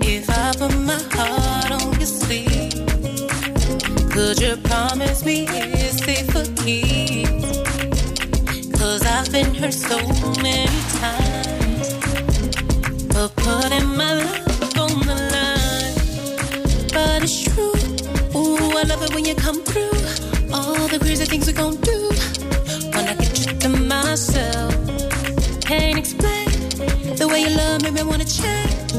If 0.00 0.30
I 0.30 0.52
put 0.58 0.74
my 0.78 0.98
heart 1.14 1.72
on 1.72 1.92
your 2.00 2.06
sleeve, 2.06 2.86
could 4.10 4.40
you 4.40 4.56
promise 4.62 5.24
me 5.26 5.46
it's 5.48 6.02
safe 6.02 6.26
for 6.32 6.44
keeps? 6.64 7.43
Cause 8.94 9.06
I've 9.06 9.32
been 9.32 9.52
hurt 9.56 9.74
so 9.74 9.98
many 10.40 10.68
times 11.00 11.94
for 13.12 13.26
putting 13.42 13.96
my 13.96 14.14
love 14.14 14.78
on 14.78 15.00
the 15.08 15.16
line. 15.34 15.94
But 16.92 17.24
it's 17.24 17.42
true, 17.42 17.74
ooh, 18.36 18.78
I 18.78 18.84
love 18.84 19.02
it 19.02 19.12
when 19.12 19.24
you 19.24 19.34
come 19.34 19.64
through. 19.64 19.98
All 20.54 20.86
the 20.86 21.00
crazy 21.00 21.24
things 21.24 21.48
we 21.48 21.54
gon' 21.54 21.74
do 21.80 22.08
when 22.94 23.08
I 23.08 23.14
get 23.14 23.36
you 23.44 23.58
to 23.58 23.68
myself. 23.68 24.72
Can't 25.60 25.98
explain 25.98 26.46
the 27.16 27.26
way 27.26 27.40
you 27.40 27.50
love 27.50 27.82
made 27.82 27.94
me 27.94 28.04
wanna 28.04 28.24
change. 28.24 28.94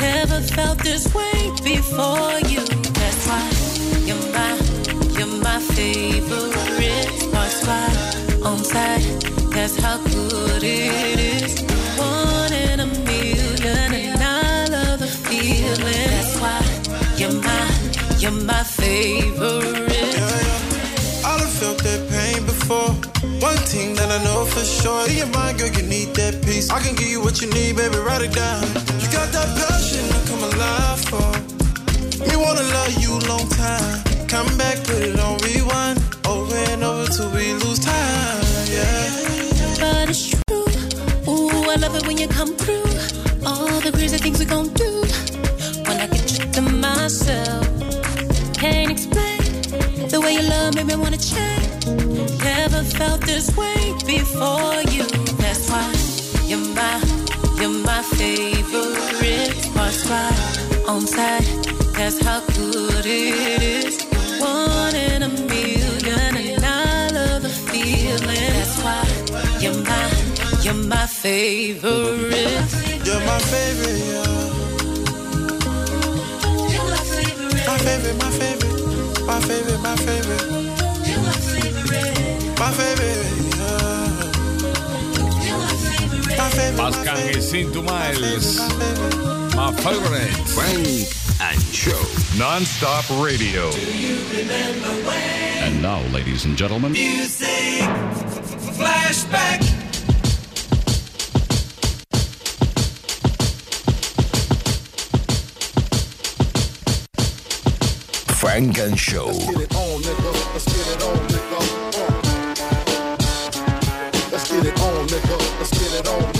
Never 0.00 0.40
felt 0.40 0.78
this 0.78 1.14
way 1.14 1.52
before 1.62 2.40
you. 2.48 2.64
That's 2.96 3.26
why 3.28 3.44
you're 4.08 4.24
my, 4.32 4.56
you're 5.18 5.36
my 5.42 5.60
favorite. 5.60 7.30
That's 7.30 7.66
why 7.66 8.14
on 8.42 8.64
side. 8.64 9.33
That's 9.64 9.80
how 9.80 9.96
good 9.96 10.62
it 10.62 11.18
is. 11.40 11.62
One 11.96 12.52
in 12.52 12.80
a 12.80 12.86
million, 13.08 13.94
and 13.96 14.22
I 14.22 14.66
love 14.68 15.00
the 15.00 15.06
feeling. 15.06 15.80
That's 15.80 16.36
why 16.38 16.60
you're 17.16 17.32
my, 17.32 17.64
you're 18.20 18.44
my 18.44 18.62
favorite. 18.62 20.20
I 21.24 21.38
done 21.38 21.48
felt 21.48 21.78
that 21.78 22.00
pain 22.12 22.44
before. 22.44 22.92
One 23.40 23.56
thing 23.64 23.94
that 23.94 24.10
I 24.12 24.22
know 24.24 24.44
for 24.44 24.60
sure, 24.60 25.08
in 25.08 25.16
your 25.16 25.28
mind, 25.28 25.58
girl, 25.58 25.68
you 25.68 25.88
need 25.88 26.12
that 26.16 26.44
peace. 26.44 26.68
I 26.68 26.78
can 26.80 26.94
give 26.94 27.08
you 27.08 27.22
what 27.22 27.40
you 27.40 27.48
need, 27.48 27.76
baby, 27.76 27.96
write 27.96 28.20
it 28.20 28.34
down. 28.34 28.60
You 29.00 29.08
got 29.08 29.32
that 29.32 29.48
passion 29.56 30.04
to 30.12 30.20
come 30.28 30.44
alive 30.44 31.00
for. 31.08 31.32
Me 32.20 32.36
wanna 32.36 32.68
love 32.76 32.92
you 33.00 33.16
long 33.32 33.48
time. 33.48 34.04
Come 34.28 34.58
back, 34.58 34.76
put 34.84 35.00
it 35.00 35.18
on 35.18 35.38
rewind, 35.38 36.04
over 36.28 36.54
and 36.54 36.84
over 36.84 37.10
till 37.10 37.30
we 37.30 37.54
lose 37.64 37.78
time. 37.78 38.44
Yeah. 38.68 39.43
It's 40.16 40.30
true. 40.30 40.64
Ooh, 41.26 41.70
I 41.70 41.74
love 41.74 41.96
it 41.96 42.06
when 42.06 42.16
you 42.16 42.28
come 42.28 42.54
through. 42.54 42.86
All 43.44 43.80
the 43.80 43.90
crazy 43.92 44.16
things 44.18 44.38
we 44.38 44.44
gon' 44.44 44.68
do 44.74 44.90
when 45.88 45.96
I 46.04 46.06
get 46.06 46.38
you 46.38 46.44
to 46.52 46.62
myself. 46.62 47.66
Can't 48.54 48.92
explain 48.92 49.40
the 50.12 50.20
way 50.22 50.34
you 50.34 50.42
love 50.42 50.76
made 50.76 50.86
me 50.86 50.94
wanna 50.94 51.18
change. 51.18 51.86
Never 52.44 52.84
felt 52.96 53.22
this 53.22 53.56
way 53.56 53.80
before 54.06 54.78
you. 54.94 55.02
That's 55.42 55.68
why 55.68 55.90
you're 56.46 56.62
my, 56.78 56.94
you're 57.58 57.78
my 57.90 58.02
favorite. 58.14 59.50
That's 59.74 60.08
why 60.08 60.30
on 60.86 61.08
side. 61.08 61.42
That's 61.98 62.22
how 62.22 62.38
good 62.54 63.04
it 63.04 63.62
is. 63.62 64.03
Favorite. 71.24 72.36
You're 73.02 73.18
my 73.24 73.38
favorite, 73.38 73.96
yeah. 73.96 74.28
You're 76.68 76.84
my 76.84 77.00
favorite. 77.00 77.64
My 77.64 77.78
favorite, 77.78 78.18
my 78.20 78.28
favorite, 78.28 79.24
my 79.24 79.40
favorite, 79.40 79.80
my 79.80 79.96
favorite. 79.96 80.44
You're 81.08 81.22
my 81.22 81.32
favorite. 81.32 82.60
My 82.60 82.70
favorite, 82.72 83.24
yeah. 83.56 84.12
My 86.36 86.48
favorite, 86.50 86.76
my 86.76 86.90
Pascal 86.90 87.16
favorite. 87.16 87.34
Jacinto 87.36 87.80
Miles. 87.80 88.58
My 89.56 89.72
favorite. 89.80 90.28
Funk 90.52 91.08
and 91.40 91.62
Show. 91.74 92.04
Non-stop 92.36 93.08
radio. 93.24 93.70
And 95.64 95.80
now, 95.80 96.02
ladies 96.12 96.44
and 96.44 96.54
gentlemen, 96.54 96.92
Music 96.92 97.80
flashback. 98.76 99.63
Frank 108.54 108.78
and 108.78 108.96
Show. 108.96 109.26
Let's 109.26 109.46
get 109.48 109.56
it 109.56 109.74
on, 109.74 110.00
nigga. 115.08 115.58
Let's 115.58 115.70
get 115.72 115.92
it 115.92 116.06
on, 116.06 116.33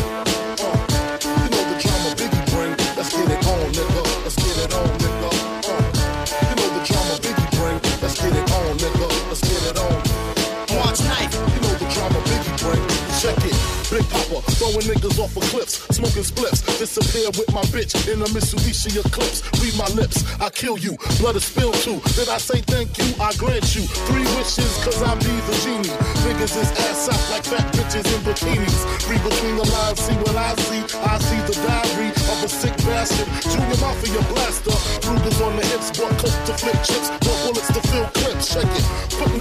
throwing 14.65 14.89
niggas 14.89 15.19
off 15.21 15.37
of 15.37 15.43
cliffs, 15.53 15.85
smoking 15.93 16.25
spliffs. 16.25 16.65
Disappear 16.79 17.29
with 17.37 17.53
my 17.53 17.61
bitch 17.69 17.93
in 18.09 18.21
a 18.23 18.29
Mitsubishi 18.33 18.97
Eclipse. 18.97 19.45
Read 19.61 19.77
my 19.77 19.89
lips, 19.93 20.25
I 20.41 20.49
kill 20.49 20.79
you. 20.79 20.97
Blood 21.21 21.37
is 21.37 21.45
spilled 21.45 21.75
too. 21.85 22.01
Did 22.17 22.29
I 22.29 22.39
say 22.39 22.61
thank 22.65 22.97
you? 22.97 23.05
I 23.21 23.35
grant 23.37 23.77
you 23.77 23.85
three 24.09 24.25
wishes, 24.41 24.73
cause 24.85 25.03
I 25.03 25.15
be 25.21 25.35
the 25.49 25.57
genie. 25.65 25.93
Niggas 26.25 26.57
is 26.57 26.71
ass 26.89 27.09
out 27.13 27.25
like 27.31 27.45
fat 27.45 27.67
bitches 27.77 28.09
in 28.09 28.21
bikinis. 28.25 28.79
Read 29.09 29.23
between 29.23 29.57
the 29.57 29.69
lines, 29.69 30.01
see 30.01 30.17
what 30.25 30.37
I 30.37 30.55
see. 30.65 30.83
I 30.97 31.19
see 31.19 31.41
the 31.45 31.57
diary 31.61 32.09
of 32.09 32.45
a 32.45 32.49
sick 32.49 32.77
bastard. 32.89 33.29
Junior 33.53 33.79
Mafia 33.85 34.23
blaster. 34.33 34.77
Rugers 35.05 35.41
on 35.41 35.57
the 35.57 35.65
hips, 35.67 35.93
bought 35.93 36.17
coke 36.17 36.41
to 36.49 36.55
flip 36.57 36.79
chips, 36.89 37.09
bought 37.21 37.39
bullets 37.45 37.69
to 37.69 37.81
fill 37.93 38.07
clips. 38.17 38.55
Check 38.55 38.65
it. 38.65 38.85
Putting 39.19 39.34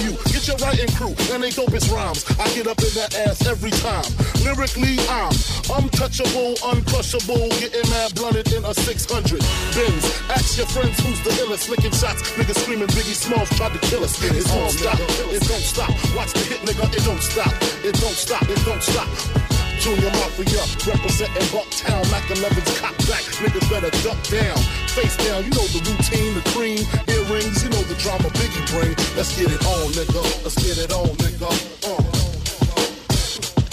you. 0.00 0.12
Get 0.32 0.48
your 0.48 0.56
writing 0.58 0.88
crew. 0.96 1.14
And 1.32 1.42
they 1.42 1.50
dopest 1.50 1.92
rhymes. 1.92 2.24
I 2.38 2.48
get 2.54 2.66
up 2.66 2.78
in 2.80 2.92
that 2.94 3.14
ass 3.26 3.46
every 3.46 3.70
time. 3.70 4.04
Lyrically, 4.44 4.98
I'm 5.08 5.32
untouchable, 5.76 6.56
uncrushable. 6.64 7.48
Getting 7.60 7.88
mad 7.90 8.14
blunted 8.14 8.52
in 8.52 8.64
a 8.64 8.74
600 8.74 9.40
Benz. 9.74 10.04
Ask 10.30 10.58
your 10.58 10.66
friends 10.66 10.98
who's 11.00 11.20
the 11.24 11.30
illest. 11.42 11.68
Licking 11.68 11.92
shots. 11.92 12.22
Niggas 12.36 12.58
screaming 12.62 12.88
Biggie 12.88 13.14
Smalls 13.14 13.50
tried 13.56 13.72
to 13.72 13.80
kill 13.86 14.04
us. 14.04 14.16
It 14.22 14.44
don't 14.46 14.70
stop. 14.70 14.98
It 14.98 15.42
don't 15.48 15.64
stop. 15.64 15.90
Watch 16.16 16.32
the 16.32 16.44
hit, 16.48 16.60
nigga. 16.60 16.86
It 16.94 17.04
don't 17.04 17.22
stop. 17.22 17.52
It 17.84 17.94
don't 18.00 18.16
stop. 18.16 18.42
It 18.48 18.64
don't 18.64 18.82
stop. 18.82 19.39
Junior 19.80 20.12
Mafia, 20.12 20.60
representing 20.92 21.48
Bucktown, 21.48 22.04
Mac 22.12 22.28
11's 22.28 22.78
cop 22.78 22.92
back. 23.08 23.24
Niggas 23.40 23.64
better 23.72 23.88
duck 24.04 24.20
down, 24.28 24.60
face 24.92 25.16
down. 25.16 25.42
You 25.42 25.48
know 25.56 25.64
the 25.72 25.80
routine, 25.88 26.36
the 26.36 26.44
cream, 26.52 26.84
earrings. 27.08 27.64
You 27.64 27.70
know 27.72 27.80
the 27.88 27.96
drama 27.96 28.28
Biggie 28.36 28.60
bring. 28.68 28.92
Let's 29.16 29.32
get 29.40 29.48
it 29.48 29.64
on, 29.64 29.88
nigga. 29.96 30.20
Let's 30.44 30.60
get 30.60 30.76
it 30.76 30.92
on, 30.92 31.08
nigga. 31.16 31.48
Uh. 31.88 31.96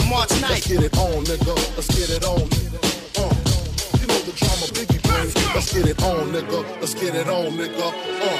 March 0.07 0.31
9th. 0.39 0.47
Let's 0.47 0.67
get 0.67 0.83
it 0.87 0.95
on, 0.95 1.25
nigga. 1.27 1.55
Let's 1.75 1.91
get 1.91 2.09
it 2.09 2.23
on. 2.23 2.39
Uh. 3.19 3.35
You 3.99 4.07
know 4.07 4.19
the 4.23 4.31
drama 4.39 4.65
Biggie 4.71 5.03
bring. 5.03 5.27
Let's 5.51 5.73
get 5.75 5.91
it 5.91 6.01
on, 6.07 6.31
nigga. 6.31 6.63
Let's 6.79 6.93
get 6.95 7.15
it 7.15 7.27
on, 7.27 7.51
nigga. 7.59 7.83
Uh. 7.83 8.39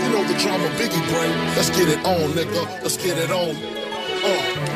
You 0.00 0.08
know 0.08 0.24
the 0.24 0.40
drama 0.40 0.72
Biggie 0.80 1.04
bring. 1.12 1.32
Let's 1.52 1.68
get 1.68 1.84
it 1.86 2.00
on, 2.00 2.32
nigga. 2.32 2.64
Let's 2.80 2.96
get 2.96 3.18
it 3.18 3.30
on. 3.30 3.52
Uh. 4.24 4.73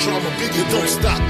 You 0.00 0.06
drama 0.06 0.30
Biggie 0.40 0.64
don't 0.70 0.88
stop. 0.88 1.20
You 1.20 1.26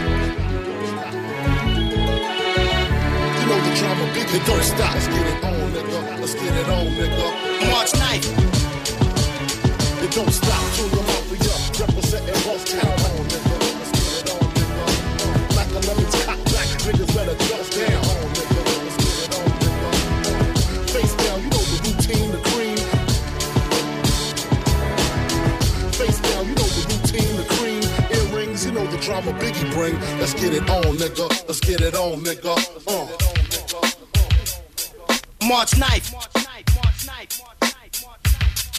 know 3.48 3.58
the 3.66 3.72
drama 3.74 4.04
Biggie 4.14 4.42
don't 4.46 4.62
stop. 4.62 4.94
Let's 4.94 5.08
get 5.08 5.26
it 5.26 5.42
on, 5.42 5.72
nigga. 5.72 6.20
Let's 6.20 6.34
get 6.34 6.54
it 6.54 6.68
on, 6.68 6.86
nigga. 6.86 7.32
March 7.72 7.90
9th. 7.90 8.28
It 10.04 10.10
don't 10.12 10.30
stop. 10.30 10.62
Junior 10.76 11.02
Mafia 11.02 11.52
representing 11.84 12.34
Bucktown. 12.46 13.04
On, 13.10 13.26
nigga. 13.26 13.56
Let's 13.80 13.90
get 13.90 14.06
it 14.22 14.30
on, 14.30 14.38
nigga. 14.54 14.86
Uh, 14.86 15.56
Like 15.56 15.70
a 15.70 15.80
lemon's 15.88 16.14
cock 16.24 16.38
black. 16.44 16.68
Niggas 16.86 17.10
better 17.12 17.34
duck 17.48 17.66
down. 17.74 18.09
Drama 29.10 29.32
Biggie 29.40 29.68
bring. 29.74 29.98
Let's 30.20 30.34
get 30.34 30.54
it 30.54 30.70
on, 30.70 30.96
nigga. 30.96 31.26
Let's 31.48 31.60
get 31.60 31.80
it 31.80 31.94
on, 31.96 32.20
nigga. 32.20 32.54
Uh. 32.86 33.08
March 35.48 35.72
9th. 35.72 36.14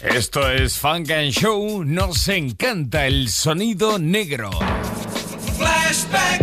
Esto 0.02 0.48
es 0.50 0.78
Funk 0.78 1.10
and 1.10 1.32
Show. 1.32 1.84
Nos 1.84 2.28
encanta 2.28 3.06
el 3.06 3.28
sonido 3.28 3.98
negro. 3.98 4.50
Flashback. 5.58 6.40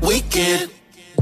Weekend, 0.00 0.70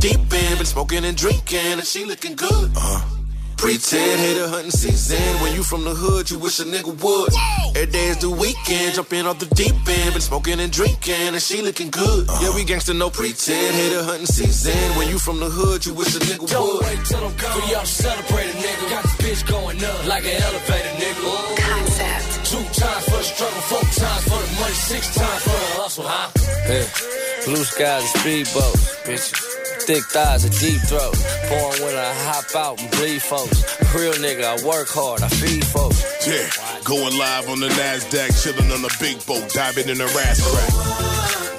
deep 0.00 0.20
in, 0.20 0.28
been 0.28 0.66
smoking 0.66 1.04
and 1.06 1.16
drinking, 1.16 1.72
and 1.72 1.84
she 1.84 2.04
looking 2.04 2.36
good. 2.36 2.70
Uh. 2.76 3.13
Pretend 3.57 4.20
hater 4.20 4.48
hunting 4.48 4.70
season. 4.70 5.18
When 5.40 5.55
you 5.55 5.62
from 5.62 5.84
the 5.84 5.94
hood, 5.94 6.30
you 6.30 6.38
wish 6.38 6.61
a 6.61 6.64
nigga 6.64 6.92
would. 7.02 7.32
Every 7.74 7.90
day 7.90 8.09
is 8.09 8.18
the 8.18 8.28
weekend, 8.30 8.94
jumping 8.94 9.26
off 9.26 9.38
the 9.38 9.46
deep 9.55 9.72
end, 9.88 10.12
been 10.12 10.20
smoking 10.20 10.61
and 10.61 10.70
drinking, 10.70 11.32
and 11.32 11.40
she 11.40 11.62
looking 11.62 11.90
good. 11.90 12.28
Uh. 12.28 12.38
Yeah, 12.42 12.55
we 12.55 12.64
gangsta 12.64 12.94
no 12.96 13.09
pretend 13.11 13.74
hater 13.74 14.02
hunting 14.05 14.26
season. 14.26 14.76
When 14.98 15.09
you 15.09 15.18
from 15.18 15.40
the 15.40 15.48
hood, 15.48 15.86
you 15.86 15.94
wish 15.94 16.14
a 16.14 16.18
nigga 16.20 16.46
Don't 16.50 16.74
would. 16.76 16.82
wait 16.84 17.00
till 17.07 17.24
I'm 17.24 17.34
gone. 17.36 17.61
For 17.61 17.66
y'all 17.72 17.84
celebrate 17.86 18.50
a 18.52 18.57
nigga. 18.61 18.90
Got 18.90 19.02
this 19.05 19.16
bitch 19.22 19.48
going 19.48 19.82
up 19.82 20.07
like 20.07 20.24
an 20.24 20.36
elevator, 20.42 20.92
nigga. 21.00 21.57
Concept. 21.57 22.44
Two 22.44 22.64
times 22.76 23.05
for 23.09 23.16
the 23.16 23.24
struggle, 23.24 23.62
four 23.72 23.80
times 23.96 24.24
for 24.28 24.40
the 24.44 24.50
money, 24.61 24.74
six 24.74 25.14
times 25.14 25.42
for 25.42 25.57
the 25.57 25.70
hustle, 25.80 26.05
huh? 26.07 26.28
Yeah. 26.68 26.84
Blue 27.48 27.64
skies 27.64 28.05
and 28.05 28.12
speedboats, 28.20 28.82
bitches. 29.09 29.63
Thick 29.87 30.05
thighs 30.05 30.45
and 30.45 30.59
deep 30.61 30.80
throats. 30.80 31.22
Born 31.51 31.76
when 31.82 31.95
I 31.95 32.14
hop 32.24 32.57
out 32.57 32.80
and 32.80 32.91
bleed 32.93 33.20
folks. 33.20 33.62
Real 33.95 34.14
nigga, 34.14 34.45
I 34.45 34.66
work 34.66 34.89
hard, 34.89 35.20
I 35.20 35.28
feed 35.28 35.62
folks. 35.66 36.03
Yeah, 36.26 36.49
going 36.85 37.18
live 37.18 37.51
on 37.51 37.61
the 37.61 37.68
NASDAQ, 37.68 38.43
chilling 38.43 38.72
on 38.72 38.80
the 38.80 38.97
big 38.99 39.24
boat, 39.26 39.51
diving 39.53 39.91
in 39.91 39.99
the 39.99 40.05
ass 40.05 40.41
crack. 40.41 41.13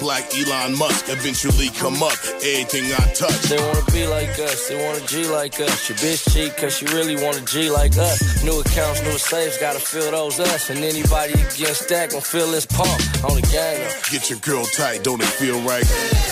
Black 0.06 0.38
Elon 0.38 0.78
Musk 0.78 1.08
eventually 1.08 1.68
come 1.70 2.00
up, 2.00 2.14
everything 2.38 2.86
I 2.94 3.10
touch. 3.10 3.42
They 3.50 3.58
wanna 3.58 3.82
be 3.90 4.06
like 4.06 4.38
us, 4.38 4.68
they 4.68 4.78
wanna 4.78 5.04
G 5.04 5.26
like 5.26 5.58
us. 5.58 5.88
Your 5.88 5.98
bitch 5.98 6.32
cheat 6.32 6.56
cause 6.56 6.76
she 6.76 6.86
really 6.94 7.16
want 7.16 7.42
a 7.42 7.44
G 7.44 7.70
like 7.70 7.98
us. 7.98 8.44
New 8.44 8.60
accounts, 8.60 9.02
new 9.02 9.18
saves, 9.18 9.58
gotta 9.58 9.80
fill 9.80 10.12
those 10.12 10.38
us. 10.38 10.70
And 10.70 10.84
anybody 10.84 11.32
against 11.32 11.88
that 11.88 12.12
gon' 12.12 12.20
feel 12.20 12.48
this 12.52 12.66
pump 12.66 13.02
on 13.24 13.34
the 13.34 13.42
gang. 13.50 13.82
Get 14.12 14.30
your 14.30 14.38
girl 14.38 14.64
tight, 14.78 15.02
don't 15.02 15.20
it 15.20 15.26
feel 15.26 15.58
right? 15.62 15.84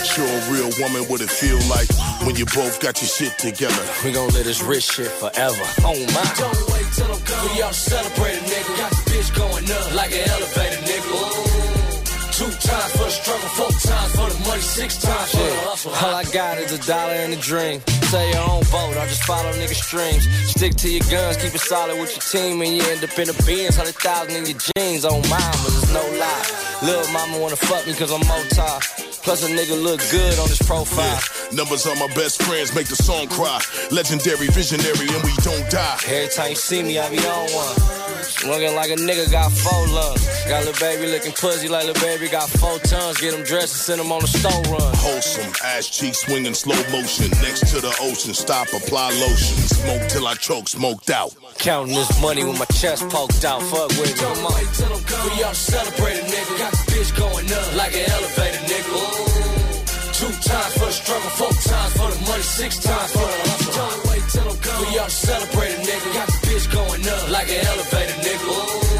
Show 0.07 0.23
a 0.23 0.39
real 0.47 0.71
woman 0.79 1.03
what 1.11 1.19
it 1.19 1.29
feel 1.29 1.59
like 1.67 1.91
when 2.23 2.37
you 2.37 2.45
both 2.55 2.79
got 2.79 3.01
your 3.01 3.09
shit 3.11 3.37
together. 3.37 3.83
We 4.05 4.13
gon' 4.13 4.29
live 4.29 4.45
this 4.45 4.63
rich 4.63 4.83
shit 4.83 5.11
forever. 5.11 5.65
Oh 5.83 5.99
my. 6.15 6.23
Don't 6.39 6.63
wait 6.71 6.87
till 6.95 7.11
I'm 7.11 7.19
gone. 7.27 7.43
For 7.43 7.55
y'all 7.59 7.73
celebrate 7.73 8.39
nigga. 8.39 8.77
Got 8.79 8.91
this 8.91 9.03
bitch 9.11 9.35
going 9.35 9.67
up 9.67 9.93
like 9.93 10.13
an 10.15 10.23
elevator, 10.31 10.39
nigga. 10.39 10.74
Two 10.74 10.74
times 12.65 12.91
for 12.97 13.09
struggle, 13.09 13.49
four 13.49 13.71
times 13.71 14.04
for 14.55 14.61
the 14.61 14.61
money, 14.61 14.61
six 14.61 15.01
times 15.01 15.31
for 15.31 15.37
the 15.37 15.55
hustle. 15.67 15.91
huh? 15.93 16.07
All 16.07 16.15
I 16.15 16.23
got 16.25 16.57
is 16.57 16.71
a 16.71 16.87
dollar 16.87 17.13
and 17.13 17.33
a 17.33 17.37
dream. 17.37 17.81
Say 18.11 18.31
your 18.31 18.43
own 18.49 18.63
vote, 18.63 18.95
I'll 18.97 19.07
just 19.07 19.23
follow 19.23 19.51
nigga 19.53 19.75
streams. 19.75 20.27
Stick 20.49 20.75
to 20.75 20.89
your 20.89 21.03
guns, 21.09 21.37
keep 21.37 21.53
it 21.53 21.61
solid 21.61 21.99
with 21.99 22.11
your 22.11 22.25
team, 22.31 22.61
and 22.61 22.75
you 22.75 22.83
end 22.83 23.03
up 23.03 23.17
in 23.17 23.27
the 23.27 23.43
bins, 23.45 23.75
hundred 23.75 23.95
thousand 23.95 24.35
in 24.35 24.45
your 24.45 24.59
jeans. 24.75 25.05
On 25.05 25.21
mama, 25.29 25.67
there's 25.67 25.93
no 25.93 26.03
lie. 26.19 26.45
Little 26.83 27.11
mama 27.11 27.39
wanna 27.39 27.55
fuck 27.55 27.85
me 27.87 27.93
cause 27.93 28.11
I'm 28.11 28.21
Motar. 28.21 28.79
Plus 29.23 29.41
a 29.43 29.49
nigga 29.49 29.81
look 29.81 29.99
good 30.11 30.37
on 30.37 30.47
his 30.47 30.61
profile. 30.61 31.19
Numbers 31.51 31.87
on 31.87 31.97
my 31.97 32.07
best 32.13 32.43
friends 32.43 32.75
make 32.75 32.85
the 32.87 32.95
song 32.95 33.27
cry. 33.27 33.59
Legendary, 33.89 34.47
visionary, 34.53 35.09
and 35.09 35.23
we 35.23 35.33
don't 35.41 35.65
die. 35.71 35.97
Every 36.05 36.29
time 36.29 36.49
you 36.51 36.55
see 36.55 36.83
me, 36.83 36.99
I 36.99 37.09
be 37.09 37.17
on 37.17 37.49
one. 37.49 38.05
Looking 38.45 38.75
like 38.75 38.91
a 38.91 38.95
nigga 39.01 39.31
got 39.31 39.51
four 39.51 39.87
lungs. 39.87 40.21
Got 40.45 40.61
a 40.61 40.65
little 40.69 40.79
baby 40.79 41.07
looking 41.09 41.31
pussy 41.31 41.67
like 41.67 41.85
little 41.87 42.01
baby 42.05 42.29
got 42.29 42.49
four 42.49 42.77
tons. 42.79 43.19
Get 43.19 43.33
him 43.33 43.43
dressed 43.43 43.73
and 43.73 43.81
send 43.81 44.01
him 44.01 44.11
on 44.11 44.21
the 44.21 44.27
store 44.49 44.73
run. 44.73 44.93
Wholesome, 44.97 45.53
ass 45.63 45.89
cheek 45.89 46.15
swinging 46.15 46.53
slow 46.53 46.77
motion. 46.91 47.29
Next 47.41 47.67
to 47.73 47.81
the 47.81 47.93
ocean, 48.01 48.33
stop, 48.33 48.67
apply 48.73 49.09
lotion. 49.09 49.57
Smoke 49.79 50.07
till 50.09 50.27
I 50.27 50.35
choke, 50.35 50.67
smoked 50.67 51.09
out. 51.09 51.35
Counting 51.57 51.95
this 51.95 52.09
money 52.21 52.43
with 52.43 52.59
my 52.59 52.65
chest 52.65 53.07
poked 53.09 53.43
out. 53.45 53.61
Fuck 53.63 53.89
with 53.97 54.11
me. 54.11 54.19
Come 54.19 54.45
on, 54.45 54.65
tell 54.73 54.93
them 54.93 55.03
come. 55.03 55.37
We 55.37 55.43
all 55.43 55.53
celebrate 55.53 56.17
a 56.19 56.25
nigga. 56.25 56.57
Got 56.57 56.71
the 56.73 56.83
bitch 56.91 57.11
going 57.17 57.47
up 57.51 57.75
like 57.75 57.93
an 57.95 58.05
elevator, 58.09 58.61
nigga. 58.69 58.93
Ooh. 58.93 59.45
Two 60.15 60.31
times 60.47 60.73
for 60.79 60.87
the 60.87 60.95
struggle, 60.95 61.29
four 61.35 61.51
times 61.51 61.93
for 61.97 62.09
the 62.11 62.19
money, 62.25 62.43
six 62.43 62.79
times 62.79 63.11
for 63.11 63.27
the 63.27 63.39
hustle. 63.49 63.73
Don't 63.75 64.01
wait 64.07 64.23
till 64.31 64.47
them 64.47 64.57
come. 64.61 64.79
We 64.87 64.99
all 64.99 65.09
celebrate 65.09 65.73
a 65.75 65.79
nigga. 65.83 66.13
Got 66.13 66.27
the 66.27 66.39
bitch 66.47 66.65
going 66.71 67.03
up 67.07 67.29
like 67.31 67.49
an 67.49 67.61
elevator, 67.65 68.17
nigga. 68.23 68.47
Ooh. 68.47 68.95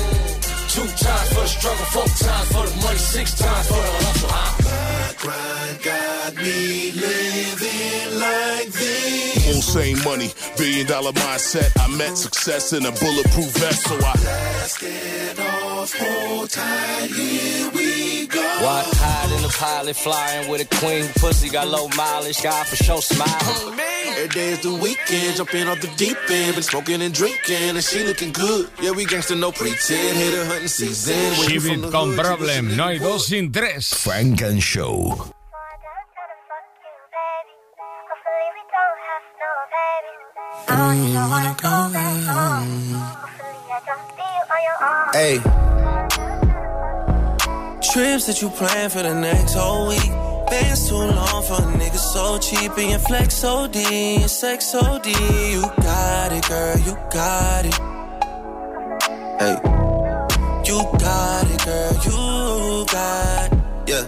Two 0.75 0.83
times 0.83 1.29
for 1.31 1.39
the 1.39 1.47
struggle, 1.47 1.85
four 1.95 2.03
times 2.03 2.47
for 2.51 2.65
the 2.67 2.75
money, 2.83 2.97
six 2.99 3.39
times 3.39 3.67
for 3.67 3.79
the 3.79 3.93
hustle. 4.03 4.24
Huh? 6.45 6.51
Grind 6.51 6.51
got 6.51 6.51
me 6.51 6.91
living 6.91 8.19
like 8.19 8.67
this. 8.71 9.45
Full 9.45 9.61
same 9.61 10.03
money, 10.03 10.31
billion 10.57 10.87
dollar 10.87 11.11
mindset. 11.11 11.71
I 11.79 11.87
met 11.95 12.17
success 12.17 12.73
in 12.73 12.85
a 12.85 12.91
bulletproof 12.91 13.51
vest, 13.57 13.83
so 13.87 13.95
I 13.95 14.13
Let's 14.23 14.77
get 14.77 15.39
off, 15.39 15.93
hold 15.93 16.49
tight, 16.49 17.09
here 17.11 17.69
we 17.71 18.27
go. 18.27 18.41
Why 18.41 18.83
hide 18.85 19.31
in 19.35 19.41
the 19.41 19.49
pilot, 19.49 19.95
flying 19.95 20.49
with 20.49 20.61
a 20.61 20.75
queen 20.77 21.05
pussy, 21.19 21.49
got 21.49 21.67
low 21.67 21.87
mileage, 21.95 22.41
God 22.41 22.65
for 22.67 22.75
sure 22.75 23.01
smiling. 23.01 23.79
Every 24.15 24.29
day 24.29 24.51
is 24.51 24.61
the 24.61 24.73
weekend, 24.73 25.35
jumping 25.35 25.67
off 25.67 25.81
the 25.81 25.91
deep 25.97 26.17
end, 26.29 26.55
been 26.55 26.63
smoking 26.63 27.01
and 27.01 27.13
drinking, 27.13 27.75
and 27.75 27.83
she 27.83 28.03
looking 28.03 28.31
good. 28.31 28.69
Yeah, 28.81 28.91
we 28.91 29.05
gangsta 29.05 29.37
no 29.37 29.51
pretend, 29.51 30.17
hit 30.17 30.33
a 30.33 30.45
hunting 30.45 30.67
season. 30.69 31.15
When 31.37 31.49
you 31.51 31.59
from 31.59 31.69
Shivit 31.69 31.81
the 31.81 31.91
con 31.91 32.09
hood, 32.09 32.19
Problem, 32.19 32.75
no 32.77 32.87
hay 32.87 32.97
dos 32.97 33.27
sin 33.27 33.51
tres. 33.51 33.93
Funk 33.93 34.41
and 34.41 34.63
Show. 34.63 35.35
Hey. 45.13 45.39
Trips 47.93 48.25
that 48.25 48.41
you 48.41 48.49
plan 48.49 48.89
for 48.89 49.03
the 49.03 49.13
next 49.13 49.53
whole 49.53 49.87
week. 49.87 50.11
Bands 50.49 50.89
too 50.89 50.95
long 50.95 51.43
for 51.43 51.55
a 51.55 51.71
nigga 51.77 51.97
so 51.97 52.37
cheap 52.39 52.77
and 52.77 52.89
your 52.89 52.99
flex 52.99 53.43
OD 53.43 53.75
and 53.77 54.29
sex 54.29 54.73
OD. 54.75 55.07
You 55.07 55.61
got 55.81 56.31
it, 56.31 56.47
girl, 56.47 56.77
you 56.79 56.95
got 57.11 57.65
it. 57.65 57.75
Hey. 59.39 59.57
You 60.65 60.81
got 60.99 61.45
it, 61.51 61.65
girl, 61.65 61.93
you 62.05 62.85
got 62.87 63.51
it. 63.51 63.59
Yeah. 63.87 64.05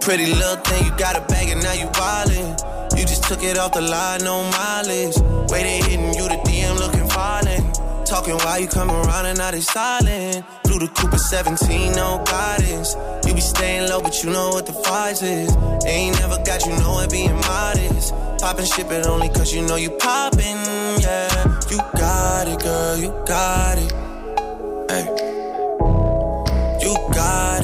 Pretty 0.00 0.26
little 0.26 0.56
thing, 0.64 0.84
you 0.86 0.92
got 0.96 1.16
a 1.16 1.20
bag 1.26 1.50
and 1.50 1.62
now 1.62 1.72
you 1.72 1.86
wildin'. 1.86 2.73
You 2.96 3.04
just 3.04 3.24
took 3.24 3.42
it 3.42 3.58
off 3.58 3.72
the 3.72 3.80
line, 3.80 4.24
no 4.24 4.42
mileage. 4.50 5.16
They 5.50 5.78
hitting 5.78 6.14
you, 6.14 6.28
the 6.28 6.38
DM 6.44 6.78
looking 6.78 7.08
violent. 7.08 7.74
Talking 8.06 8.34
while 8.34 8.60
you 8.60 8.68
come 8.68 8.90
around 8.90 9.26
and 9.26 9.38
now 9.38 9.50
they 9.50 9.60
silent. 9.60 10.44
Blue 10.64 10.78
the 10.78 10.88
Cooper 10.88 11.16
17, 11.16 11.92
no 11.92 12.22
guidance. 12.26 12.94
You 13.26 13.34
be 13.34 13.40
staying 13.40 13.88
low, 13.88 14.02
but 14.02 14.22
you 14.22 14.30
know 14.30 14.50
what 14.50 14.66
the 14.66 14.74
price 14.84 15.22
is. 15.22 15.56
Ain't 15.86 16.20
never 16.20 16.36
got 16.44 16.66
you 16.66 16.76
know 16.76 17.00
it 17.00 17.10
being 17.10 17.34
modest. 17.34 18.12
Poppin' 18.40 18.66
shit, 18.66 18.86
but 18.88 19.06
only 19.06 19.30
cause 19.30 19.54
you 19.54 19.62
know 19.62 19.76
you 19.76 19.90
poppin', 19.90 20.60
yeah. 21.00 21.60
You 21.70 21.78
got 21.96 22.46
it, 22.46 22.60
girl, 22.60 22.96
you 22.98 23.08
got 23.26 23.78
it. 23.78 23.92
Hey. 24.90 25.06
You 26.84 26.94
got 27.14 27.63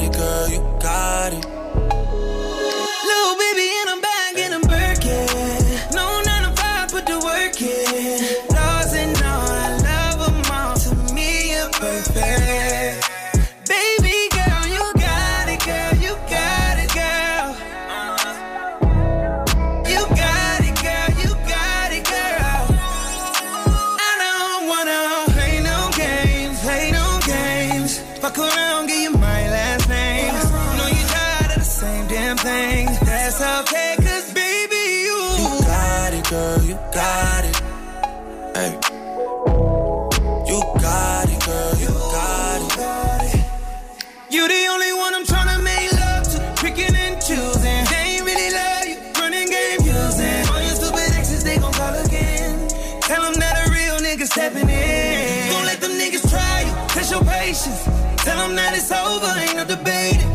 Tell 58.23 58.37
them 58.37 58.55
that 58.55 58.73
it's 58.77 58.91
over, 58.91 59.31
ain't 59.41 59.57
no 59.57 59.65
debating. 59.65 60.29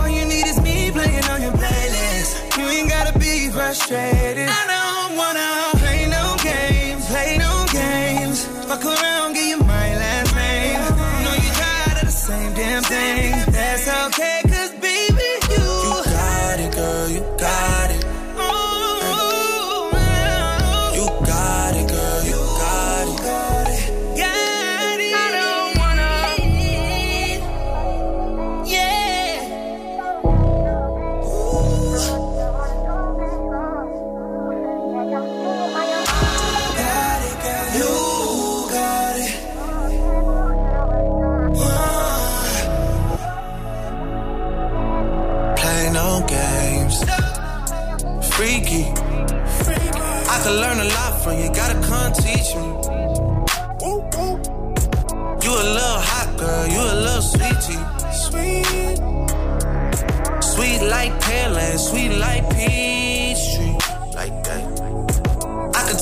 All 0.00 0.08
you 0.08 0.24
need 0.26 0.46
is 0.46 0.60
me 0.60 0.90
playing 0.90 1.24
on 1.32 1.40
your 1.42 1.52
playlist. 1.52 2.58
You 2.58 2.64
ain't 2.66 2.88
gotta 2.90 3.16
be 3.18 3.48
frustrated. 3.50 4.48
I 4.48 4.62
don't 4.74 5.16
wanna 5.16 5.48
play 5.78 6.00
no 6.10 6.24
games, 6.42 7.06
play 7.06 7.38
no 7.38 7.52
games. 7.70 8.44
Fuck 8.66 8.84
around, 8.84 9.34
give 9.34 9.46
you 9.54 9.58
my 9.58 9.88
last 10.02 10.34
name. 10.34 10.80
I 10.82 11.22
Know 11.24 11.34
you 11.44 11.50
tired 11.62 11.96
of 12.02 12.06
the 12.10 12.16
same 12.26 12.52
damn 12.54 12.82
thing. 12.82 13.30
That's 13.52 13.86
okay, 14.06 14.37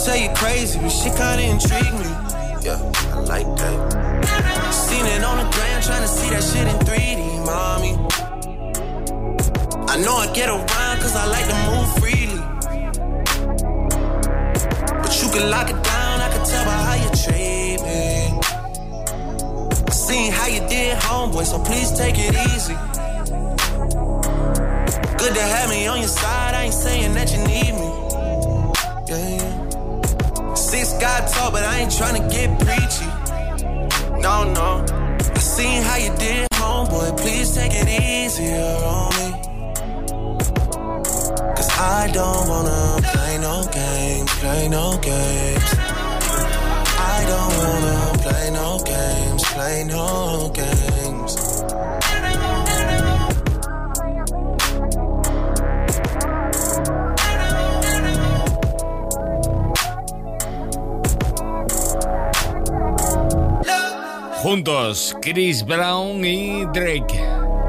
I 0.07 0.09
could 0.09 0.15
tell 0.15 0.29
you 0.29 0.35
crazy, 0.37 0.79
but 0.79 0.91
shit 0.91 1.17
kinda 1.17 1.43
intrigue 1.43 1.95
me. 1.99 2.07
Yeah, 2.63 2.79
I 3.13 3.19
like 3.27 3.47
that. 3.57 4.73
Seen 4.73 5.05
it 5.05 5.25
on 5.25 5.39
the 5.39 5.51
gram, 5.51 5.83
trying 5.83 6.03
to 6.03 6.09
see 6.09 6.31
that 6.31 6.45
shit 6.45 6.69
in 6.69 6.79
3D, 6.87 7.41
mommy. 7.45 7.99
I 9.89 9.97
know 10.05 10.17
I 10.17 10.29
get 10.33 10.49
around 10.49 11.01
cause 11.01 11.17
I 11.17 11.27
like 11.27 11.47
to 11.49 11.57
move 11.67 11.89
freely. 11.99 12.41
But 15.03 15.23
you 15.23 15.29
can 15.35 15.51
lock 15.51 15.71
it 15.71 15.83
down, 15.83 16.21
I 16.21 16.29
can 16.31 16.45
tell 16.47 16.65
by 16.65 16.79
how 16.87 16.97
you 17.03 17.11
treat 17.25 17.83
me. 17.83 18.31
Seen 19.91 20.31
how 20.31 20.47
you 20.47 20.61
did, 20.69 20.99
homeboy, 20.99 21.47
so 21.47 21.59
please 21.59 21.91
take 21.91 22.15
it 22.17 22.33
easy. 22.55 22.77
Good 25.19 25.35
to 25.35 25.43
have 25.43 25.69
me 25.69 25.89
on 25.89 25.99
your 25.99 26.15
side, 26.23 26.55
I 26.55 26.65
ain't 26.67 26.75
saying 26.75 27.13
that 27.15 27.33
you 27.33 27.39
need 27.39 27.75
me. 27.75 27.86
God 31.01 31.29
talk, 31.29 31.53
but 31.53 31.65
I 31.65 31.79
ain't 31.81 31.91
tryna 31.91 32.31
get 32.31 32.49
preachy. 32.61 33.09
No, 34.21 34.45
no. 34.59 34.85
I 35.35 35.39
seen 35.39 35.83
how 35.83 35.97
you 35.97 36.13
did, 36.17 36.49
homeboy. 36.53 37.17
Please 37.19 37.55
take 37.55 37.73
it 37.75 37.89
easier 37.89 38.75
on 38.95 39.11
me. 39.19 39.29
Cause 41.57 41.71
I 41.79 42.11
don't 42.13 42.49
wanna 42.49 43.01
play 43.13 43.39
no 43.39 43.65
games, 43.73 44.31
play 44.41 44.69
no 44.69 44.99
games. 45.03 45.71
I 47.15 47.19
don't 47.33 47.53
wanna 47.61 48.19
play 48.23 48.51
no 48.51 48.79
games. 48.85 48.97
games, 49.37 49.45
play 49.53 49.85
no 49.85 50.51
games. 50.55 50.96
Juntos, 64.47 65.17
Chris 65.21 65.65
Brown 65.65 66.25
y 66.25 66.65
Drake. 66.67 67.21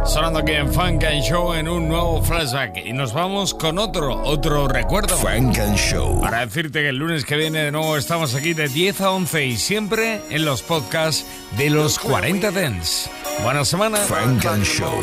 Sonando 0.06 0.38
aquí 0.38 0.52
en 0.52 0.72
Funk 0.72 1.06
and 1.06 1.24
Show 1.24 1.56
en 1.56 1.68
un 1.68 1.90
nuevo 1.90 2.22
flashback. 2.22 2.86
Y 2.86 2.94
nos 2.94 3.14
vamos 3.14 3.56
con 3.56 3.80
otro, 3.80 4.22
otro 4.22 4.68
recuerdo. 4.68 5.18
Funk 5.18 5.58
and 5.58 5.76
Show. 5.76 6.22
Para 6.22 6.46
decirte 6.46 6.84
que 6.84 6.90
el 6.90 6.98
lunes 6.98 7.26
que 7.26 7.36
viene 7.36 7.64
de 7.64 7.72
nuevo 7.72 7.98
estamos 7.98 8.36
aquí 8.36 8.54
de 8.54 8.68
10 8.70 9.02
a 9.02 9.10
11 9.10 9.46
y 9.48 9.58
siempre 9.58 10.22
en 10.30 10.46
los 10.46 10.62
podcasts 10.62 11.26
de 11.58 11.72
los 11.72 11.98
40 11.98 12.52
Dents. 12.52 13.10
Buena 13.42 13.66
semana. 13.66 13.98
Funk 13.98 14.46
and 14.46 14.64
Show. 14.64 15.02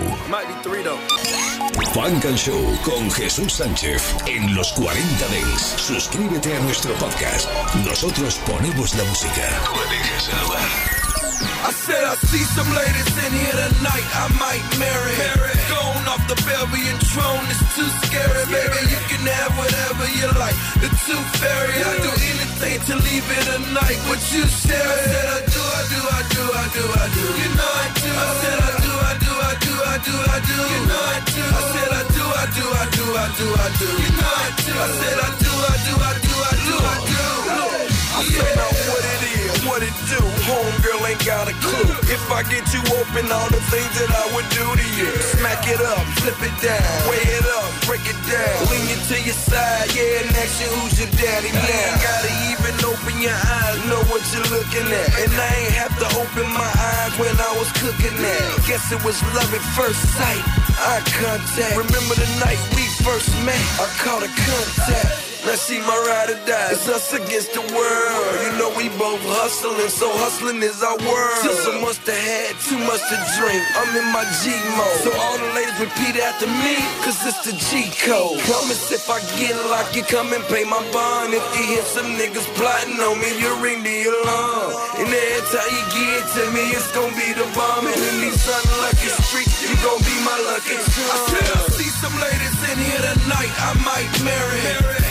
Funk 1.93 2.25
and 2.25 2.39
Show 2.39 2.79
con 2.85 3.11
Jesús 3.11 3.53
Sánchez 3.53 4.14
en 4.29 4.55
los 4.55 4.72
40 4.75 5.27
Dents. 5.27 5.75
Suscríbete 5.79 6.55
a 6.55 6.61
nuestro 6.61 6.95
podcast. 6.95 7.49
Nosotros 7.85 8.41
ponemos 8.47 8.95
la 8.95 9.03
música. 9.03 9.43
Tú 9.64 9.72
eliges 9.91 10.29
el 10.29 10.47
lugar. 10.47 11.04
I 11.65 11.71
said 11.73 12.05
I 12.05 12.15
see 12.29 12.45
some 12.57 12.69
ladies 12.73 13.13
in 13.25 13.33
here 13.33 13.57
tonight, 13.57 14.07
I 14.17 14.27
might 14.41 14.65
marry. 14.81 15.17
Going 15.69 16.05
off 16.13 16.23
the 16.29 16.39
Belgian 16.45 16.99
throne 17.13 17.45
is 17.53 17.63
too 17.77 17.89
scary, 18.05 18.45
baby. 18.53 18.81
You 18.93 19.01
can 19.09 19.23
have 19.25 19.53
whatever 19.57 20.05
you 20.13 20.29
like. 20.41 20.57
The 20.81 20.91
tooth 21.05 21.31
fairy, 21.41 21.79
I 21.81 21.95
do 22.05 22.13
anything 22.13 22.79
to 22.89 22.95
leave 23.01 23.27
it 23.29 23.47
a 23.57 23.59
night. 23.73 23.99
What 24.09 24.21
you 24.33 24.45
share? 24.45 24.77
I 24.77 24.97
said 25.09 25.27
I 25.29 25.41
do, 25.49 25.63
I 25.65 25.83
do, 25.93 26.01
I 26.05 26.23
do, 26.35 26.43
I 26.45 26.65
do, 26.77 26.85
I 26.85 27.07
do. 27.17 27.25
You 27.41 27.51
know 27.57 27.73
I 27.73 27.87
do. 27.97 28.11
I 28.13 28.27
said 28.41 28.59
I 28.61 28.73
do, 28.85 28.93
I 28.95 29.15
do, 29.25 29.33
I 29.35 29.55
do, 29.65 29.75
I 29.75 29.97
do, 30.05 30.15
I 30.15 30.39
do. 30.45 30.57
You 30.73 30.81
know 30.89 31.01
I 31.01 31.19
do. 31.33 31.45
I 31.45 31.61
said 31.73 31.91
I 31.93 32.03
do, 32.13 32.25
I 32.25 32.45
do, 32.57 32.65
I 32.65 32.85
do, 32.93 33.05
I 33.15 33.27
do, 33.39 33.47
I 33.57 33.69
do. 33.81 33.89
You 34.05 34.11
know 34.21 34.33
I 34.33 34.49
do. 34.65 34.73
I 34.75 34.89
said 35.01 35.17
I 35.17 35.31
do, 35.41 35.53
I 35.55 35.77
do, 35.87 35.95
I 35.97 36.13
do, 36.25 36.34
got 41.25 41.49
a 41.49 41.57
clue. 41.64 41.89
If 42.12 42.20
I 42.29 42.45
get 42.45 42.68
you 42.77 42.85
open, 43.01 43.33
all 43.33 43.49
the 43.49 43.61
things 43.72 43.93
that 43.97 44.12
I 44.12 44.25
would 44.37 44.45
do 44.53 44.64
to 44.77 44.87
you. 45.01 45.09
Smack 45.41 45.64
it 45.64 45.81
up, 45.81 46.05
flip 46.20 46.37
it 46.45 46.53
down, 46.61 46.85
weigh 47.09 47.25
it 47.25 47.47
up, 47.49 47.68
break 47.89 48.05
it 48.05 48.20
down. 48.29 48.55
Lean 48.68 48.85
you 48.93 48.99
to 49.09 49.16
your 49.25 49.35
side, 49.35 49.89
yeah, 49.97 50.20
and 50.20 50.29
ask 50.37 50.61
you 50.61 50.68
who's 50.77 51.01
your 51.01 51.09
daddy 51.16 51.49
now. 51.49 51.64
You 51.64 52.05
Gotta 52.05 52.33
even 52.53 52.75
open 52.85 53.16
your 53.25 53.37
eyes, 53.37 53.77
know 53.89 54.05
what 54.12 54.20
you're 54.37 54.49
looking 54.53 54.85
at. 54.85 55.09
And 55.25 55.33
I 55.33 55.51
ain't 55.64 55.77
have 55.81 55.97
to 55.97 56.09
open 56.20 56.47
my 56.53 56.68
eyes 56.68 57.12
when 57.16 57.33
I 57.41 57.53
was 57.57 57.72
cooking 57.81 58.14
that. 58.20 58.45
Guess 58.68 58.93
it 58.93 59.01
was 59.01 59.16
love 59.33 59.49
at 59.49 59.64
first 59.72 60.05
sight. 60.12 60.45
Eye 60.77 61.01
contact. 61.09 61.72
Remember 61.72 62.14
the 62.20 62.29
night 62.45 62.61
we 62.77 62.85
first 63.05 63.29
met? 63.45 63.61
I 63.77 63.87
caught 64.01 64.23
a 64.25 64.33
contact. 64.33 65.35
Now 65.45 65.61
she 65.61 65.77
my 65.85 65.93
ride 66.09 66.33
or 66.33 66.41
die. 66.49 66.73
It's 66.73 66.89
us 66.89 67.13
against 67.13 67.53
the 67.53 67.61
world. 67.61 68.33
You 68.41 68.57
know 68.57 68.73
we 68.81 68.89
both 68.97 69.21
hustling, 69.29 69.93
so 69.93 70.09
hustling 70.25 70.65
is 70.65 70.81
our 70.81 70.97
world. 71.05 71.37
Much 71.85 72.01
to 72.09 72.17
have, 72.17 72.57
too 72.65 72.81
much 72.81 73.05
to 73.13 73.17
drink. 73.37 73.61
I'm 73.77 73.93
in 73.93 74.09
my 74.09 74.25
G 74.41 74.57
mode. 74.73 75.05
So 75.05 75.13
all 75.13 75.37
the 75.37 75.53
ladies 75.53 75.77
repeat 75.77 76.17
after 76.17 76.49
me, 76.49 76.81
cause 77.05 77.21
it's 77.29 77.45
the 77.45 77.53
G 77.53 77.93
code. 78.09 78.41
Promise 78.49 78.89
if 78.89 79.05
I 79.13 79.21
get 79.37 79.53
locked, 79.69 79.93
you 79.93 80.01
come 80.09 80.33
and 80.33 80.41
pay 80.49 80.65
my 80.65 80.81
bond. 80.97 81.37
If 81.37 81.45
you 81.61 81.77
hear 81.77 81.85
some 81.85 82.09
niggas 82.17 82.49
plotting 82.57 82.97
on 83.05 83.21
me, 83.21 83.37
you 83.37 83.53
ring 83.61 83.85
the 83.85 84.09
alarm. 84.09 84.81
And 84.97 85.13
every 85.13 85.45
time 85.53 85.69
you 85.69 85.85
get 85.93 86.25
to 86.41 86.43
me, 86.57 86.73
it's 86.73 86.89
gonna 86.97 87.13
be 87.21 87.37
the 87.37 87.45
bomb. 87.53 87.85
And 87.85 88.01
in 88.01 88.17
these 88.25 88.49
unlucky 88.49 89.13
streets, 89.29 89.61
you 89.61 89.77
gon' 89.85 90.01
be 90.01 90.17
my 90.25 90.41
lucky 90.49 90.81
charm. 90.89 91.13
I 91.13 91.19
said 91.29 91.47
I 91.53 91.61
see 91.69 91.94
some 92.05 92.21
ladies 92.21 92.59
in 92.69 92.77
here 92.85 93.01
tonight, 93.17 93.53
I 93.65 93.73
might 93.81 94.13
marry. 94.29 94.61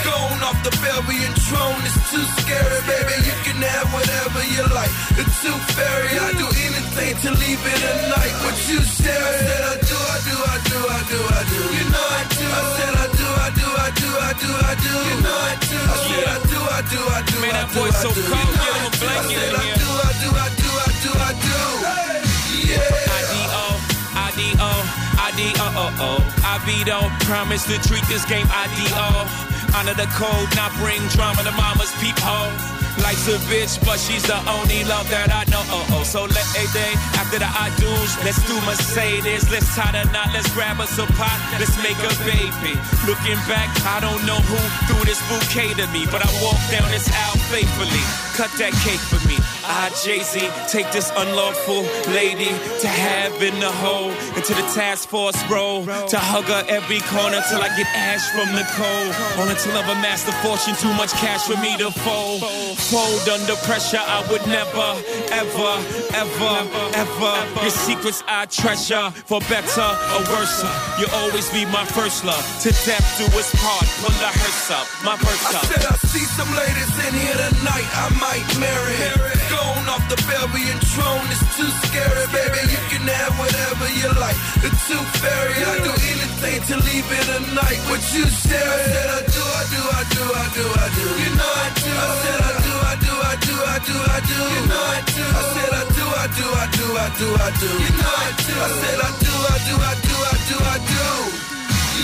Going 0.06 0.40
off 0.46 0.58
the 0.62 0.70
Belgian 0.78 1.34
throne 1.50 1.80
is 1.90 1.96
too 2.10 2.22
scary, 2.38 2.78
baby. 2.86 3.14
You 3.26 3.34
can 3.42 3.58
have 3.66 3.88
whatever 3.90 4.40
you 4.54 4.62
like. 4.70 4.92
The 5.18 5.26
tooth 5.42 5.66
fairy, 5.74 6.14
I 6.22 6.30
do 6.38 6.46
anything 6.46 7.14
to 7.26 7.30
leave 7.34 7.62
it 7.74 7.80
a 7.82 7.94
night. 8.14 8.34
What 8.46 8.56
you 8.70 8.78
share? 8.78 9.10
I 9.10 9.34
said 9.42 9.62
I 9.74 9.76
do, 9.90 9.98
I 9.98 10.18
do, 10.28 10.36
I 10.38 10.56
do, 10.70 10.78
I 10.86 11.00
do, 11.10 11.18
I 11.34 11.40
do. 11.50 11.60
You 11.78 11.84
know 11.90 12.06
I 12.14 12.22
do. 12.30 12.46
I 12.46 12.62
said 12.78 12.94
I 12.94 13.06
do, 13.18 13.26
I 13.42 13.48
do, 13.58 13.66
I 13.74 13.90
do, 13.98 14.10
I 14.14 14.32
do, 14.38 14.50
I 14.54 14.72
do. 14.84 14.94
You 14.94 15.16
know 15.26 15.38
I 15.50 15.54
do. 15.66 15.78
I 15.82 15.96
said 16.06 16.26
I 16.30 16.38
do, 16.46 16.60
I 16.62 16.80
do, 16.94 17.00
I 17.10 17.20
do, 17.26 17.36
Man, 17.42 17.50
I 17.50 17.58
that 17.58 17.68
do, 17.74 17.74
boy 17.74 17.90
I 17.90 17.98
so 18.02 18.08
do. 18.14 18.22
cold, 18.22 18.38
You 18.38 18.54
know 18.54 18.62
get 18.62 18.78
him 18.78 18.86
a 18.86 18.86
I 18.86 18.94
do. 18.94 19.02
I 19.02 19.10
blanket 19.10 19.34
said 19.34 19.50
in 19.50 19.58
I 19.58 19.64
here. 19.66 19.78
do, 19.82 19.88
I 19.98 20.12
do, 20.22 20.28
I 20.30 20.48
do, 20.62 20.70
I 20.78 20.90
do, 21.02 21.10
I 21.26 21.32
do. 21.42 21.58
Yeah. 22.70 23.13
IDO, 25.34 25.50
IDO, 25.50 25.66
oh, 25.74 25.90
oh. 26.00 26.20
I 26.46 27.18
promise 27.24 27.64
to 27.66 27.76
treat 27.88 28.06
this 28.06 28.24
game 28.24 28.46
IDO. 28.46 29.74
Honor 29.74 29.94
the 29.94 30.06
code, 30.14 30.46
not 30.54 30.70
bring 30.78 31.02
drama 31.10 31.42
to 31.42 31.50
mama's 31.58 31.90
peephole. 31.98 32.54
Life's 33.02 33.26
a 33.26 33.38
bitch, 33.50 33.74
but 33.84 33.98
she's 33.98 34.22
the 34.22 34.38
only 34.46 34.86
love 34.86 35.10
that 35.10 35.34
I 35.34 35.42
know. 35.50 35.62
Oh, 35.74 35.98
oh. 35.98 36.04
So 36.06 36.22
let 36.30 36.46
a 36.54 36.64
day 36.70 36.94
after 37.18 37.42
the 37.42 37.50
I 37.50 37.74
do's, 37.82 38.14
let's 38.22 38.38
do 38.46 38.54
Mercedes. 38.62 39.50
Let's 39.50 39.66
tie 39.74 39.90
the 39.90 40.06
knot, 40.14 40.30
let's 40.30 40.46
grab 40.54 40.78
us 40.78 40.94
a 41.02 41.06
pot, 41.18 41.38
let's 41.58 41.74
make 41.82 41.98
a 41.98 42.14
baby. 42.22 42.78
Looking 43.10 43.40
back, 43.50 43.66
I 43.82 43.98
don't 43.98 44.22
know 44.22 44.38
who 44.38 44.58
threw 44.86 45.02
this 45.02 45.18
bouquet 45.26 45.74
to 45.82 45.86
me, 45.90 46.06
but 46.06 46.22
I 46.22 46.30
walked 46.38 46.70
down 46.70 46.86
this 46.94 47.10
aisle 47.10 47.42
faithfully. 47.50 48.04
Cut 48.38 48.54
that 48.62 48.72
cake 48.86 49.02
for 49.10 49.18
me. 49.26 49.42
I, 49.66 49.90
Jay 50.04 50.20
Z, 50.20 50.50
take 50.68 50.90
this 50.92 51.10
unlawful 51.16 51.82
lady 52.12 52.52
to 52.80 52.88
have 52.88 53.42
in 53.42 53.58
the 53.60 53.70
hole, 53.70 54.10
into 54.36 54.52
the 54.54 54.66
task 54.76 55.08
force 55.08 55.38
role, 55.48 55.84
to 55.84 56.18
hug 56.18 56.44
her 56.44 56.64
every 56.68 57.00
corner 57.08 57.40
till 57.48 57.62
I 57.62 57.68
get 57.76 57.88
ash 57.96 58.28
from 58.36 58.52
the 58.52 58.64
cold. 58.76 59.12
On 59.40 59.48
until 59.48 59.76
I've 59.76 59.88
amassed 59.88 60.28
a 60.28 60.36
fortune, 60.44 60.76
too 60.76 60.92
much 60.94 61.12
cash 61.16 61.48
for 61.48 61.56
me 61.60 61.76
to 61.78 61.90
fold. 61.90 62.44
Fold 62.90 63.28
under 63.28 63.56
pressure, 63.64 64.02
I 64.02 64.20
would 64.30 64.44
never, 64.46 64.88
ever, 65.32 65.72
ever, 66.12 66.54
ever. 67.00 67.34
Your 67.64 67.72
secrets 67.72 68.22
I 68.28 68.46
treasure, 68.46 69.10
for 69.24 69.40
better 69.48 69.88
or 70.14 70.22
worse. 70.34 70.60
You'll 71.00 71.14
always 71.24 71.48
be 71.50 71.64
my 71.72 71.84
first 71.84 72.24
love. 72.24 72.44
To 72.62 72.70
death 72.84 73.06
do 73.16 73.24
us 73.38 73.48
part, 73.56 73.88
pull 74.02 74.14
the 74.20 74.28
hearse 74.28 74.70
up, 74.70 74.86
my 75.04 75.16
verse 75.16 75.44
I 75.48 75.58
up. 75.58 75.64
said 75.66 75.84
I 75.88 75.96
see 76.04 76.26
some 76.36 76.50
ladies 76.52 76.92
in 77.08 77.14
here 77.16 77.40
tonight, 77.48 77.88
I 77.96 78.06
might 78.20 78.48
marry. 78.60 79.53
Going 79.54 79.86
off 79.86 80.02
the 80.10 80.18
Belgian 80.26 80.78
throne 80.90 81.26
is 81.30 81.42
too 81.54 81.70
scary, 81.86 82.26
baby. 82.34 82.60
You 82.74 82.80
can 82.90 83.06
have 83.06 83.38
whatever 83.38 83.86
you 83.94 84.10
like. 84.18 84.34
The 84.66 84.70
tooth 84.86 85.10
fairy, 85.22 85.58
I 85.62 85.74
do 85.86 85.92
anything 85.94 86.58
to 86.70 86.74
leave 86.82 87.06
it 87.06 87.26
a 87.38 87.40
night. 87.54 87.78
What 87.86 88.02
you 88.10 88.26
share? 88.26 88.74
Said 88.90 89.10
I 89.14 89.22
do, 89.30 89.42
I 89.46 89.62
do, 89.70 89.80
I 89.94 90.02
do, 90.10 90.24
I 90.26 90.46
do, 90.58 90.64
I 90.74 90.86
do. 90.98 91.06
You 91.22 91.30
know 91.38 91.52
I 91.54 91.68
do. 91.78 91.92
I 91.94 92.08
said 92.22 92.40
I 92.42 92.52
do, 92.66 92.74
I 92.74 92.94
do, 92.98 93.14
I 93.14 93.34
do, 93.46 93.54
I 93.54 93.78
do, 93.86 93.94
I 93.94 94.18
do. 94.26 94.38
You 94.42 94.62
know 94.66 94.82
I 94.82 95.00
do. 95.14 95.22
I 95.22 95.42
said 95.54 95.70
I 95.70 95.82
do, 95.94 96.04
I 96.04 96.26
do, 96.34 96.46
I 96.50 96.66
do, 96.74 96.86
I 96.98 97.08
do, 97.14 97.28
I 97.38 97.50
do. 97.54 97.70
You 97.78 97.92
know 97.94 98.10
I 98.10 98.30
do. 98.42 98.54
I 98.58 98.68
said 98.74 98.98
I 98.98 99.10
do, 99.22 99.34
I 99.38 99.58
do, 99.66 99.74
I 99.78 99.94
do, 100.02 100.14
I 100.18 100.36
do, 100.50 100.56
I 100.66 100.78
do. 100.82 101.04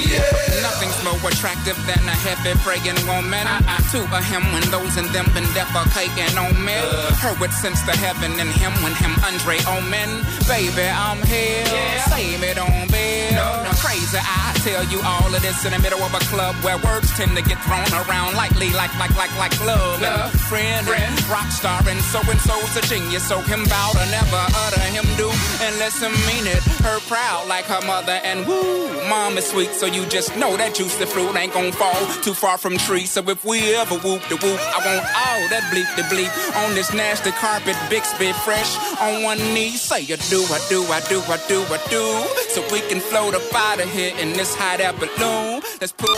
Yeah. 0.07 0.23
Nothing's 0.63 0.99
more 1.05 1.19
attractive 1.31 1.77
than 1.87 2.03
a 2.07 2.17
heavy 2.27 2.55
praying 2.63 3.01
woman. 3.07 3.47
To 3.91 3.99
a 4.15 4.23
him 4.23 4.47
when 4.55 4.63
those 4.71 4.95
in 4.97 5.11
them 5.11 5.27
been 5.35 5.49
defecating 5.51 6.39
on 6.39 6.55
me. 6.63 6.79
Her 7.19 7.35
with 7.41 7.53
sense 7.53 7.83
to 7.91 7.95
heaven 7.99 8.31
and 8.39 8.51
him 8.51 8.71
when 8.87 8.95
him 8.95 9.11
Andre 9.27 9.59
Omen. 9.67 10.23
Baby, 10.47 10.87
I'm 10.87 11.19
here. 11.27 11.67
Save 12.07 12.43
it 12.45 12.59
on 12.59 12.87
bill. 12.87 13.67
Crazy, 13.81 14.21
I 14.21 14.55
tell 14.63 14.85
you 14.93 15.01
all 15.03 15.35
of 15.35 15.41
this 15.43 15.65
in 15.65 15.73
the 15.73 15.81
middle 15.81 16.03
of 16.05 16.15
a 16.15 16.23
club 16.31 16.55
where 16.63 16.77
words 16.79 17.11
tend 17.17 17.35
to 17.35 17.43
get 17.43 17.59
thrown 17.65 17.89
around 18.07 18.37
lightly, 18.37 18.71
like 18.77 18.93
like 19.01 19.17
like 19.17 19.35
like 19.39 19.57
love, 19.65 20.03
and 20.03 20.31
friend, 20.47 20.87
and 20.87 21.29
rock 21.29 21.51
star, 21.51 21.81
and 21.89 21.99
so 22.13 22.21
and 22.31 22.39
so's 22.41 22.77
a 22.77 22.83
genius. 22.87 23.27
So 23.27 23.41
him 23.41 23.65
bow 23.65 23.91
to 23.97 24.05
never 24.13 24.43
utter 24.55 24.87
him 24.93 25.09
do 25.17 25.33
unless 25.67 25.99
him 25.99 26.13
mean 26.29 26.47
it. 26.47 26.63
Her 26.85 27.01
proud 27.09 27.49
like 27.49 27.65
her 27.67 27.81
mother, 27.87 28.21
and 28.23 28.47
woo, 28.47 29.09
mom 29.09 29.39
is 29.39 29.49
sweet. 29.49 29.73
So 29.81 29.87
you 29.87 30.05
just 30.05 30.37
know 30.37 30.59
that 30.59 30.75
juice 30.75 30.99
juicy 30.99 31.11
fruit 31.11 31.35
ain't 31.37 31.55
gon' 31.55 31.73
fall 31.73 31.97
too 32.21 32.35
far 32.35 32.59
from 32.59 32.77
tree. 32.77 33.07
So 33.07 33.27
if 33.31 33.43
we 33.47 33.75
ever 33.77 33.95
whoop 33.95 34.21
the 34.29 34.37
whoop, 34.37 34.61
I 34.61 34.79
want 34.85 35.01
all 35.01 35.43
that 35.49 35.65
bleep 35.73 35.89
the 35.97 36.03
bleep 36.13 36.29
on 36.63 36.75
this 36.75 36.93
nasty 36.93 37.31
carpet, 37.31 37.75
Bixby 37.89 38.35
fresh 38.45 38.77
on 39.01 39.23
one 39.23 39.39
knee. 39.55 39.71
Say 39.71 40.03
you 40.03 40.19
do, 40.29 40.45
I 40.53 40.61
do, 40.69 40.85
I 40.85 41.01
do, 41.09 41.23
I 41.23 41.39
do, 41.49 41.65
I 41.65 41.81
do. 41.89 42.05
So 42.53 42.61
we 42.71 42.81
can 42.93 43.01
float 43.01 43.33
up 43.33 43.55
out 43.55 43.81
of 43.81 43.91
here 43.91 44.13
in 44.21 44.35
this 44.35 44.55
hot 44.55 44.81
air 44.81 44.93
balloon. 44.93 45.63
Let's 45.81 45.93
put. 45.93 46.11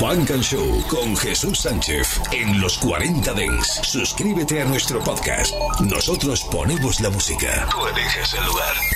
Funk 0.00 0.30
and 0.30 0.42
Show 0.42 0.80
con 0.88 1.14
Jesús 1.14 1.58
Sánchez 1.58 2.18
en 2.32 2.58
los 2.58 2.78
40 2.78 3.34
Dance. 3.34 3.84
Suscríbete 3.84 4.62
a 4.62 4.64
nuestro 4.64 5.04
podcast. 5.04 5.52
Nosotros 5.82 6.40
ponemos 6.50 7.00
la 7.00 7.10
música. 7.10 7.68
Tú 7.70 7.86
eliges 7.86 8.32
el 8.32 8.46
lugar. 8.46 8.88